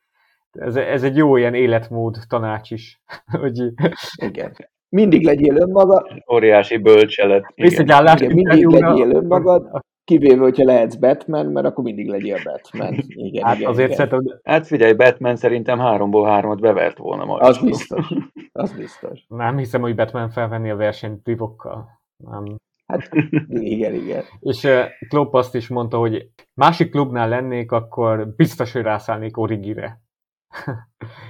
Ez, 0.53 0.76
ez 0.76 1.03
egy 1.03 1.16
jó 1.16 1.36
ilyen 1.36 1.55
életmód 1.55 2.16
tanács 2.28 2.70
is. 2.70 3.03
hogy... 3.40 3.72
Igen. 4.14 4.57
Mindig 4.88 5.24
legyél 5.24 5.57
önmagad. 5.57 6.07
Óriási 6.32 6.76
bölcselet. 6.76 7.53
Igen. 7.55 7.86
Igen, 7.86 8.32
mindig 8.34 8.66
legyél 8.66 9.11
önmagad, 9.11 9.82
kivéve, 10.05 10.42
hogyha 10.42 10.64
lehetsz 10.64 10.95
Batman, 10.95 11.47
mert 11.47 11.66
akkor 11.66 11.84
mindig 11.84 12.09
legyél 12.09 12.38
Batman. 12.45 12.95
Igen, 13.28 13.45
hát 13.45 13.57
igen, 13.57 13.68
azért 13.68 13.92
igen. 13.92 14.09
Szerintem... 14.09 14.40
Hát 14.42 14.66
figyelj, 14.66 14.92
Batman 14.92 15.36
szerintem 15.36 15.78
háromból 15.78 16.28
hármat 16.28 16.61
bevert 16.61 16.99
volna 16.99 17.24
majd. 17.24 17.42
Az 17.42 17.59
biztos. 17.59 18.12
Az 18.53 18.72
biztos. 18.72 19.24
Nem 19.28 19.57
hiszem, 19.57 19.80
hogy 19.80 19.95
Batman 19.95 20.30
felvenni 20.30 20.70
a 20.70 20.76
versenyt 20.76 21.22
divokkal. 21.22 21.88
Nem. 22.16 22.57
Hát 22.87 23.09
igen, 23.49 23.95
igen. 23.95 24.22
És 24.41 24.64
uh, 24.64 24.85
Klopp 25.09 25.32
azt 25.32 25.55
is 25.55 25.68
mondta, 25.68 25.99
hogy 25.99 26.30
másik 26.55 26.91
klubnál 26.91 27.28
lennék, 27.28 27.72
akkor 27.72 28.35
biztos, 28.37 28.72
hogy 28.72 28.82
rászállnék 28.82 29.37
Origire. 29.37 30.01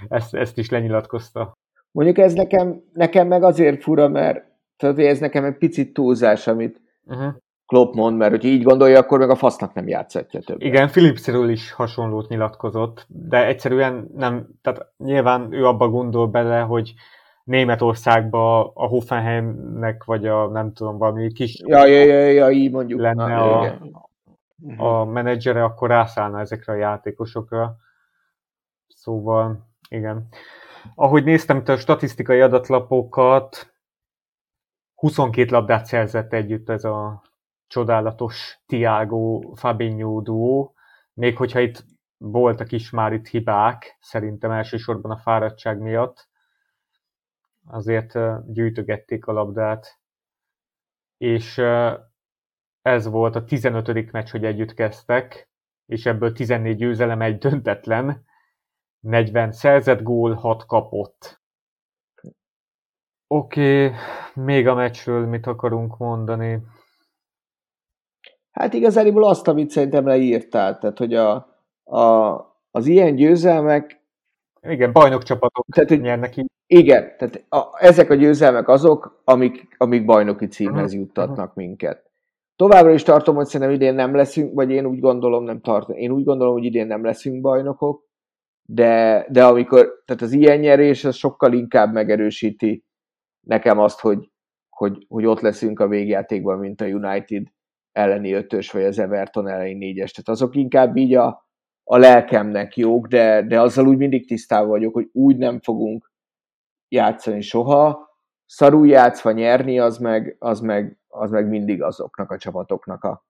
ezt, 0.08 0.34
ezt 0.34 0.58
is 0.58 0.70
lenyilatkozta. 0.70 1.52
Mondjuk 1.90 2.18
ez 2.18 2.32
nekem, 2.32 2.82
nekem 2.92 3.26
meg 3.26 3.42
azért 3.42 3.82
fura, 3.82 4.08
mert 4.08 4.44
tudod, 4.76 4.98
ez 4.98 5.18
nekem 5.18 5.44
egy 5.44 5.56
picit 5.56 5.92
túlzás, 5.92 6.46
amit 6.46 6.80
uh-huh. 7.04 7.34
Klopp 7.66 7.94
mond, 7.94 8.16
mert 8.16 8.30
hogy 8.30 8.44
így 8.44 8.62
gondolja, 8.62 8.98
akkor 8.98 9.18
meg 9.18 9.30
a 9.30 9.34
fasznak 9.34 9.74
nem 9.74 9.88
játszhatja 9.88 10.40
többet. 10.40 10.62
Igen, 10.62 10.88
Philipsről 10.88 11.48
is 11.48 11.72
hasonlót 11.72 12.28
nyilatkozott, 12.28 13.06
de 13.08 13.46
egyszerűen 13.46 14.10
nem, 14.14 14.48
tehát 14.62 14.92
nyilván 14.96 15.52
ő 15.52 15.66
abba 15.66 15.88
gondol 15.88 16.26
bele, 16.26 16.60
hogy 16.60 16.94
Németországba 17.44 18.72
a 18.72 18.86
Hoffenheimnek, 18.86 20.04
vagy 20.04 20.26
a 20.26 20.48
nem 20.48 20.72
tudom, 20.72 20.98
valami 20.98 21.32
kis... 21.32 21.60
Ja, 21.66 21.86
ja, 21.86 22.04
ja, 22.04 22.26
ja 22.26 22.50
így 22.50 22.70
mondjuk. 22.70 23.00
Lenne 23.00 23.26
Na, 23.26 23.60
a, 23.60 23.80
a 24.76 25.04
menedzsere, 25.04 25.64
akkor 25.64 25.88
rászállna 25.88 26.40
ezekre 26.40 26.72
a 26.72 26.76
játékosokra. 26.76 27.76
Szóval, 28.88 29.68
igen. 29.88 30.28
Ahogy 30.94 31.24
néztem 31.24 31.56
itt 31.56 31.68
a 31.68 31.76
statisztikai 31.76 32.40
adatlapokat, 32.40 33.74
22 34.94 35.50
labdát 35.50 35.86
szerzett 35.86 36.32
együtt 36.32 36.68
ez 36.68 36.84
a 36.84 37.22
csodálatos 37.66 38.58
Tiago 38.66 39.52
Fabinho 39.54 40.20
duó, 40.20 40.74
még 41.12 41.36
hogyha 41.36 41.60
itt 41.60 41.84
voltak 42.16 42.72
is 42.72 42.90
már 42.90 43.12
itt 43.12 43.26
hibák, 43.26 43.98
szerintem 44.00 44.50
elsősorban 44.50 45.10
a 45.10 45.16
fáradtság 45.16 45.78
miatt, 45.78 46.28
azért 47.66 48.18
gyűjtögették 48.52 49.26
a 49.26 49.32
labdát, 49.32 50.00
és 51.16 51.58
ez 52.82 53.06
volt 53.06 53.36
a 53.36 53.44
15. 53.44 54.12
meccs, 54.12 54.30
hogy 54.30 54.44
együtt 54.44 54.74
kezdtek, 54.74 55.50
és 55.86 56.06
ebből 56.06 56.32
14 56.32 56.76
győzelem, 56.76 57.20
egy 57.20 57.38
döntetlen, 57.38 58.24
40 59.00 59.52
szerzett 59.52 60.02
gól, 60.02 60.34
6 60.34 60.66
kapott. 60.66 61.42
Oké, 63.26 63.86
okay, 63.86 63.98
még 64.34 64.66
a 64.66 64.74
meccsről 64.74 65.26
mit 65.26 65.46
akarunk 65.46 65.98
mondani? 65.98 66.60
Hát 68.50 68.72
igazából 68.72 69.24
azt, 69.24 69.48
amit 69.48 69.70
szerintem 69.70 70.06
leírtál, 70.06 70.78
tehát 70.78 70.98
hogy 70.98 71.14
a, 71.14 71.34
a, 71.84 72.38
az 72.70 72.86
ilyen 72.86 73.14
győzelmek 73.14 74.03
igen, 74.68 74.92
bajnokcsapatok 74.92 75.66
tehát, 75.74 75.88
hogy 75.88 76.00
nyernek 76.00 76.36
így. 76.36 76.50
Igen, 76.66 77.16
tehát 77.18 77.44
a, 77.48 77.84
ezek 77.84 78.10
a 78.10 78.14
győzelmek 78.14 78.68
azok, 78.68 79.20
amik, 79.24 79.74
amik 79.76 80.04
bajnoki 80.04 80.46
címhez 80.46 80.84
uh-huh. 80.84 81.00
juttatnak 81.00 81.48
uh-huh. 81.48 81.64
minket. 81.64 82.10
Továbbra 82.56 82.92
is 82.92 83.02
tartom, 83.02 83.34
hogy 83.34 83.46
szerintem 83.46 83.74
idén 83.74 83.94
nem 83.94 84.14
leszünk, 84.14 84.54
vagy 84.54 84.70
én 84.70 84.86
úgy 84.86 85.00
gondolom, 85.00 85.44
nem 85.44 85.60
tartom, 85.60 85.96
én 85.96 86.10
úgy 86.10 86.24
gondolom, 86.24 86.52
hogy 86.52 86.64
idén 86.64 86.86
nem 86.86 87.04
leszünk 87.04 87.40
bajnokok, 87.40 88.04
de, 88.68 89.26
de 89.30 89.44
amikor, 89.44 90.02
tehát 90.04 90.22
az 90.22 90.32
ilyen 90.32 90.58
nyerés, 90.58 91.04
az 91.04 91.16
sokkal 91.16 91.52
inkább 91.52 91.92
megerősíti 91.92 92.84
nekem 93.46 93.78
azt, 93.78 94.00
hogy, 94.00 94.30
hogy, 94.68 95.06
hogy 95.08 95.26
ott 95.26 95.40
leszünk 95.40 95.80
a 95.80 95.88
végjátékban, 95.88 96.58
mint 96.58 96.80
a 96.80 96.86
United 96.86 97.46
elleni 97.92 98.32
ötös, 98.32 98.70
vagy 98.70 98.84
az 98.84 98.98
Everton 98.98 99.48
elleni 99.48 99.74
négyes. 99.74 100.12
Tehát 100.12 100.28
azok 100.28 100.54
inkább 100.56 100.96
így 100.96 101.14
a, 101.14 101.43
a 101.84 101.96
lelkemnek 101.96 102.76
jók, 102.76 103.06
de, 103.06 103.42
de 103.42 103.60
azzal 103.60 103.86
úgy 103.86 103.96
mindig 103.96 104.26
tisztában 104.26 104.68
vagyok, 104.68 104.94
hogy 104.94 105.08
úgy 105.12 105.36
nem 105.36 105.60
fogunk 105.60 106.12
játszani 106.88 107.40
soha. 107.40 108.12
Szarul 108.46 108.86
játszva 108.86 109.30
nyerni, 109.30 109.78
az 109.78 109.98
meg, 109.98 110.36
az 110.38 110.60
meg, 110.60 110.98
az 111.08 111.30
meg 111.30 111.48
mindig 111.48 111.82
azoknak 111.82 112.30
a 112.30 112.38
csapatoknak 112.38 113.04
a 113.04 113.24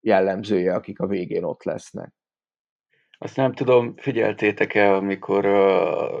jellemzője, 0.00 0.74
akik 0.74 1.00
a 1.00 1.06
végén 1.06 1.44
ott 1.44 1.62
lesznek. 1.62 2.14
Azt 3.18 3.36
nem 3.36 3.52
tudom, 3.52 3.96
figyeltétek-e, 3.96 4.94
amikor 4.94 5.46
a, 5.46 6.16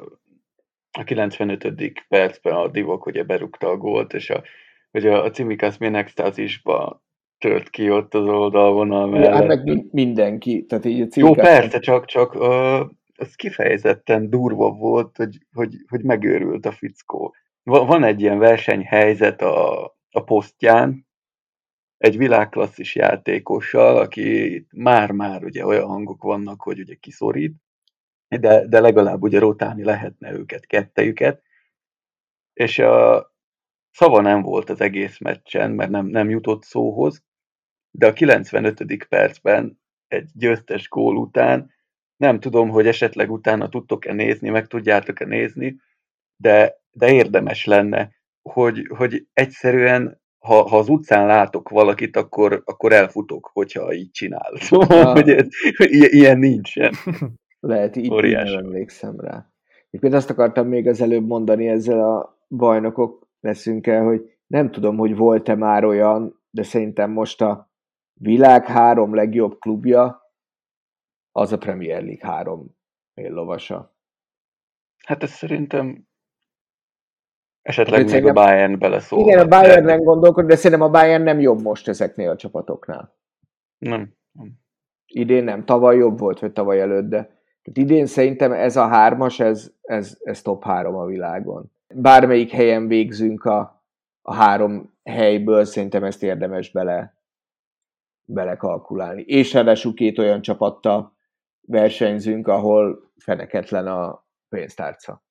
a 0.90 1.04
95. 1.04 2.04
percben 2.08 2.54
a 2.54 2.68
Divok 2.68 3.06
ugye 3.06 3.24
berúgta 3.24 3.68
a 3.68 3.76
gólt, 3.76 4.14
és 4.14 4.30
a, 4.30 4.42
hogy 4.90 5.06
a, 5.06 5.24
a 5.24 5.30
Cimikas 5.30 5.78
Ménextázisba 5.78 7.05
tört 7.38 7.70
ki 7.70 7.90
ott 7.90 8.14
az 8.14 8.26
oldalvonal 8.26 9.06
mellett. 9.06 9.26
Ja, 9.26 9.34
hát 9.34 9.46
meg 9.46 9.86
mindenki. 9.92 10.64
Tehát 10.64 10.84
így 10.84 11.16
Jó, 11.16 11.32
persze, 11.32 11.78
csak, 11.78 12.04
csak 12.04 12.34
uh, 12.34 12.90
az 13.16 13.34
kifejezetten 13.34 14.30
durva 14.30 14.70
volt, 14.70 15.16
hogy, 15.16 15.38
hogy, 15.52 15.74
hogy 15.88 16.02
megőrült 16.02 16.66
a 16.66 16.72
fickó. 16.72 17.34
Van 17.62 18.04
egy 18.04 18.20
ilyen 18.20 18.38
versenyhelyzet 18.38 19.42
a, 19.42 19.84
a 20.10 20.20
posztján, 20.24 21.06
egy 21.96 22.16
világklasszis 22.16 22.94
játékossal, 22.94 23.96
aki 23.96 24.66
már-már 24.70 25.44
ugye 25.44 25.66
olyan 25.66 25.86
hangok 25.86 26.22
vannak, 26.22 26.62
hogy 26.62 26.78
ugye 26.78 26.94
kiszorít, 26.94 27.54
de, 28.28 28.66
de 28.66 28.80
legalább 28.80 29.22
ugye 29.22 29.38
rotálni 29.38 29.84
lehetne 29.84 30.32
őket, 30.32 30.66
kettejüket, 30.66 31.42
és 32.52 32.78
a 32.78 33.26
szava 33.96 34.20
nem 34.20 34.42
volt 34.42 34.70
az 34.70 34.80
egész 34.80 35.18
meccsen, 35.18 35.70
mert 35.70 35.90
nem, 35.90 36.06
nem 36.06 36.30
jutott 36.30 36.62
szóhoz, 36.62 37.22
de 37.90 38.06
a 38.06 38.12
95. 38.12 39.06
percben 39.08 39.80
egy 40.08 40.30
győztes 40.34 40.88
gól 40.88 41.16
után, 41.16 41.70
nem 42.16 42.40
tudom, 42.40 42.68
hogy 42.68 42.86
esetleg 42.86 43.30
utána 43.30 43.68
tudtok-e 43.68 44.12
nézni, 44.12 44.48
meg 44.48 44.66
tudjátok-e 44.66 45.24
nézni, 45.24 45.76
de, 46.36 46.80
de 46.90 47.12
érdemes 47.12 47.64
lenne, 47.64 48.10
hogy, 48.42 48.90
hogy 48.96 49.26
egyszerűen 49.32 50.20
ha, 50.38 50.68
ha 50.68 50.78
az 50.78 50.88
utcán 50.88 51.26
látok 51.26 51.68
valakit, 51.68 52.16
akkor, 52.16 52.62
akkor 52.64 52.92
elfutok, 52.92 53.50
hogyha 53.52 53.92
így 53.92 54.10
csinál. 54.10 54.52
Szóval, 54.54 55.00
ah. 55.06 55.12
hogy, 55.12 55.30
ez, 55.30 55.46
ilyen 56.12 56.38
nincsen. 56.38 56.92
Lehet, 57.60 57.96
így 57.96 58.10
nem 58.10 58.46
emlékszem 58.46 59.20
rá. 59.20 59.50
Én 59.90 60.14
azt 60.14 60.30
akartam 60.30 60.68
még 60.68 60.88
az 60.88 61.00
előbb 61.00 61.26
mondani 61.26 61.68
ezzel 61.68 62.00
a 62.00 62.38
bajnokok 62.48 63.25
leszünk 63.46 63.86
el, 63.86 64.04
hogy 64.04 64.38
nem 64.46 64.70
tudom, 64.70 64.96
hogy 64.96 65.16
volt-e 65.16 65.54
már 65.54 65.84
olyan, 65.84 66.42
de 66.50 66.62
szerintem 66.62 67.10
most 67.10 67.42
a 67.42 67.70
világ 68.12 68.66
három 68.66 69.14
legjobb 69.14 69.58
klubja 69.58 70.20
az 71.32 71.52
a 71.52 71.58
Premier 71.58 72.02
League 72.02 72.28
három 72.32 72.76
éllovasa. 73.14 73.96
Hát 75.04 75.22
ez 75.22 75.30
szerintem 75.30 76.06
esetleg 77.62 78.10
még 78.10 78.26
a 78.26 78.32
Bayern 78.32 78.78
beleszól. 78.78 79.18
Igen, 79.18 79.38
a 79.38 79.48
Bayern 79.48 79.84
nem 79.84 80.02
gondolkod, 80.02 80.46
de 80.46 80.56
szerintem 80.56 80.86
a 80.86 80.90
Bayern 80.90 81.22
nem 81.22 81.40
jobb 81.40 81.62
most 81.62 81.88
ezeknél 81.88 82.30
a 82.30 82.36
csapatoknál. 82.36 83.16
Nem. 83.78 84.14
nem. 84.32 84.52
Idén 85.06 85.44
nem, 85.44 85.64
tavaly 85.64 85.96
jobb 85.96 86.18
volt, 86.18 86.38
vagy 86.38 86.52
tavaly 86.52 86.80
előtt, 86.80 87.08
de 87.08 87.36
tehát 87.62 87.90
idén 87.90 88.06
szerintem 88.06 88.52
ez 88.52 88.76
a 88.76 88.86
hármas, 88.86 89.40
ez, 89.40 89.72
ez, 89.82 90.18
ez 90.22 90.42
top 90.42 90.64
három 90.64 90.94
a 90.94 91.04
világon. 91.04 91.72
Bármelyik 91.94 92.50
helyen 92.50 92.88
végzünk 92.88 93.44
a, 93.44 93.84
a 94.22 94.34
három 94.34 94.94
helyből, 95.04 95.64
szerintem 95.64 96.04
ezt 96.04 96.22
érdemes 96.22 96.70
bele, 96.70 97.14
belekalkulálni. 98.24 99.22
És 99.22 99.52
ráadásul 99.52 99.94
két 99.94 100.18
olyan 100.18 100.42
csapattal 100.42 101.16
versenyzünk, 101.60 102.48
ahol 102.48 103.12
feneketlen 103.16 103.86
a 103.86 104.24
pénztárca. 104.48 105.22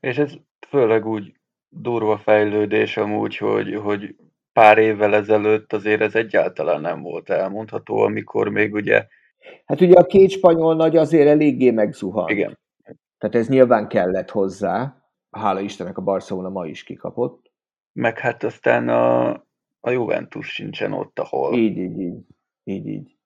És 0.00 0.18
ez 0.18 0.32
főleg 0.68 1.06
úgy 1.06 1.34
durva 1.68 2.18
fejlődés 2.18 2.96
amúgy, 2.96 3.36
hogy, 3.36 3.74
hogy 3.74 4.16
pár 4.52 4.78
évvel 4.78 5.14
ezelőtt 5.14 5.72
azért 5.72 6.00
ez 6.00 6.14
egyáltalán 6.14 6.80
nem 6.80 7.02
volt 7.02 7.30
elmondható, 7.30 7.98
amikor 7.98 8.48
még 8.48 8.74
ugye... 8.74 9.06
Hát 9.64 9.80
ugye 9.80 9.94
a 9.94 10.06
két 10.06 10.30
spanyol 10.30 10.74
nagy 10.74 10.96
azért 10.96 11.28
eléggé 11.28 11.70
megzuhant. 11.70 12.30
Igen. 12.30 12.58
Tehát 13.18 13.34
ez 13.34 13.48
nyilván 13.48 13.88
kellett 13.88 14.30
hozzá. 14.30 15.03
Hála 15.34 15.60
Istennek 15.60 15.98
a 15.98 16.02
Barcelona 16.02 16.48
ma 16.48 16.66
is 16.66 16.82
kikapott. 16.82 17.52
Meg 17.92 18.18
hát 18.18 18.44
aztán 18.44 18.88
a, 18.88 19.30
a 19.80 19.90
Juventus 19.90 20.52
sincsen 20.52 20.92
ott, 20.92 21.18
ahol... 21.18 21.54
Így, 21.54 21.76
így, 21.76 22.00
így. 22.00 22.26
Így, 22.64 22.86
így. 22.86 23.16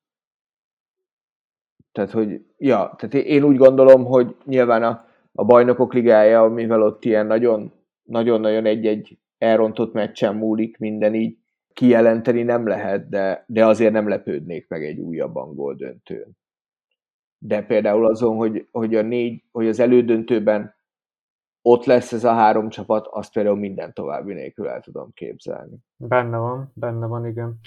Tehát, 1.93 2.11
hogy, 2.11 2.45
ja, 2.59 2.95
tehát 2.97 3.15
én 3.15 3.43
úgy 3.43 3.57
gondolom, 3.57 4.05
hogy 4.05 4.37
nyilván 4.45 4.83
a, 4.83 5.05
a 5.33 5.45
bajnokok 5.45 5.93
ligája, 5.93 6.45
mivel 6.45 6.83
ott 6.83 7.05
ilyen 7.05 7.27
nagyon, 7.27 7.73
nagyon-nagyon 8.03 8.67
egy-egy 8.67 9.19
elrontott 9.39 9.93
meccsen 9.93 10.37
múlik 10.37 10.79
minden 10.79 11.15
így, 11.15 11.39
kijelenteni 11.73 12.43
nem 12.43 12.67
lehet, 12.67 13.09
de, 13.09 13.45
de 13.47 13.67
azért 13.67 13.93
nem 13.93 14.09
lepődnék 14.09 14.69
meg 14.69 14.85
egy 14.85 14.99
újabb 14.99 15.37
angol 15.37 15.75
döntőn. 15.75 16.37
De 17.39 17.63
például 17.63 18.07
azon, 18.07 18.37
hogy, 18.37 18.69
hogy, 18.73 18.95
a 18.95 19.03
négy, 19.03 19.43
hogy 19.53 19.69
az 19.69 19.81
elődöntőben 19.81 20.75
ott 21.69 21.85
lesz 21.85 22.13
ez 22.13 22.25
a 22.25 22.33
három 22.33 22.69
csapat, 22.69 23.07
azt 23.07 23.33
például 23.33 23.57
minden 23.57 23.93
további 23.93 24.35
nélkül 24.35 24.69
el 24.69 24.81
tudom 24.81 25.13
képzelni. 25.15 25.79
Benne 25.97 26.37
van, 26.37 26.73
benne 26.75 27.07
van, 27.07 27.27
igen. 27.27 27.59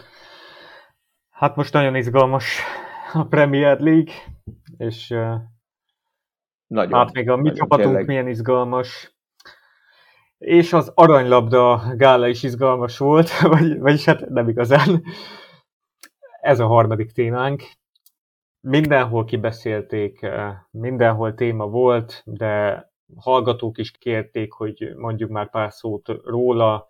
Hát 1.30 1.56
most 1.56 1.74
nagyon 1.74 1.96
izgalmas 1.96 2.62
a 3.14 3.24
Premier 3.24 3.80
League, 3.80 4.14
és 4.78 5.08
nagyon, 6.68 7.00
hát 7.00 7.14
még 7.14 7.30
a 7.30 7.36
mi 7.36 7.52
csapatunk 7.52 7.88
tényleg. 7.88 8.06
milyen 8.06 8.28
izgalmas. 8.28 9.16
És 10.38 10.74
az 10.74 10.92
aranylabda 10.96 11.84
gála 11.96 12.28
is 12.28 12.44
izgalmas 12.44 12.98
volt, 12.98 13.40
vagy, 13.54 13.80
vagyis 13.80 14.06
hát 14.06 14.30
nem 14.30 14.50
igazán. 14.50 15.04
Ez 16.42 16.60
a 16.60 16.68
harmadik 16.68 17.12
témánk. 17.12 17.64
Mindenhol 18.60 19.26
kibeszélték, 19.26 20.28
mindenhol 20.72 21.34
téma 21.34 21.68
volt, 21.68 22.22
de 22.26 22.86
hallgatók 23.16 23.78
is 23.78 23.92
kérték, 23.92 24.52
hogy 24.54 24.94
mondjuk 24.96 25.30
már 25.30 25.50
pár 25.50 25.72
szót 25.72 26.08
róla, 26.26 26.88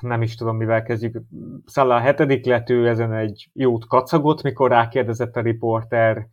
nem 0.00 0.22
is 0.22 0.34
tudom, 0.34 0.56
mivel 0.56 0.82
kezdjük. 0.82 1.22
Szala 1.64 1.94
a 1.94 1.98
hetedik 1.98 2.46
lett, 2.46 2.70
ő 2.70 2.88
ezen 2.88 3.12
egy 3.12 3.48
jót 3.52 3.86
kacagott, 3.86 4.42
mikor 4.42 4.70
rákérdezett 4.70 5.36
a 5.36 5.40
riporter. 5.40 6.26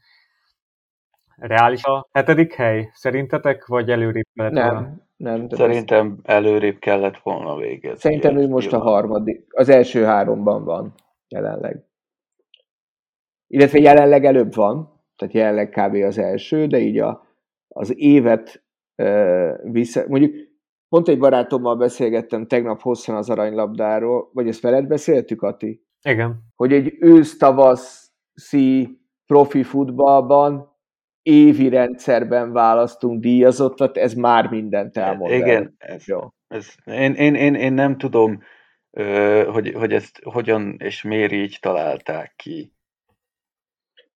Reális 1.36 1.84
a 1.84 2.08
hetedik 2.12 2.54
hely, 2.54 2.90
szerintetek, 2.94 3.66
vagy 3.66 3.90
előrébb 3.92 4.28
kellett 4.34 4.52
nem, 4.52 4.74
volna? 4.74 4.96
Nem, 5.18 5.50
Szerintem 5.50 6.20
ez... 6.24 6.36
előrébb 6.36 6.80
kellett 6.80 7.18
volna 7.18 7.56
végezni. 7.56 8.00
Szerintem 8.00 8.38
ő 8.38 8.48
most 8.48 8.74
a 8.74 8.80
harmadik, 8.80 9.46
az 9.50 9.70
első 9.70 10.04
háromban 10.04 10.64
van 10.64 10.94
jelenleg. 11.28 11.86
Illetve 13.48 13.80
jelenleg 13.80 14.26
előbb 14.26 14.54
van, 14.54 15.02
tehát 15.16 15.34
jelenleg 15.34 15.70
kb. 15.70 15.94
az 15.94 16.18
első, 16.18 16.68
de 16.68 16.80
így 16.80 17.00
a, 17.00 17.26
az 17.68 18.00
évet 18.00 18.64
vissza, 19.64 20.04
mondjuk 20.08 20.48
Pont 20.90 21.08
egy 21.08 21.18
barátommal 21.18 21.76
beszélgettem 21.76 22.48
tegnap 22.48 22.82
hosszan 22.82 23.16
az 23.16 23.30
aranylabdáról, 23.30 24.30
vagy 24.34 24.48
ezt 24.48 24.62
veled 24.62 24.88
beszéltük, 24.88 25.42
Ati? 25.42 25.86
Igen. 26.02 26.44
Hogy 26.56 26.74
egy 26.74 26.96
ősz-tavaszi 27.00 29.00
profi 29.26 29.64
futballban 29.64 30.76
évi 31.22 31.70
rendszerben 31.70 32.52
választunk 32.52 33.22
díjazottat, 33.22 33.98
ez 33.98 34.14
már 34.14 34.50
mindent 34.50 34.98
elmond. 34.98 35.32
Igen, 35.32 35.76
ez, 35.78 36.06
Jó. 36.06 36.20
Ez, 36.48 36.68
én, 36.86 37.14
én, 37.14 37.36
én, 37.36 37.56
én 37.56 37.74
nem 37.74 37.98
tudom, 37.98 38.42
hogy, 39.52 39.74
hogy 39.74 39.94
ezt 39.94 40.20
hogyan 40.24 40.76
és 40.78 41.02
miért 41.02 41.32
így 41.32 41.58
találták 41.62 42.34
ki. 42.36 42.74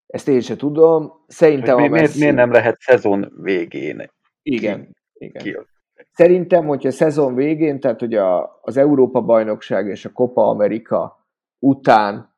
Ezt 0.06 0.28
én 0.28 0.40
sem 0.40 0.56
tudom. 0.56 1.24
Szerintem 1.26 1.74
hogy 1.74 1.84
a 1.84 1.88
miért, 1.88 2.14
miért 2.14 2.34
nem 2.34 2.50
lehet 2.50 2.80
szezon 2.80 3.32
végén? 3.36 4.10
Igen. 4.42 4.96
Ki, 5.12 5.24
igen. 5.24 5.42
Ki, 5.42 5.56
Szerintem, 6.12 6.66
hogyha 6.66 6.88
a 6.88 6.92
szezon 6.92 7.34
végén, 7.34 7.80
tehát 7.80 8.00
hogy 8.00 8.14
a, 8.14 8.58
az 8.62 8.76
Európa-bajnokság 8.76 9.86
és 9.86 10.04
a 10.04 10.12
Copa 10.12 10.48
Amerika 10.48 11.26
után 11.58 12.34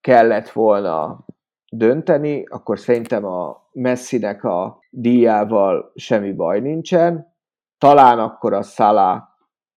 kellett 0.00 0.50
volna 0.50 1.24
dönteni, 1.72 2.44
akkor 2.44 2.78
szerintem 2.78 3.24
a 3.24 3.68
Messinek 3.72 4.44
a 4.44 4.78
díjával 4.90 5.92
semmi 5.94 6.32
baj 6.32 6.60
nincsen. 6.60 7.34
Talán 7.78 8.18
akkor 8.18 8.52
a 8.52 8.62
Salah, 8.62 9.22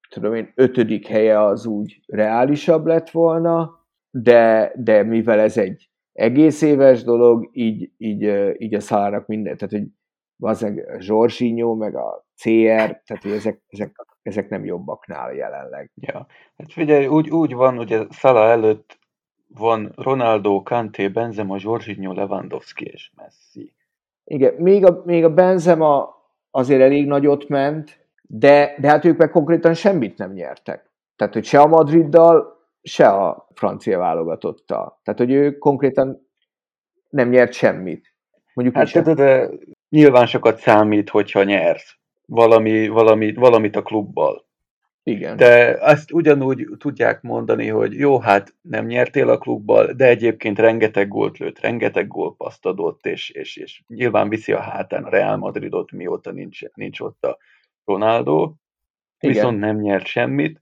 tudom 0.09 0.33
én, 0.33 0.51
ötödik 0.55 1.07
helye 1.07 1.43
az 1.43 1.65
úgy 1.65 2.01
reálisabb 2.07 2.85
lett 2.85 3.09
volna, 3.09 3.85
de, 4.09 4.73
de 4.75 5.03
mivel 5.03 5.39
ez 5.39 5.57
egy 5.57 5.89
egész 6.13 6.61
éves 6.61 7.03
dolog, 7.03 7.49
így, 7.51 7.91
így, 7.97 8.53
így 8.57 8.73
a 8.73 8.79
Salahnak 8.79 9.27
minden, 9.27 9.57
tehát 9.57 9.73
hogy 9.73 9.87
valószínűleg 10.35 11.01
Zsorzsinyó, 11.01 11.73
meg 11.73 11.95
a 11.95 12.25
CR, 12.41 13.01
tehát 13.05 13.21
hogy 13.21 13.31
ezek, 13.31 13.61
ezek, 13.67 13.95
ezek 14.21 14.49
nem 14.49 14.65
jobbaknál 14.65 15.33
jelenleg. 15.33 15.91
Ja, 15.95 16.27
hát 16.57 16.71
figyelj, 16.71 17.07
úgy, 17.07 17.29
úgy 17.29 17.53
van, 17.53 17.77
ugye 17.77 18.03
Szala 18.09 18.49
előtt 18.49 18.99
van 19.47 19.91
Ronaldo, 19.95 20.63
Kanté, 20.63 21.07
Benzema, 21.07 21.57
Zsorzsinyó, 21.57 22.11
Lewandowski 22.11 22.85
és 22.85 23.11
Messi. 23.15 23.75
Igen, 24.23 24.53
még 24.53 24.85
a, 24.85 25.01
még 25.05 25.23
a 25.23 25.33
Benzema 25.33 26.15
azért 26.51 26.81
elég 26.81 27.07
nagyot 27.07 27.47
ment, 27.47 28.07
de, 28.21 28.75
de 28.79 28.87
hát 28.87 29.05
ők 29.05 29.17
meg 29.17 29.29
konkrétan 29.29 29.73
semmit 29.73 30.17
nem 30.17 30.31
nyertek. 30.31 30.91
Tehát, 31.15 31.33
hogy 31.33 31.45
se 31.45 31.59
a 31.59 31.67
Madriddal, 31.67 32.55
se 32.81 33.07
a 33.07 33.47
francia 33.53 33.97
válogatottal. 33.97 34.99
Tehát, 35.03 35.19
hogy 35.19 35.31
ő 35.31 35.57
konkrétan 35.57 36.29
nem 37.09 37.29
nyert 37.29 37.53
semmit. 37.53 38.13
Mondjuk 38.53 38.77
hát, 38.77 39.03
de, 39.03 39.13
de 39.13 39.49
nyilván 39.95 40.25
sokat 40.25 40.59
számít, 40.59 41.09
hogyha 41.09 41.43
nyersz 41.43 41.95
valami, 42.25 42.87
valami, 42.87 43.33
valamit 43.33 43.75
a 43.75 43.81
klubbal. 43.81 44.45
Igen. 45.03 45.37
De 45.37 45.77
azt 45.79 46.11
ugyanúgy 46.11 46.67
tudják 46.77 47.21
mondani, 47.21 47.67
hogy 47.67 47.93
jó, 47.93 48.19
hát 48.19 48.55
nem 48.61 48.85
nyertél 48.85 49.29
a 49.29 49.37
klubbal, 49.37 49.93
de 49.93 50.07
egyébként 50.07 50.59
rengeteg 50.59 51.07
gólt 51.07 51.37
lőtt, 51.37 51.59
rengeteg 51.59 52.07
gólpaszt 52.07 52.65
adott, 52.65 53.05
és, 53.05 53.29
és, 53.29 53.55
és 53.55 53.83
nyilván 53.87 54.29
viszi 54.29 54.51
a 54.51 54.59
hátán 54.59 55.03
a 55.03 55.09
Real 55.09 55.37
Madridot, 55.37 55.91
mióta 55.91 56.31
nincs, 56.31 56.59
nincs 56.73 56.99
ott 56.99 57.23
a 57.23 57.37
Ronaldo, 57.85 58.53
Igen. 59.19 59.35
viszont 59.35 59.59
nem 59.59 59.79
nyert 59.79 60.05
semmit. 60.05 60.61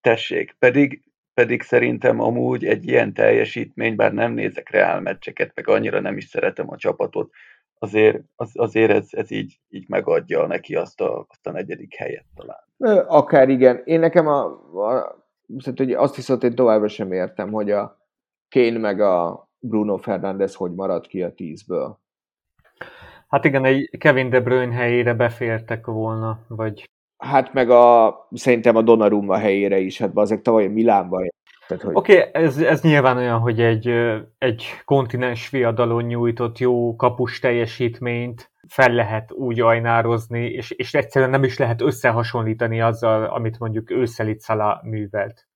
Tessék, 0.00 0.56
pedig, 0.58 1.02
pedig 1.34 1.62
szerintem 1.62 2.20
amúgy 2.20 2.64
egy 2.64 2.86
ilyen 2.86 3.12
teljesítmény, 3.12 3.96
bár 3.96 4.12
nem 4.12 4.32
nézek 4.32 4.70
Real 4.70 5.00
meccseket, 5.00 5.52
meg 5.54 5.68
annyira 5.68 6.00
nem 6.00 6.16
is 6.16 6.24
szeretem 6.24 6.70
a 6.70 6.76
csapatot, 6.76 7.30
azért, 7.78 8.22
az, 8.36 8.50
azért 8.54 8.90
ez, 8.90 9.08
ez 9.10 9.30
így, 9.30 9.60
így 9.68 9.88
megadja 9.88 10.46
neki 10.46 10.74
azt 10.74 11.00
a, 11.00 11.26
azt 11.28 11.46
a 11.46 11.50
negyedik 11.50 11.94
helyet 11.94 12.24
talán. 12.34 13.04
Akár 13.06 13.48
igen. 13.48 13.82
Én 13.84 14.00
nekem 14.00 14.26
a, 14.26 14.44
a 14.88 15.16
hogy 15.76 15.92
azt 15.92 16.16
viszont 16.16 16.42
én 16.42 16.54
továbbra 16.54 16.88
sem 16.88 17.12
értem, 17.12 17.52
hogy 17.52 17.70
a 17.70 17.98
Kane 18.50 18.78
meg 18.78 19.00
a 19.00 19.48
Bruno 19.58 19.96
Fernández 19.96 20.54
hogy 20.54 20.74
maradt 20.74 21.06
ki 21.06 21.22
a 21.22 21.34
tízből. 21.34 21.98
Hát 23.28 23.44
igen, 23.44 23.64
egy 23.64 23.90
Kevin 23.98 24.30
De 24.30 24.40
Bruyne 24.40 24.74
helyére 24.74 25.14
befértek 25.14 25.86
volna, 25.86 26.38
vagy... 26.48 26.90
Hát 27.16 27.52
meg 27.52 27.70
a, 27.70 28.14
szerintem 28.32 28.76
a 28.76 28.82
Donnarumma 28.82 29.36
helyére 29.36 29.78
is, 29.78 29.98
hát 29.98 30.10
azek 30.14 30.42
tavaly 30.42 30.66
Milánban 30.66 31.32
Tehát, 31.68 31.82
hogy... 31.82 31.94
Oké, 31.94 32.18
okay, 32.18 32.42
ez, 32.42 32.58
ez 32.58 32.82
nyilván 32.82 33.16
olyan, 33.16 33.38
hogy 33.38 33.60
egy, 33.60 33.88
egy 34.38 34.64
kontinens 34.84 35.48
fiadalon 35.48 36.04
nyújtott 36.04 36.58
jó 36.58 36.96
kapus 36.96 37.38
teljesítményt 37.38 38.52
fel 38.68 38.92
lehet 38.92 39.32
úgy 39.32 39.60
ajnározni, 39.60 40.44
és, 40.46 40.70
és 40.70 40.94
egyszerűen 40.94 41.30
nem 41.30 41.44
is 41.44 41.58
lehet 41.58 41.80
összehasonlítani 41.80 42.80
azzal, 42.80 43.24
amit 43.24 43.58
mondjuk 43.58 43.90
őszelit 43.90 44.40
Szala 44.40 44.80
művelt. 44.84 45.46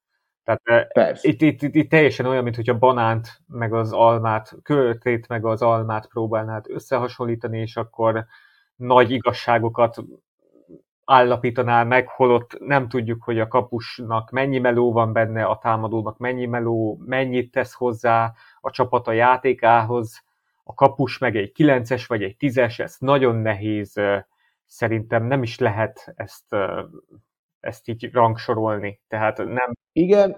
Tehát 0.44 0.88
itt, 1.22 1.40
itt, 1.40 1.62
itt, 1.62 1.74
itt, 1.74 1.90
teljesen 1.90 2.26
olyan, 2.26 2.42
mint 2.42 2.56
hogy 2.56 2.68
a 2.68 2.78
banánt, 2.78 3.28
meg 3.46 3.72
az 3.72 3.92
almát, 3.92 4.52
költét, 4.62 5.28
meg 5.28 5.44
az 5.44 5.62
almát 5.62 6.08
próbálnád 6.08 6.64
összehasonlítani, 6.68 7.60
és 7.60 7.76
akkor 7.76 8.26
nagy 8.76 9.10
igazságokat 9.10 9.96
állapítanál 11.04 11.84
meg, 11.84 12.08
holott 12.08 12.58
nem 12.58 12.88
tudjuk, 12.88 13.22
hogy 13.22 13.40
a 13.40 13.48
kapusnak 13.48 14.30
mennyi 14.30 14.58
meló 14.58 14.92
van 14.92 15.12
benne, 15.12 15.44
a 15.44 15.58
támadónak 15.58 16.18
mennyi 16.18 16.46
meló, 16.46 16.98
mennyit 17.06 17.50
tesz 17.50 17.74
hozzá 17.74 18.32
a 18.60 18.70
csapata 18.70 19.12
játékához, 19.12 20.24
a 20.64 20.74
kapus 20.74 21.18
meg 21.18 21.36
egy 21.36 21.52
9-es 21.56 22.04
vagy 22.06 22.22
egy 22.22 22.36
10-es, 22.38 22.80
ez 22.80 22.96
nagyon 22.98 23.36
nehéz, 23.36 24.00
szerintem 24.66 25.24
nem 25.24 25.42
is 25.42 25.58
lehet 25.58 26.12
ezt, 26.16 26.56
ezt 27.60 27.88
így 27.88 28.12
rangsorolni. 28.12 29.00
Tehát 29.08 29.38
nem... 29.38 29.72
Igen, 29.92 30.36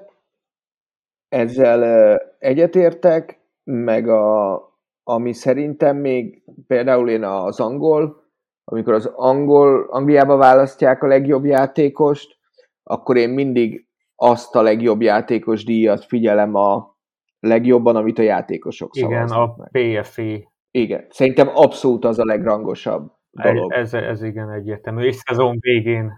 ezzel 1.28 2.16
egyetértek, 2.38 3.40
meg 3.64 4.08
a, 4.08 4.54
ami 5.02 5.32
szerintem 5.32 5.96
még 5.96 6.42
például 6.66 7.10
én 7.10 7.24
az 7.24 7.60
angol 7.60 8.23
amikor 8.64 8.92
az 8.92 9.06
angol, 9.06 9.86
Angliába 9.90 10.36
választják 10.36 11.02
a 11.02 11.06
legjobb 11.06 11.44
játékost, 11.44 12.36
akkor 12.82 13.16
én 13.16 13.30
mindig 13.30 13.86
azt 14.16 14.54
a 14.54 14.62
legjobb 14.62 15.02
játékos 15.02 15.64
díjat 15.64 16.04
figyelem 16.04 16.54
a 16.54 16.96
legjobban, 17.40 17.96
amit 17.96 18.18
a 18.18 18.22
játékosok 18.22 18.96
Igen, 18.96 19.28
a 19.28 19.54
meg. 19.56 20.00
PFE. 20.02 20.52
Igen, 20.70 21.06
szerintem 21.08 21.50
abszolút 21.54 22.04
az 22.04 22.18
a 22.18 22.24
legrangosabb 22.24 23.12
dolog. 23.30 23.72
Ez, 23.72 23.94
ez, 23.94 24.02
ez 24.02 24.22
igen 24.22 24.50
egyértelmű, 24.50 25.04
és 25.04 25.14
szezon 25.14 25.56
végén. 25.60 26.12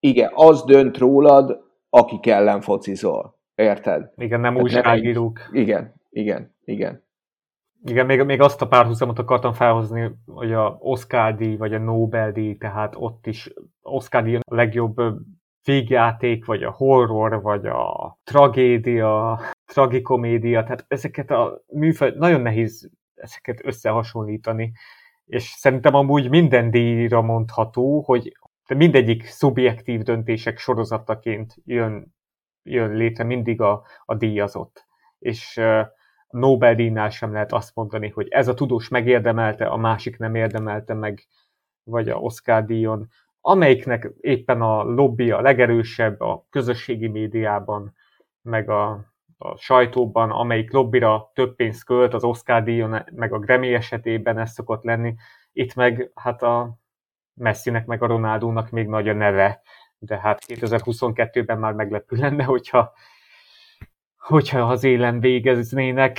Igen, 0.00 0.30
az 0.34 0.64
dönt 0.64 0.98
rólad, 0.98 1.60
akik 1.88 2.26
ellen 2.26 2.60
focizol. 2.60 3.38
Érted? 3.54 4.12
Igen, 4.16 4.40
nem 4.40 4.56
újságírók. 4.56 5.40
Igen, 5.52 5.94
igen, 6.10 6.54
igen. 6.60 7.08
Igen, 7.84 8.06
még, 8.06 8.22
még 8.22 8.40
azt 8.40 8.62
a 8.62 8.68
párhuzamot 8.68 9.18
akartam 9.18 9.52
felhozni, 9.52 10.10
hogy 10.26 10.52
a 10.52 10.76
Oscar 10.78 11.34
díj, 11.34 11.56
vagy 11.56 11.74
a 11.74 11.78
Nobel 11.78 12.32
díj, 12.32 12.56
tehát 12.56 12.94
ott 12.96 13.26
is 13.26 13.52
Oscar 13.80 14.22
díj 14.22 14.36
a 14.36 14.40
legjobb 14.54 14.96
végjáték, 15.64 16.44
vagy 16.44 16.62
a 16.62 16.70
horror, 16.70 17.42
vagy 17.42 17.66
a 17.66 18.18
tragédia, 18.24 19.40
tragikomédia, 19.64 20.62
tehát 20.62 20.84
ezeket 20.88 21.30
a 21.30 21.62
műfaj, 21.66 22.12
nagyon 22.16 22.40
nehéz 22.40 22.90
ezeket 23.14 23.66
összehasonlítani, 23.66 24.72
és 25.24 25.44
szerintem 25.44 25.94
amúgy 25.94 26.28
minden 26.28 26.70
díjra 26.70 27.22
mondható, 27.22 28.00
hogy 28.00 28.32
mindegyik 28.74 29.24
szubjektív 29.24 30.02
döntések 30.02 30.58
sorozataként 30.58 31.54
jön, 31.64 32.14
jön 32.62 32.90
létre 32.90 33.24
mindig 33.24 33.60
a, 33.60 33.82
a 34.04 34.14
díjazott. 34.14 34.86
És 35.18 35.60
Nobel-díjnál 36.30 37.10
sem 37.10 37.32
lehet 37.32 37.52
azt 37.52 37.74
mondani, 37.74 38.08
hogy 38.08 38.28
ez 38.28 38.48
a 38.48 38.54
tudós 38.54 38.88
megérdemelte, 38.88 39.66
a 39.66 39.76
másik 39.76 40.18
nem 40.18 40.34
érdemelte 40.34 40.94
meg, 40.94 41.26
vagy 41.84 42.08
a 42.08 42.16
Oscar 42.16 42.64
díjon, 42.64 43.08
amelyiknek 43.40 44.10
éppen 44.20 44.62
a 44.62 44.82
lobby 44.82 45.30
a 45.30 45.40
legerősebb 45.40 46.20
a 46.20 46.46
közösségi 46.50 47.06
médiában, 47.06 47.94
meg 48.42 48.70
a, 48.70 48.90
a 49.38 49.56
sajtóban, 49.56 50.30
amelyik 50.30 50.72
lobbira 50.72 51.30
több 51.34 51.54
pénzt 51.54 51.84
költ, 51.84 52.14
az 52.14 52.24
Oscar 52.24 52.62
díjon, 52.62 53.04
meg 53.12 53.32
a 53.32 53.38
Grammy 53.38 53.74
esetében 53.74 54.38
ez 54.38 54.50
szokott 54.50 54.84
lenni. 54.84 55.14
Itt 55.52 55.74
meg 55.74 56.10
hát 56.14 56.42
a 56.42 56.78
Messinek, 57.34 57.86
meg 57.86 58.02
a 58.02 58.06
Ronaldónak 58.06 58.70
még 58.70 58.88
nagy 58.88 59.08
a 59.08 59.12
neve, 59.12 59.62
de 59.98 60.18
hát 60.18 60.44
2022-ben 60.46 61.58
már 61.58 61.72
meglepő 61.72 62.16
lenne, 62.16 62.44
hogyha 62.44 62.92
hogyha 64.20 64.60
az 64.60 64.84
élen 64.84 65.20
végeznének. 65.20 66.18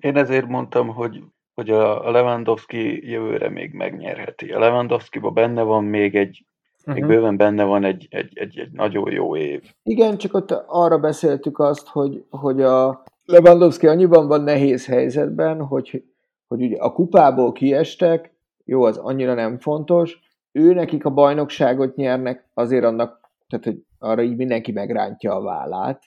Én 0.00 0.16
ezért 0.16 0.46
mondtam, 0.46 0.88
hogy, 0.88 1.22
hogy 1.54 1.70
a 1.70 2.10
Lewandowski 2.10 3.10
jövőre 3.10 3.48
még 3.48 3.72
megnyerheti. 3.72 4.52
A 4.52 4.58
Lewandowski-ba 4.58 5.30
benne 5.30 5.62
van 5.62 5.84
még 5.84 6.14
egy, 6.14 6.44
uh-huh. 6.78 6.94
még 6.94 7.02
mhm. 7.02 7.12
bőven 7.12 7.36
benne 7.36 7.64
van 7.64 7.84
egy, 7.84 8.06
egy, 8.10 8.38
egy, 8.38 8.58
egy 8.58 8.72
nagyon 8.72 9.10
jó 9.10 9.36
év. 9.36 9.62
Igen, 9.82 10.16
csak 10.16 10.34
ott 10.34 10.50
arra 10.66 10.98
beszéltük 10.98 11.58
azt, 11.58 11.88
hogy, 11.88 12.24
hogy 12.30 12.62
a 12.62 13.02
Lewandowski 13.24 13.86
annyiban 13.86 14.28
van 14.28 14.42
nehéz 14.42 14.86
helyzetben, 14.86 15.62
hogy, 15.62 16.04
hogy 16.46 16.62
ugye 16.62 16.76
a 16.76 16.92
kupából 16.92 17.52
kiestek, 17.52 18.32
jó, 18.64 18.82
az 18.82 18.96
annyira 18.96 19.34
nem 19.34 19.58
fontos, 19.58 20.18
ő 20.52 20.74
nekik 20.74 21.04
a 21.04 21.10
bajnokságot 21.10 21.96
nyernek, 21.96 22.48
azért 22.54 22.84
annak, 22.84 23.30
tehát 23.48 23.64
hogy 23.64 23.84
arra 23.98 24.22
így 24.22 24.36
mindenki 24.36 24.72
megrántja 24.72 25.34
a 25.34 25.42
vállát, 25.42 26.02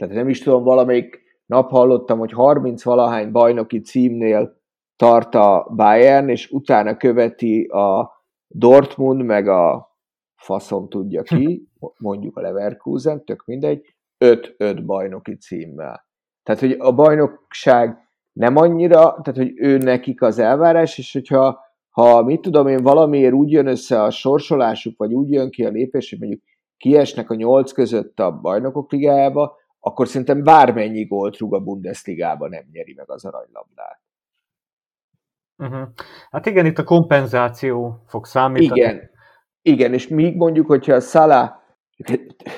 tehát 0.00 0.14
nem 0.14 0.28
is 0.28 0.42
tudom, 0.42 0.62
valamelyik 0.62 1.20
nap 1.46 1.70
hallottam, 1.70 2.18
hogy 2.18 2.32
30 2.32 2.82
valahány 2.84 3.30
bajnoki 3.30 3.80
címnél 3.80 4.60
tart 4.96 5.34
a 5.34 5.72
Bayern, 5.76 6.28
és 6.28 6.50
utána 6.50 6.96
követi 6.96 7.64
a 7.64 8.10
Dortmund, 8.46 9.22
meg 9.24 9.48
a 9.48 9.88
faszom 10.34 10.88
tudja 10.88 11.22
ki, 11.22 11.68
mondjuk 11.98 12.36
a 12.36 12.40
Leverkusen, 12.40 13.24
tök 13.24 13.44
mindegy, 13.44 13.94
5-5 14.24 14.82
bajnoki 14.86 15.36
címmel. 15.36 16.06
Tehát, 16.42 16.60
hogy 16.60 16.76
a 16.78 16.92
bajnokság 16.92 18.08
nem 18.32 18.56
annyira, 18.56 18.98
tehát, 18.98 19.36
hogy 19.36 19.52
ő 19.56 19.78
nekik 19.78 20.22
az 20.22 20.38
elvárás, 20.38 20.98
és 20.98 21.12
hogyha 21.12 21.60
ha 21.90 22.22
mit 22.22 22.40
tudom 22.40 22.66
én, 22.66 22.82
valamiért 22.82 23.32
úgy 23.32 23.50
jön 23.50 23.66
össze 23.66 24.02
a 24.02 24.10
sorsolásuk, 24.10 24.98
vagy 24.98 25.14
úgy 25.14 25.30
jön 25.30 25.50
ki 25.50 25.64
a 25.64 25.70
lépés, 25.70 26.10
hogy 26.10 26.18
mondjuk 26.18 26.42
kiesnek 26.76 27.30
a 27.30 27.34
nyolc 27.34 27.72
között 27.72 28.20
a 28.20 28.40
bajnokok 28.40 28.92
ligájába, 28.92 29.58
akkor 29.80 30.08
szerintem 30.08 30.42
bármennyi 30.42 31.04
gólt 31.04 31.38
rúg 31.38 31.54
a 31.54 31.60
Bundesligába 31.60 32.48
nem 32.48 32.64
nyeri 32.72 32.94
meg 32.94 33.10
az 33.10 33.24
aranylabdát. 33.24 34.00
Uh-huh. 35.56 35.88
Hát 36.30 36.46
igen, 36.46 36.66
itt 36.66 36.78
a 36.78 36.84
kompenzáció 36.84 38.02
fog 38.06 38.26
számítani. 38.26 38.80
Igen, 38.80 39.10
igen 39.62 39.92
és 39.92 40.08
míg 40.08 40.36
mondjuk, 40.36 40.66
hogyha 40.66 40.94
a 40.94 41.00
Salah 41.00 41.58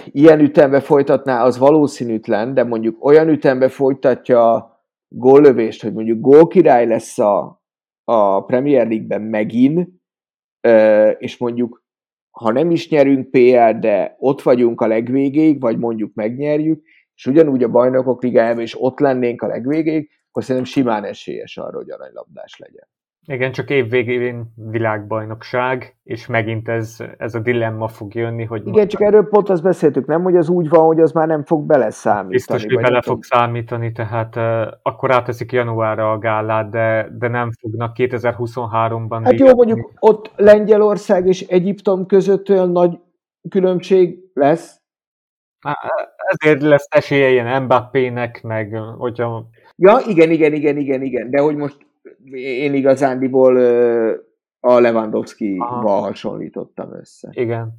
ilyen 0.05 0.41
ütembe 0.41 0.81
folytatná, 0.81 1.43
az 1.43 1.59
valószínűtlen, 1.59 2.55
de 2.55 2.64
mondjuk 2.64 3.05
olyan 3.05 3.29
ütembe 3.29 3.68
folytatja 3.68 4.53
a 4.53 4.85
góllövést, 5.09 5.83
hogy 5.83 5.93
mondjuk 5.93 6.20
gólkirály 6.20 6.87
lesz 6.87 7.18
a, 7.18 7.62
a 8.05 8.45
Premier 8.45 8.87
League-ben 8.87 9.23
megint, 9.23 9.89
és 11.18 11.39
mondjuk 11.39 11.83
ha 12.31 12.53
nem 12.53 12.70
is 12.70 12.89
nyerünk 12.89 13.31
PL, 13.31 13.79
de 13.79 14.16
ott 14.18 14.43
vagyunk 14.43 14.81
a 14.81 14.87
legvégéig, 14.87 15.61
vagy 15.61 15.79
mondjuk 15.79 16.14
megnyerjük, 16.14 16.85
és 17.23 17.29
ugyanúgy 17.29 17.62
a 17.62 17.68
bajnokok 17.68 18.23
ligájában 18.23 18.62
is 18.62 18.83
ott 18.83 18.99
lennénk 18.99 19.43
a 19.43 19.47
legvégéig, 19.47 20.11
akkor 20.29 20.45
szerintem 20.45 20.73
simán 20.73 21.05
esélyes 21.05 21.57
arra, 21.57 21.77
hogy 21.77 21.91
aranylabdás 21.91 22.59
legyen. 22.59 22.89
Igen, 23.27 23.53
csak 23.53 23.70
évvégén 23.70 24.53
világbajnokság, 24.70 25.97
és 26.03 26.27
megint 26.27 26.68
ez, 26.68 26.97
ez 27.18 27.35
a 27.35 27.39
dilemma 27.39 27.89
fog 27.89 28.14
jönni, 28.14 28.45
hogy... 28.45 28.66
Igen, 28.66 28.89
csak 28.89 29.01
erről 29.01 29.29
pont 29.29 29.49
azt 29.49 29.62
beszéltük, 29.62 30.07
nem, 30.07 30.23
hogy 30.23 30.37
az 30.37 30.49
úgy 30.49 30.68
van, 30.68 30.87
hogy 30.87 31.01
az 31.01 31.12
már 31.12 31.27
nem 31.27 31.45
fog 31.45 31.66
beleszámítani. 31.66 32.33
Biztos, 32.33 32.64
hogy 32.64 32.81
bele 32.81 33.03
fog 33.03 33.25
számítani, 33.25 33.93
tehát 33.93 34.37
uh, 34.37 34.73
akkor 34.83 35.12
áteszik 35.12 35.53
januárra 35.53 36.12
a 36.12 36.18
gálát, 36.18 36.70
de, 36.70 37.09
de 37.18 37.29
nem 37.29 37.51
fognak 37.61 37.97
2023-ban... 37.99 39.20
Hát 39.25 39.39
jó, 39.39 39.55
mondjuk 39.55 39.91
ott 39.99 40.31
Lengyelország 40.37 41.27
és 41.27 41.41
Egyiptom 41.41 42.07
között 42.07 42.49
olyan 42.49 42.70
nagy 42.70 42.99
különbség 43.49 44.18
lesz, 44.35 44.82
ezért 46.17 46.63
lesz 46.63 46.87
esélye 46.91 47.31
ilyen 47.31 47.63
Mbappének, 47.63 48.43
meg 48.43 48.75
hogyha... 48.99 49.49
Ja, 49.77 49.99
igen, 50.09 50.31
igen, 50.31 50.53
igen, 50.53 50.77
igen, 50.77 51.03
igen, 51.03 51.31
de 51.31 51.41
hogy 51.41 51.57
most 51.57 51.77
én 52.33 52.75
igazándiból 52.75 53.57
a 54.61 54.79
Lewandowski-val 54.79 56.01
hasonlítottam 56.01 56.95
össze. 56.95 57.29
Igen. 57.33 57.73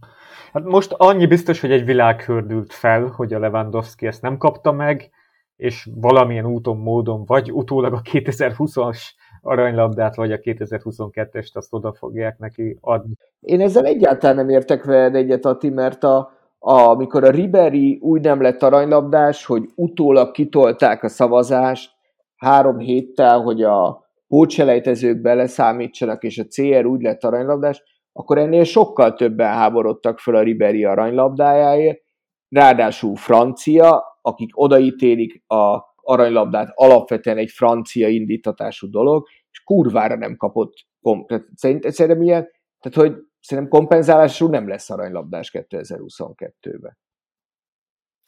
Hát 0.54 0.64
most 0.64 0.94
annyi 0.98 1.26
biztos, 1.26 1.62
hogy 1.62 1.72
egy 1.72 1.86
világ 1.86 2.22
hördült 2.22 2.74
fel, 2.74 3.06
hogy 3.06 3.34
a 3.34 3.40
Lewandowski 3.40 4.08
ezt 4.08 4.22
nem 4.22 4.38
kapta 4.38 4.72
meg, 4.72 5.10
és 5.56 5.90
valamilyen 5.96 6.46
úton, 6.46 6.78
módon, 6.78 7.26
vagy 7.26 7.52
utólag 7.52 7.94
a 7.94 8.02
2020-as 8.02 9.00
aranylabdát, 9.42 10.16
vagy 10.16 10.32
a 10.32 10.38
2022-est 10.38 11.54
azt 11.54 11.74
oda 11.74 11.94
fogják 11.94 12.38
neki 12.38 12.78
adni. 12.82 13.14
Én 13.40 13.62
ezzel 13.62 13.86
egyáltalán 13.86 14.36
nem 14.36 14.50
értek 14.50 14.84
veled 14.84 15.16
egyet, 15.16 15.46
Ati, 15.46 15.70
mert 15.70 16.04
a, 16.04 16.32
amikor 16.66 17.24
a 17.24 17.30
Ribery 17.30 18.00
úgy 18.02 18.22
nem 18.22 18.42
lett 18.42 18.64
aranylabdás, 18.64 19.46
hogy 19.46 19.70
utólag 19.76 20.32
kitolták 20.32 21.04
a 21.04 21.08
szavazást 21.08 21.92
három 22.36 22.78
héttel, 22.78 23.42
hogy 23.42 23.64
a 23.64 24.06
pótselejtezők 24.28 25.22
beleszámítsanak, 25.22 26.24
és 26.24 26.38
a 26.38 26.46
CR 26.50 26.86
úgy 26.86 27.02
lett 27.02 27.24
aranylabdás, 27.24 27.84
akkor 28.12 28.38
ennél 28.38 28.64
sokkal 28.64 29.14
többen 29.14 29.54
háborodtak 29.54 30.20
föl 30.20 30.36
a 30.36 30.42
Ribery 30.42 30.86
aranylabdájáért, 30.86 32.02
ráadásul 32.50 33.16
francia, 33.16 34.04
akik 34.22 34.50
odaítélik 34.54 35.44
a 35.48 35.80
aranylabdát, 35.96 36.72
alapvetően 36.74 37.38
egy 37.38 37.50
francia 37.50 38.08
indítatású 38.08 38.90
dolog, 38.90 39.28
és 39.52 39.64
kurvára 39.64 40.16
nem 40.16 40.36
kapott, 40.36 40.74
kom- 41.02 41.28
tehát 41.28 41.46
szerintem, 41.56 41.92
szerintem 41.92 42.22
ilyen, 42.22 42.48
tehát 42.80 43.10
hogy 43.10 43.24
szerintem 43.44 43.80
kompenzálású 43.80 44.48
nem 44.48 44.68
lesz 44.68 44.90
aranylabdás 44.90 45.52
2022-ben. 45.54 46.98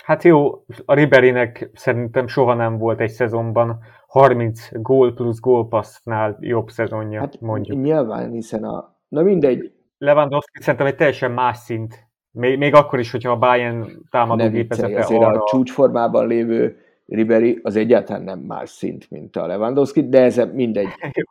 Hát 0.03 0.23
jó, 0.23 0.65
a 0.85 0.93
Riberinek 0.93 1.69
szerintem 1.73 2.27
soha 2.27 2.53
nem 2.53 2.77
volt 2.77 2.99
egy 2.99 3.11
szezonban 3.11 3.79
30 4.07 4.69
gól 4.71 5.13
plusz 5.13 5.39
gólpassznál 5.39 6.37
jobb 6.39 6.69
szezonja, 6.69 7.19
Hát 7.19 7.41
mondjuk. 7.41 7.81
nyilván, 7.81 8.31
hiszen 8.31 8.63
a... 8.63 8.97
Na 9.07 9.21
mindegy, 9.21 9.73
Lewandowski 9.97 10.61
szerintem 10.61 10.87
egy 10.87 10.95
teljesen 10.95 11.31
más 11.31 11.57
szint. 11.57 12.07
Még, 12.31 12.57
még 12.57 12.73
akkor 12.73 12.99
is, 12.99 13.11
hogyha 13.11 13.31
a 13.31 13.37
Bayern 13.37 13.87
támadógépezete 14.09 15.03
arra... 15.03 15.41
a 15.41 15.47
csúcsformában 15.47 16.27
lévő 16.27 16.84
Ribery 17.05 17.59
az 17.63 17.75
egyáltalán 17.75 18.23
nem 18.23 18.39
más 18.39 18.69
szint, 18.69 19.11
mint 19.11 19.35
a 19.35 19.47
Lewandowski, 19.47 20.09
de 20.09 20.21
ez 20.21 20.41
mindegy. 20.53 20.87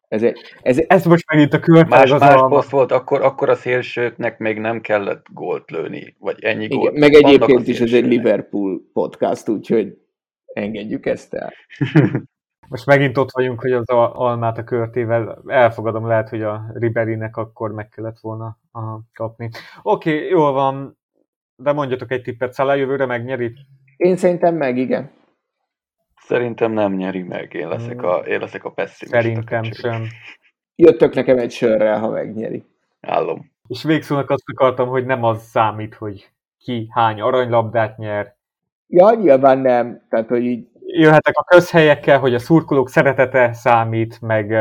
Ez, 0.09 0.23
egy, 0.23 0.39
ez, 0.63 0.79
Ez 0.87 1.05
most 1.05 1.31
megint 1.33 1.53
a 1.53 1.57
Más, 1.57 1.67
körtág 1.67 1.89
más 1.89 2.11
az 2.11 2.49
poszt 2.49 2.71
volt, 2.71 2.93
akkor, 2.93 3.23
akkor 3.23 3.49
a 3.49 3.55
szélsőknek 3.55 4.39
még 4.39 4.59
nem 4.59 4.81
kellett 4.81 5.27
gólt 5.33 5.71
lőni, 5.71 6.17
vagy 6.19 6.45
ennyi 6.45 6.65
igen, 6.65 6.79
gólt. 6.79 6.99
meg 6.99 7.13
Vannak 7.13 7.33
egyébként 7.33 7.69
is 7.69 7.81
ez 7.81 7.93
egy. 7.93 8.07
Liverpool 8.07 8.81
podcast, 8.93 9.49
úgyhogy 9.49 9.99
engedjük 10.45 11.07
ezt 11.07 11.35
el. 11.35 11.53
Most 12.69 12.87
megint 12.87 13.19
ott 13.19 13.31
vagyunk, 13.33 13.61
hogy 13.61 13.73
az 13.73 13.89
a 13.89 14.21
almát 14.21 14.59
a 14.59 14.65
körtével 14.65 15.43
elfogadom, 15.47 16.07
lehet, 16.07 16.29
hogy 16.29 16.43
a 16.43 16.65
Riberynek 16.75 17.37
akkor 17.37 17.73
meg 17.73 17.89
kellett 17.89 18.19
volna 18.21 18.59
kapni. 19.13 19.51
Oké, 19.83 20.15
okay, 20.15 20.29
jól 20.29 20.53
van, 20.53 20.99
de 21.57 21.73
mondjatok 21.73 22.11
egy 22.11 22.23
tippet, 22.23 22.53
Szalá 22.53 22.75
jövőre 22.75 23.07
megnyeri? 23.07 23.55
Én 23.97 24.17
szerintem 24.17 24.55
meg, 24.55 24.77
igen. 24.77 25.11
Szerintem 26.27 26.73
nem 26.73 26.93
nyeri 26.93 27.23
meg, 27.23 27.55
én 27.55 27.69
leszek 27.69 28.03
a, 28.03 28.17
én 28.17 28.41
leszek 28.41 28.65
a 28.65 28.71
pessimista. 28.71 29.21
Szerintem 29.21 29.63
köcsög. 29.63 29.93
sem. 29.93 30.07
Jöttök 30.75 31.15
nekem 31.15 31.39
egy 31.39 31.53
sörrel, 31.53 31.99
ha 31.99 32.09
megnyeri. 32.09 32.65
Állom. 33.01 33.53
És 33.69 33.83
végszónak 33.83 34.31
azt 34.31 34.43
akartam, 34.55 34.89
hogy 34.89 35.07
nem 35.07 35.25
az 35.25 35.43
számít, 35.43 35.95
hogy 35.95 36.31
ki 36.59 36.89
hány 36.91 37.21
aranylabdát 37.21 37.97
nyer. 37.97 38.37
Ja, 38.87 39.15
nyilván 39.15 39.59
nem. 39.59 40.07
Tehát, 40.09 40.29
hogy 40.29 40.45
így 40.45 40.69
Jöhetek 40.87 41.37
a 41.37 41.45
közhelyekkel, 41.45 42.19
hogy 42.19 42.35
a 42.35 42.39
szurkolók 42.39 42.89
szeretete 42.89 43.53
számít, 43.53 44.21
meg 44.21 44.53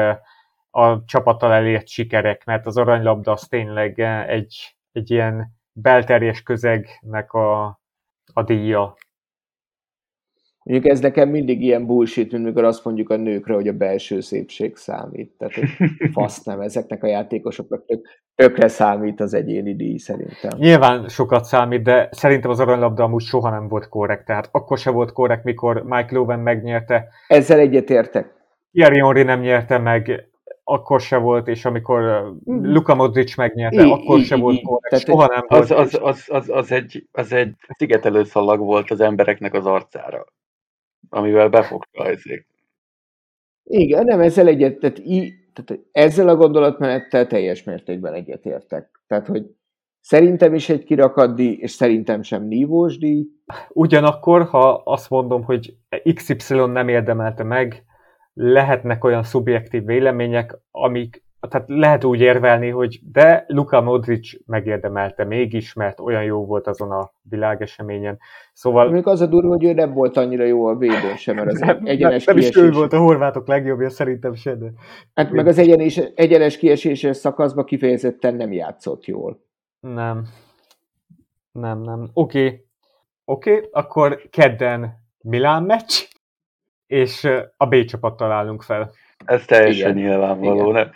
a 0.72 1.06
csapattal 1.06 1.52
elért 1.52 1.88
sikerek, 1.88 2.46
mert 2.46 2.66
az 2.66 2.78
aranylabda 2.78 3.32
az 3.32 3.48
tényleg 3.48 4.00
egy, 4.28 4.76
egy 4.92 5.12
ilyen 5.12 5.54
belterjes 5.72 6.42
közegnek 6.42 7.34
a, 7.34 7.64
a 8.34 8.44
díja. 8.44 8.96
Mondjuk 10.64 10.92
ez 10.92 11.00
nekem 11.00 11.30
mindig 11.30 11.62
ilyen 11.62 11.86
bullshit, 11.86 12.32
mint 12.32 12.44
mikor 12.44 12.64
azt 12.64 12.86
mondjuk 12.86 13.10
a 13.10 13.16
nőkre, 13.16 13.54
hogy 13.54 13.68
a 13.68 13.74
belső 13.74 14.20
szépség 14.20 14.76
számít. 14.76 15.32
Tehát, 15.38 15.54
hogy 15.54 15.90
fasz 16.14 16.44
nem, 16.44 16.62
ezeknek 16.62 17.04
a 17.04 17.08
játékosoknak 17.08 17.86
tök, 17.86 18.08
tökre 18.36 18.68
számít 18.68 19.20
az 19.20 19.34
egyéni 19.34 19.76
díj 19.76 19.98
szerintem. 19.98 20.52
Nyilván 20.58 21.08
sokat 21.08 21.44
számít, 21.44 21.84
de 21.84 22.10
szerintem 22.12 22.52
az 22.52 22.60
aranylabda 22.60 23.04
amúgy 23.04 23.22
soha 23.22 23.50
nem 23.50 23.68
volt 23.68 23.90
korrekt. 23.90 24.26
Tehát 24.26 24.50
akkor 24.52 24.78
se 24.78 24.90
volt 24.90 25.12
korrekt, 25.12 25.44
mikor 25.44 25.84
Mike 25.84 26.16
Lowen 26.16 26.40
megnyerte, 26.40 27.08
Ezzel 27.28 27.60
egyetértek. 27.60 28.42
Thierry 28.72 29.00
Henry 29.00 29.24
nem 29.24 29.40
nyerte 29.40 29.78
meg, 29.78 30.32
akkor 30.64 31.02
se 31.02 31.18
volt, 31.18 31.48
és 31.48 31.66
amikor 31.66 32.04
eh, 32.04 32.24
Luka 32.46 32.96
Modric 32.96 33.36
megnyerte, 33.38 33.84
Í- 33.84 33.92
akkor 33.92 34.20
se 34.20 34.36
volt 34.36 34.62
korrekt, 34.62 35.06
soha 35.06 35.28
nem 35.28 35.44
volt. 35.48 35.62
Az, 35.62 35.72
az, 35.72 36.00
az, 36.02 36.26
az, 36.28 36.50
az, 36.50 36.72
egy, 36.72 37.08
az 37.12 37.34
egy 37.34 37.56
szigetelő 37.78 38.24
szalag 38.24 38.60
volt 38.60 38.92
az 38.92 39.02
embereknek 39.02 39.54
az 39.54 39.66
arcára, 39.66 40.26
amivel 41.14 41.50
befogta 41.50 42.06
ezért. 42.06 42.46
Igen, 43.64 44.06
nem, 44.06 44.20
ezzel 44.20 44.48
egyet, 44.48 44.80
tehát, 44.80 45.00
í, 45.00 45.34
tehát 45.54 45.84
ezzel 45.92 46.28
a 46.30 46.36
gondolatmenettel 46.36 47.28
teljes 47.28 47.64
mértékben 47.64 48.14
egyetértek. 48.14 49.02
Tehát, 49.08 49.28
hogy 49.28 49.46
szerintem 50.00 50.54
is 50.54 50.70
egy 50.70 50.84
kirakat 50.84 51.36
díj, 51.36 51.58
és 51.60 51.72
szerintem 51.72 52.22
sem 52.22 52.44
nívós 52.44 52.98
díj. 52.98 53.28
Ugyanakkor, 53.70 54.44
ha 54.44 54.82
azt 54.86 55.10
mondom, 55.10 55.44
hogy 55.44 55.78
XY 56.14 56.56
nem 56.56 56.88
érdemelte 56.88 57.44
meg, 57.44 57.84
lehetnek 58.34 59.04
olyan 59.04 59.24
szubjektív 59.24 59.86
vélemények, 59.86 60.58
amik, 60.72 61.24
tehát 61.50 61.68
lehet 61.70 62.04
úgy 62.04 62.22
érvelni, 62.22 62.70
hogy 62.70 63.00
de 63.12 63.44
Luka 63.48 63.82
Modric 63.82 64.32
megérdemelte 64.46 65.24
mégis, 65.24 65.74
mert 65.74 66.00
olyan 66.00 66.24
jó 66.24 66.46
volt 66.46 66.68
azon 66.68 66.92
a 66.92 67.12
világeseményen. 67.30 68.20
Szóval 68.54 68.84
Mondjuk 68.84 69.08
az 69.08 69.22
a 69.22 69.26
durva, 69.26 69.48
hogy 69.48 69.64
ő 69.64 69.74
nem 69.74 69.94
volt 69.94 70.18
annyira 70.18 70.44
jó 70.44 70.66
a 70.66 70.76
védőn 70.76 71.16
sem, 71.16 71.36
mert 71.36 71.52
az 71.52 71.60
nem, 71.60 71.80
egyenes 71.84 72.26
nem 72.26 72.38
is 72.38 72.48
ő 72.48 72.50
kiesés, 72.50 72.76
volt 72.76 72.94
a 72.94 73.00
horvátok 73.00 73.48
legjobbja, 73.48 73.90
szerintem 73.90 74.34
se, 74.34 74.56
de 74.56 74.72
hát 75.14 75.32
meg 75.32 75.48
az 75.48 75.58
egyenes, 75.58 75.98
egyenes 75.98 76.58
kieséses 76.58 77.18
szakaszban 77.18 77.66
kifejezetten 77.66 78.36
nem 78.36 78.52
játszott 78.52 79.06
jól. 79.06 79.40
nem. 79.80 80.28
Nem, 81.52 81.82
nem. 81.82 82.10
Oké. 82.14 82.46
Okay. 82.46 82.66
Oké, 83.26 83.56
okay, 83.56 83.70
akkor 83.72 84.22
kedden 84.30 85.02
Milán 85.22 85.64
meccs, 85.64 86.08
és 86.88 87.30
a 87.58 87.66
B 87.66 87.86
csapattal 87.86 88.32
állunk 88.32 88.62
fel. 88.62 88.92
Ez 89.26 89.46
teljesen 89.46 89.98
Igen. 89.98 90.10
nyilvánvaló. 90.10 90.70
Igen. 90.70 90.72
Nem? 90.72 90.92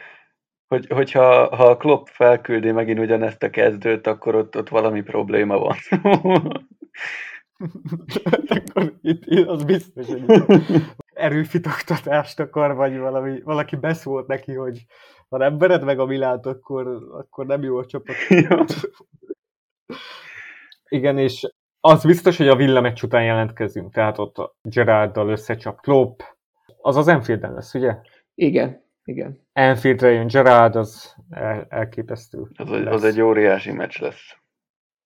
Hogy, 0.68 0.88
hogyha 0.90 1.56
ha 1.56 1.66
a 1.66 1.78
Klopp 1.78 2.06
felküldi 2.06 2.72
megint 2.72 3.00
ugyanezt 3.00 3.44
a 3.44 3.50
kezdőt, 3.50 4.08
akkor 4.08 4.36
ott, 4.36 4.58
ott 4.58 4.70
valami 4.70 5.02
probléma 5.02 5.58
van. 5.58 5.76
akkor 8.48 8.94
itt, 9.02 9.24
itt 9.26 9.48
az 9.48 9.64
biztos, 9.64 10.08
hogy 10.08 10.24
erőfitoktatást 11.14 12.40
akar, 12.40 12.76
vagy 12.76 12.98
valami, 12.98 13.42
valaki 13.42 13.76
beszólt 13.76 14.28
neki, 14.28 14.54
hogy 14.54 14.86
ha 15.30 15.38
nem 15.38 15.58
vered 15.58 15.84
meg 15.84 16.00
a 16.00 16.06
Milánt, 16.06 16.46
akkor, 16.46 16.88
akkor 17.12 17.46
nem 17.46 17.64
jó 17.64 17.78
a 17.78 17.86
csapat. 17.86 18.16
Igen, 20.90 21.18
és 21.18 21.52
az 21.80 22.06
biztos, 22.06 22.38
hogy 22.38 22.48
a 22.48 22.56
Villa 22.56 22.82
meccs 22.82 23.04
után 23.04 23.24
jelentkezünk, 23.24 23.94
tehát 23.94 24.18
ott 24.18 24.38
a 24.38 24.56
Gerarddal 24.62 25.30
összecsap 25.30 25.82
Klopp. 25.82 26.20
Az 26.82 26.96
az 26.96 27.08
Enfielden 27.08 27.54
lesz, 27.54 27.74
ugye? 27.74 27.98
Igen, 28.36 28.87
igen. 29.08 29.40
Enfieldre 29.54 30.12
jön 30.12 30.28
Gerard, 30.28 30.76
az 30.76 31.16
el, 31.30 31.66
elképesztő. 31.70 32.48
Az, 32.56 32.72
egy- 32.72 32.84
lesz. 32.84 32.94
az 32.94 33.04
egy 33.04 33.22
óriási 33.22 33.72
meccs 33.72 34.00
lesz. 34.00 34.36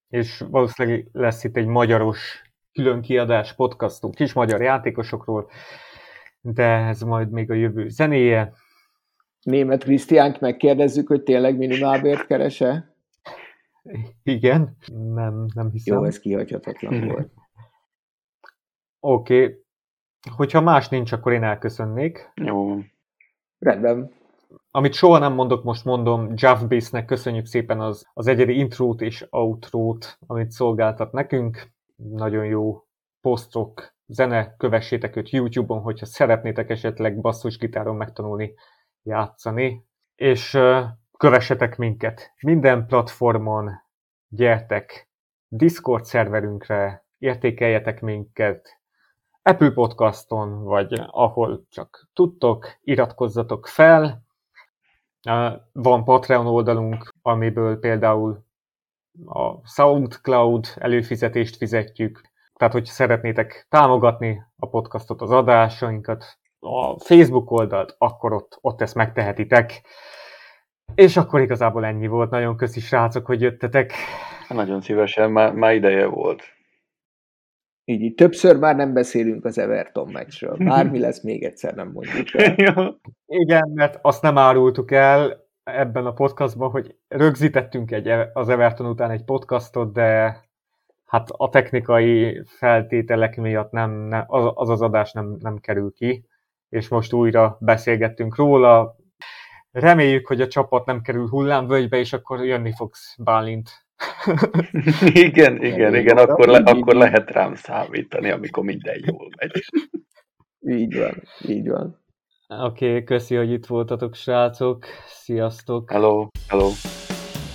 és 0.08 0.44
valószínűleg 0.50 1.08
lesz 1.12 1.44
itt 1.44 1.58
egy 1.58 1.66
magyaros 1.66 2.42
külön 2.72 3.02
kiadás 3.02 3.56
podcastunk 3.56 4.16
kis 4.16 4.34
magyar 4.34 4.62
játékosokról, 4.62 5.50
de 6.42 6.64
ez 6.64 7.02
majd 7.02 7.32
még 7.32 7.52
a 7.52 7.54
jövő 7.54 7.90
zenéje. 7.90 8.54
Német 9.42 9.84
Krisztiánt 9.84 10.40
megkérdezzük, 10.40 11.08
hogy 11.08 11.24
tényleg 11.24 11.58
minimálbért 11.58 12.26
kerese? 12.26 12.96
Igen, 14.24 14.78
nem, 15.14 15.46
nem 15.54 15.72
hiszem. 15.72 15.98
Jó, 15.98 16.04
ez 16.04 16.20
kihagyhatatlan 16.20 17.08
volt. 17.08 17.32
Oké, 19.00 19.44
okay. 19.44 19.64
hogyha 20.36 20.62
más 20.62 20.90
nincs, 20.90 21.12
akkor 21.12 21.32
én 21.32 21.44
elköszönnék. 21.44 22.32
Jó. 22.36 22.78
Rendben. 23.62 24.12
Amit 24.72 24.94
soha 24.94 25.18
nem 25.18 25.34
mondok, 25.34 25.64
most 25.64 25.86
mondom, 25.86 26.34
Jeff 26.36 26.62
Bassnek 26.62 27.06
köszönjük 27.06 27.46
szépen 27.46 27.80
az, 27.80 28.06
az 28.14 28.28
egyedi 28.28 28.58
intrót 28.58 29.02
és 29.02 29.28
outrót, 29.30 30.18
amit 30.28 30.52
szolgáltat 30.52 31.12
nekünk. 31.12 31.72
Nagyon 31.96 32.46
jó 32.46 32.84
posztok, 33.22 33.96
zene, 34.08 34.56
kövessétek 34.58 35.16
őt 35.16 35.30
YouTube-on, 35.30 35.82
hogyha 35.82 36.06
szeretnétek 36.06 36.70
esetleg 36.70 37.22
basszusgitáron 37.22 37.96
megtanulni 37.96 38.54
játszani. 39.04 39.86
És 40.16 40.60
kövessetek 41.18 41.78
minket 41.78 42.34
minden 42.42 42.86
platformon, 42.86 43.70
gyertek 44.28 45.10
Discord 45.48 46.06
szerverünkre, 46.06 47.06
értékeljetek 47.18 48.02
minket, 48.02 48.81
Apple 49.44 49.72
Podcaston, 49.72 50.64
vagy 50.64 51.02
ahol 51.08 51.66
csak 51.70 52.10
tudtok, 52.14 52.78
iratkozzatok 52.82 53.68
fel. 53.68 54.24
Van 55.72 56.04
Patreon 56.04 56.48
oldalunk, 56.48 57.14
amiből 57.22 57.80
például 57.80 58.44
a 59.26 59.68
SoundCloud 59.68 60.68
előfizetést 60.76 61.56
fizetjük. 61.58 62.22
Tehát, 62.54 62.74
hogyha 62.74 62.94
szeretnétek 62.94 63.66
támogatni 63.70 64.42
a 64.58 64.70
podcastot, 64.70 65.22
az 65.22 65.32
adásainkat, 65.32 66.40
a 66.60 67.00
Facebook 67.00 67.52
oldalt, 67.52 67.96
akkor 67.98 68.34
ott, 68.34 68.58
ott 68.62 68.82
ezt 68.82 68.96
megtehetitek. 68.96 69.82
És 70.96 71.18
akkor 71.18 71.42
igazából 71.42 71.86
ennyi 71.86 72.08
volt. 72.08 72.30
Nagyon 72.30 72.58
köszi 72.58 72.80
srácok, 72.80 73.26
hogy 73.26 73.42
jöttetek. 73.42 73.94
Nagyon 74.50 74.82
szívesen, 74.82 75.32
már, 75.32 75.54
már 75.54 75.74
ideje 75.74 76.06
volt. 76.06 76.44
Így, 77.86 78.02
így 78.02 78.14
többször 78.14 78.58
már 78.58 78.76
nem 78.76 78.94
beszélünk 78.94 79.46
az 79.46 79.58
Everton 79.58 80.12
meccsről. 80.12 80.58
Bármi 80.58 81.00
lesz, 81.06 81.24
még 81.24 81.44
egyszer 81.44 81.74
nem 81.74 81.92
mondjuk 81.92 82.34
el. 82.34 83.00
Igen, 83.26 83.72
mert 83.74 84.00
azt 84.02 84.22
nem 84.22 84.38
árultuk 84.38 84.92
el 84.92 85.50
ebben 85.64 86.06
a 86.06 86.14
podcastban, 86.14 86.70
hogy 86.70 86.96
rögzítettünk 87.08 87.92
egy, 87.92 88.08
az 88.34 88.50
Everton 88.50 88.88
után 88.88 89.12
egy 89.12 89.24
podcastot, 89.24 89.94
de 89.94 90.40
hát 91.06 91.30
a 91.30 91.50
technikai 91.50 92.44
feltételek 92.46 93.38
miatt 93.38 93.72
nem, 93.72 93.92
nem 93.92 94.24
az, 94.28 94.52
az 94.54 94.70
az 94.70 94.82
adás 94.82 95.12
nem, 95.12 95.36
nem 95.40 95.58
kerül 95.58 95.92
ki, 95.94 96.26
és 96.70 96.88
most 96.88 97.14
újra 97.14 97.58
beszélgettünk 97.60 98.36
róla. 98.36 98.96
Reméljük, 99.72 100.28
hogy 100.28 100.42
a 100.42 100.48
csapat 100.48 100.86
nem 100.86 101.02
kerül 101.02 101.28
hullámvölgybe, 101.28 101.98
és 101.98 102.14
akkor 102.14 102.46
jönni 102.46 102.74
fogsz 102.76 103.16
Bálint. 103.18 103.86
igen, 105.26 105.64
igen, 105.64 105.96
igen, 105.96 106.18
akkor, 106.18 106.48
le, 106.48 106.58
akkor 106.58 106.96
lehet 106.96 107.32
rám 107.32 107.56
számítani, 107.56 108.30
amikor 108.30 108.64
minden 108.64 108.96
jól 109.06 109.30
megy. 109.38 109.64
Így 110.60 110.98
van, 110.98 111.24
így 111.48 111.70
van. 111.70 112.00
Oké, 112.48 112.88
okay, 112.88 113.04
köszi, 113.04 113.36
hogy 113.36 113.52
itt 113.52 113.66
voltatok, 113.66 114.16
srácok. 114.16 114.86
Sziasztok! 115.08 115.92
Hello, 115.92 116.28
hello! 116.48 116.70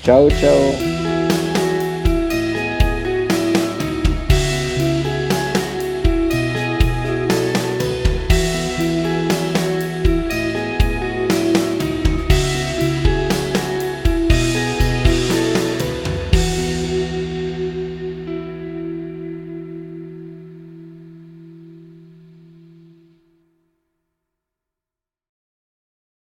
Ciao, 0.02 0.28
ciao! 0.28 1.05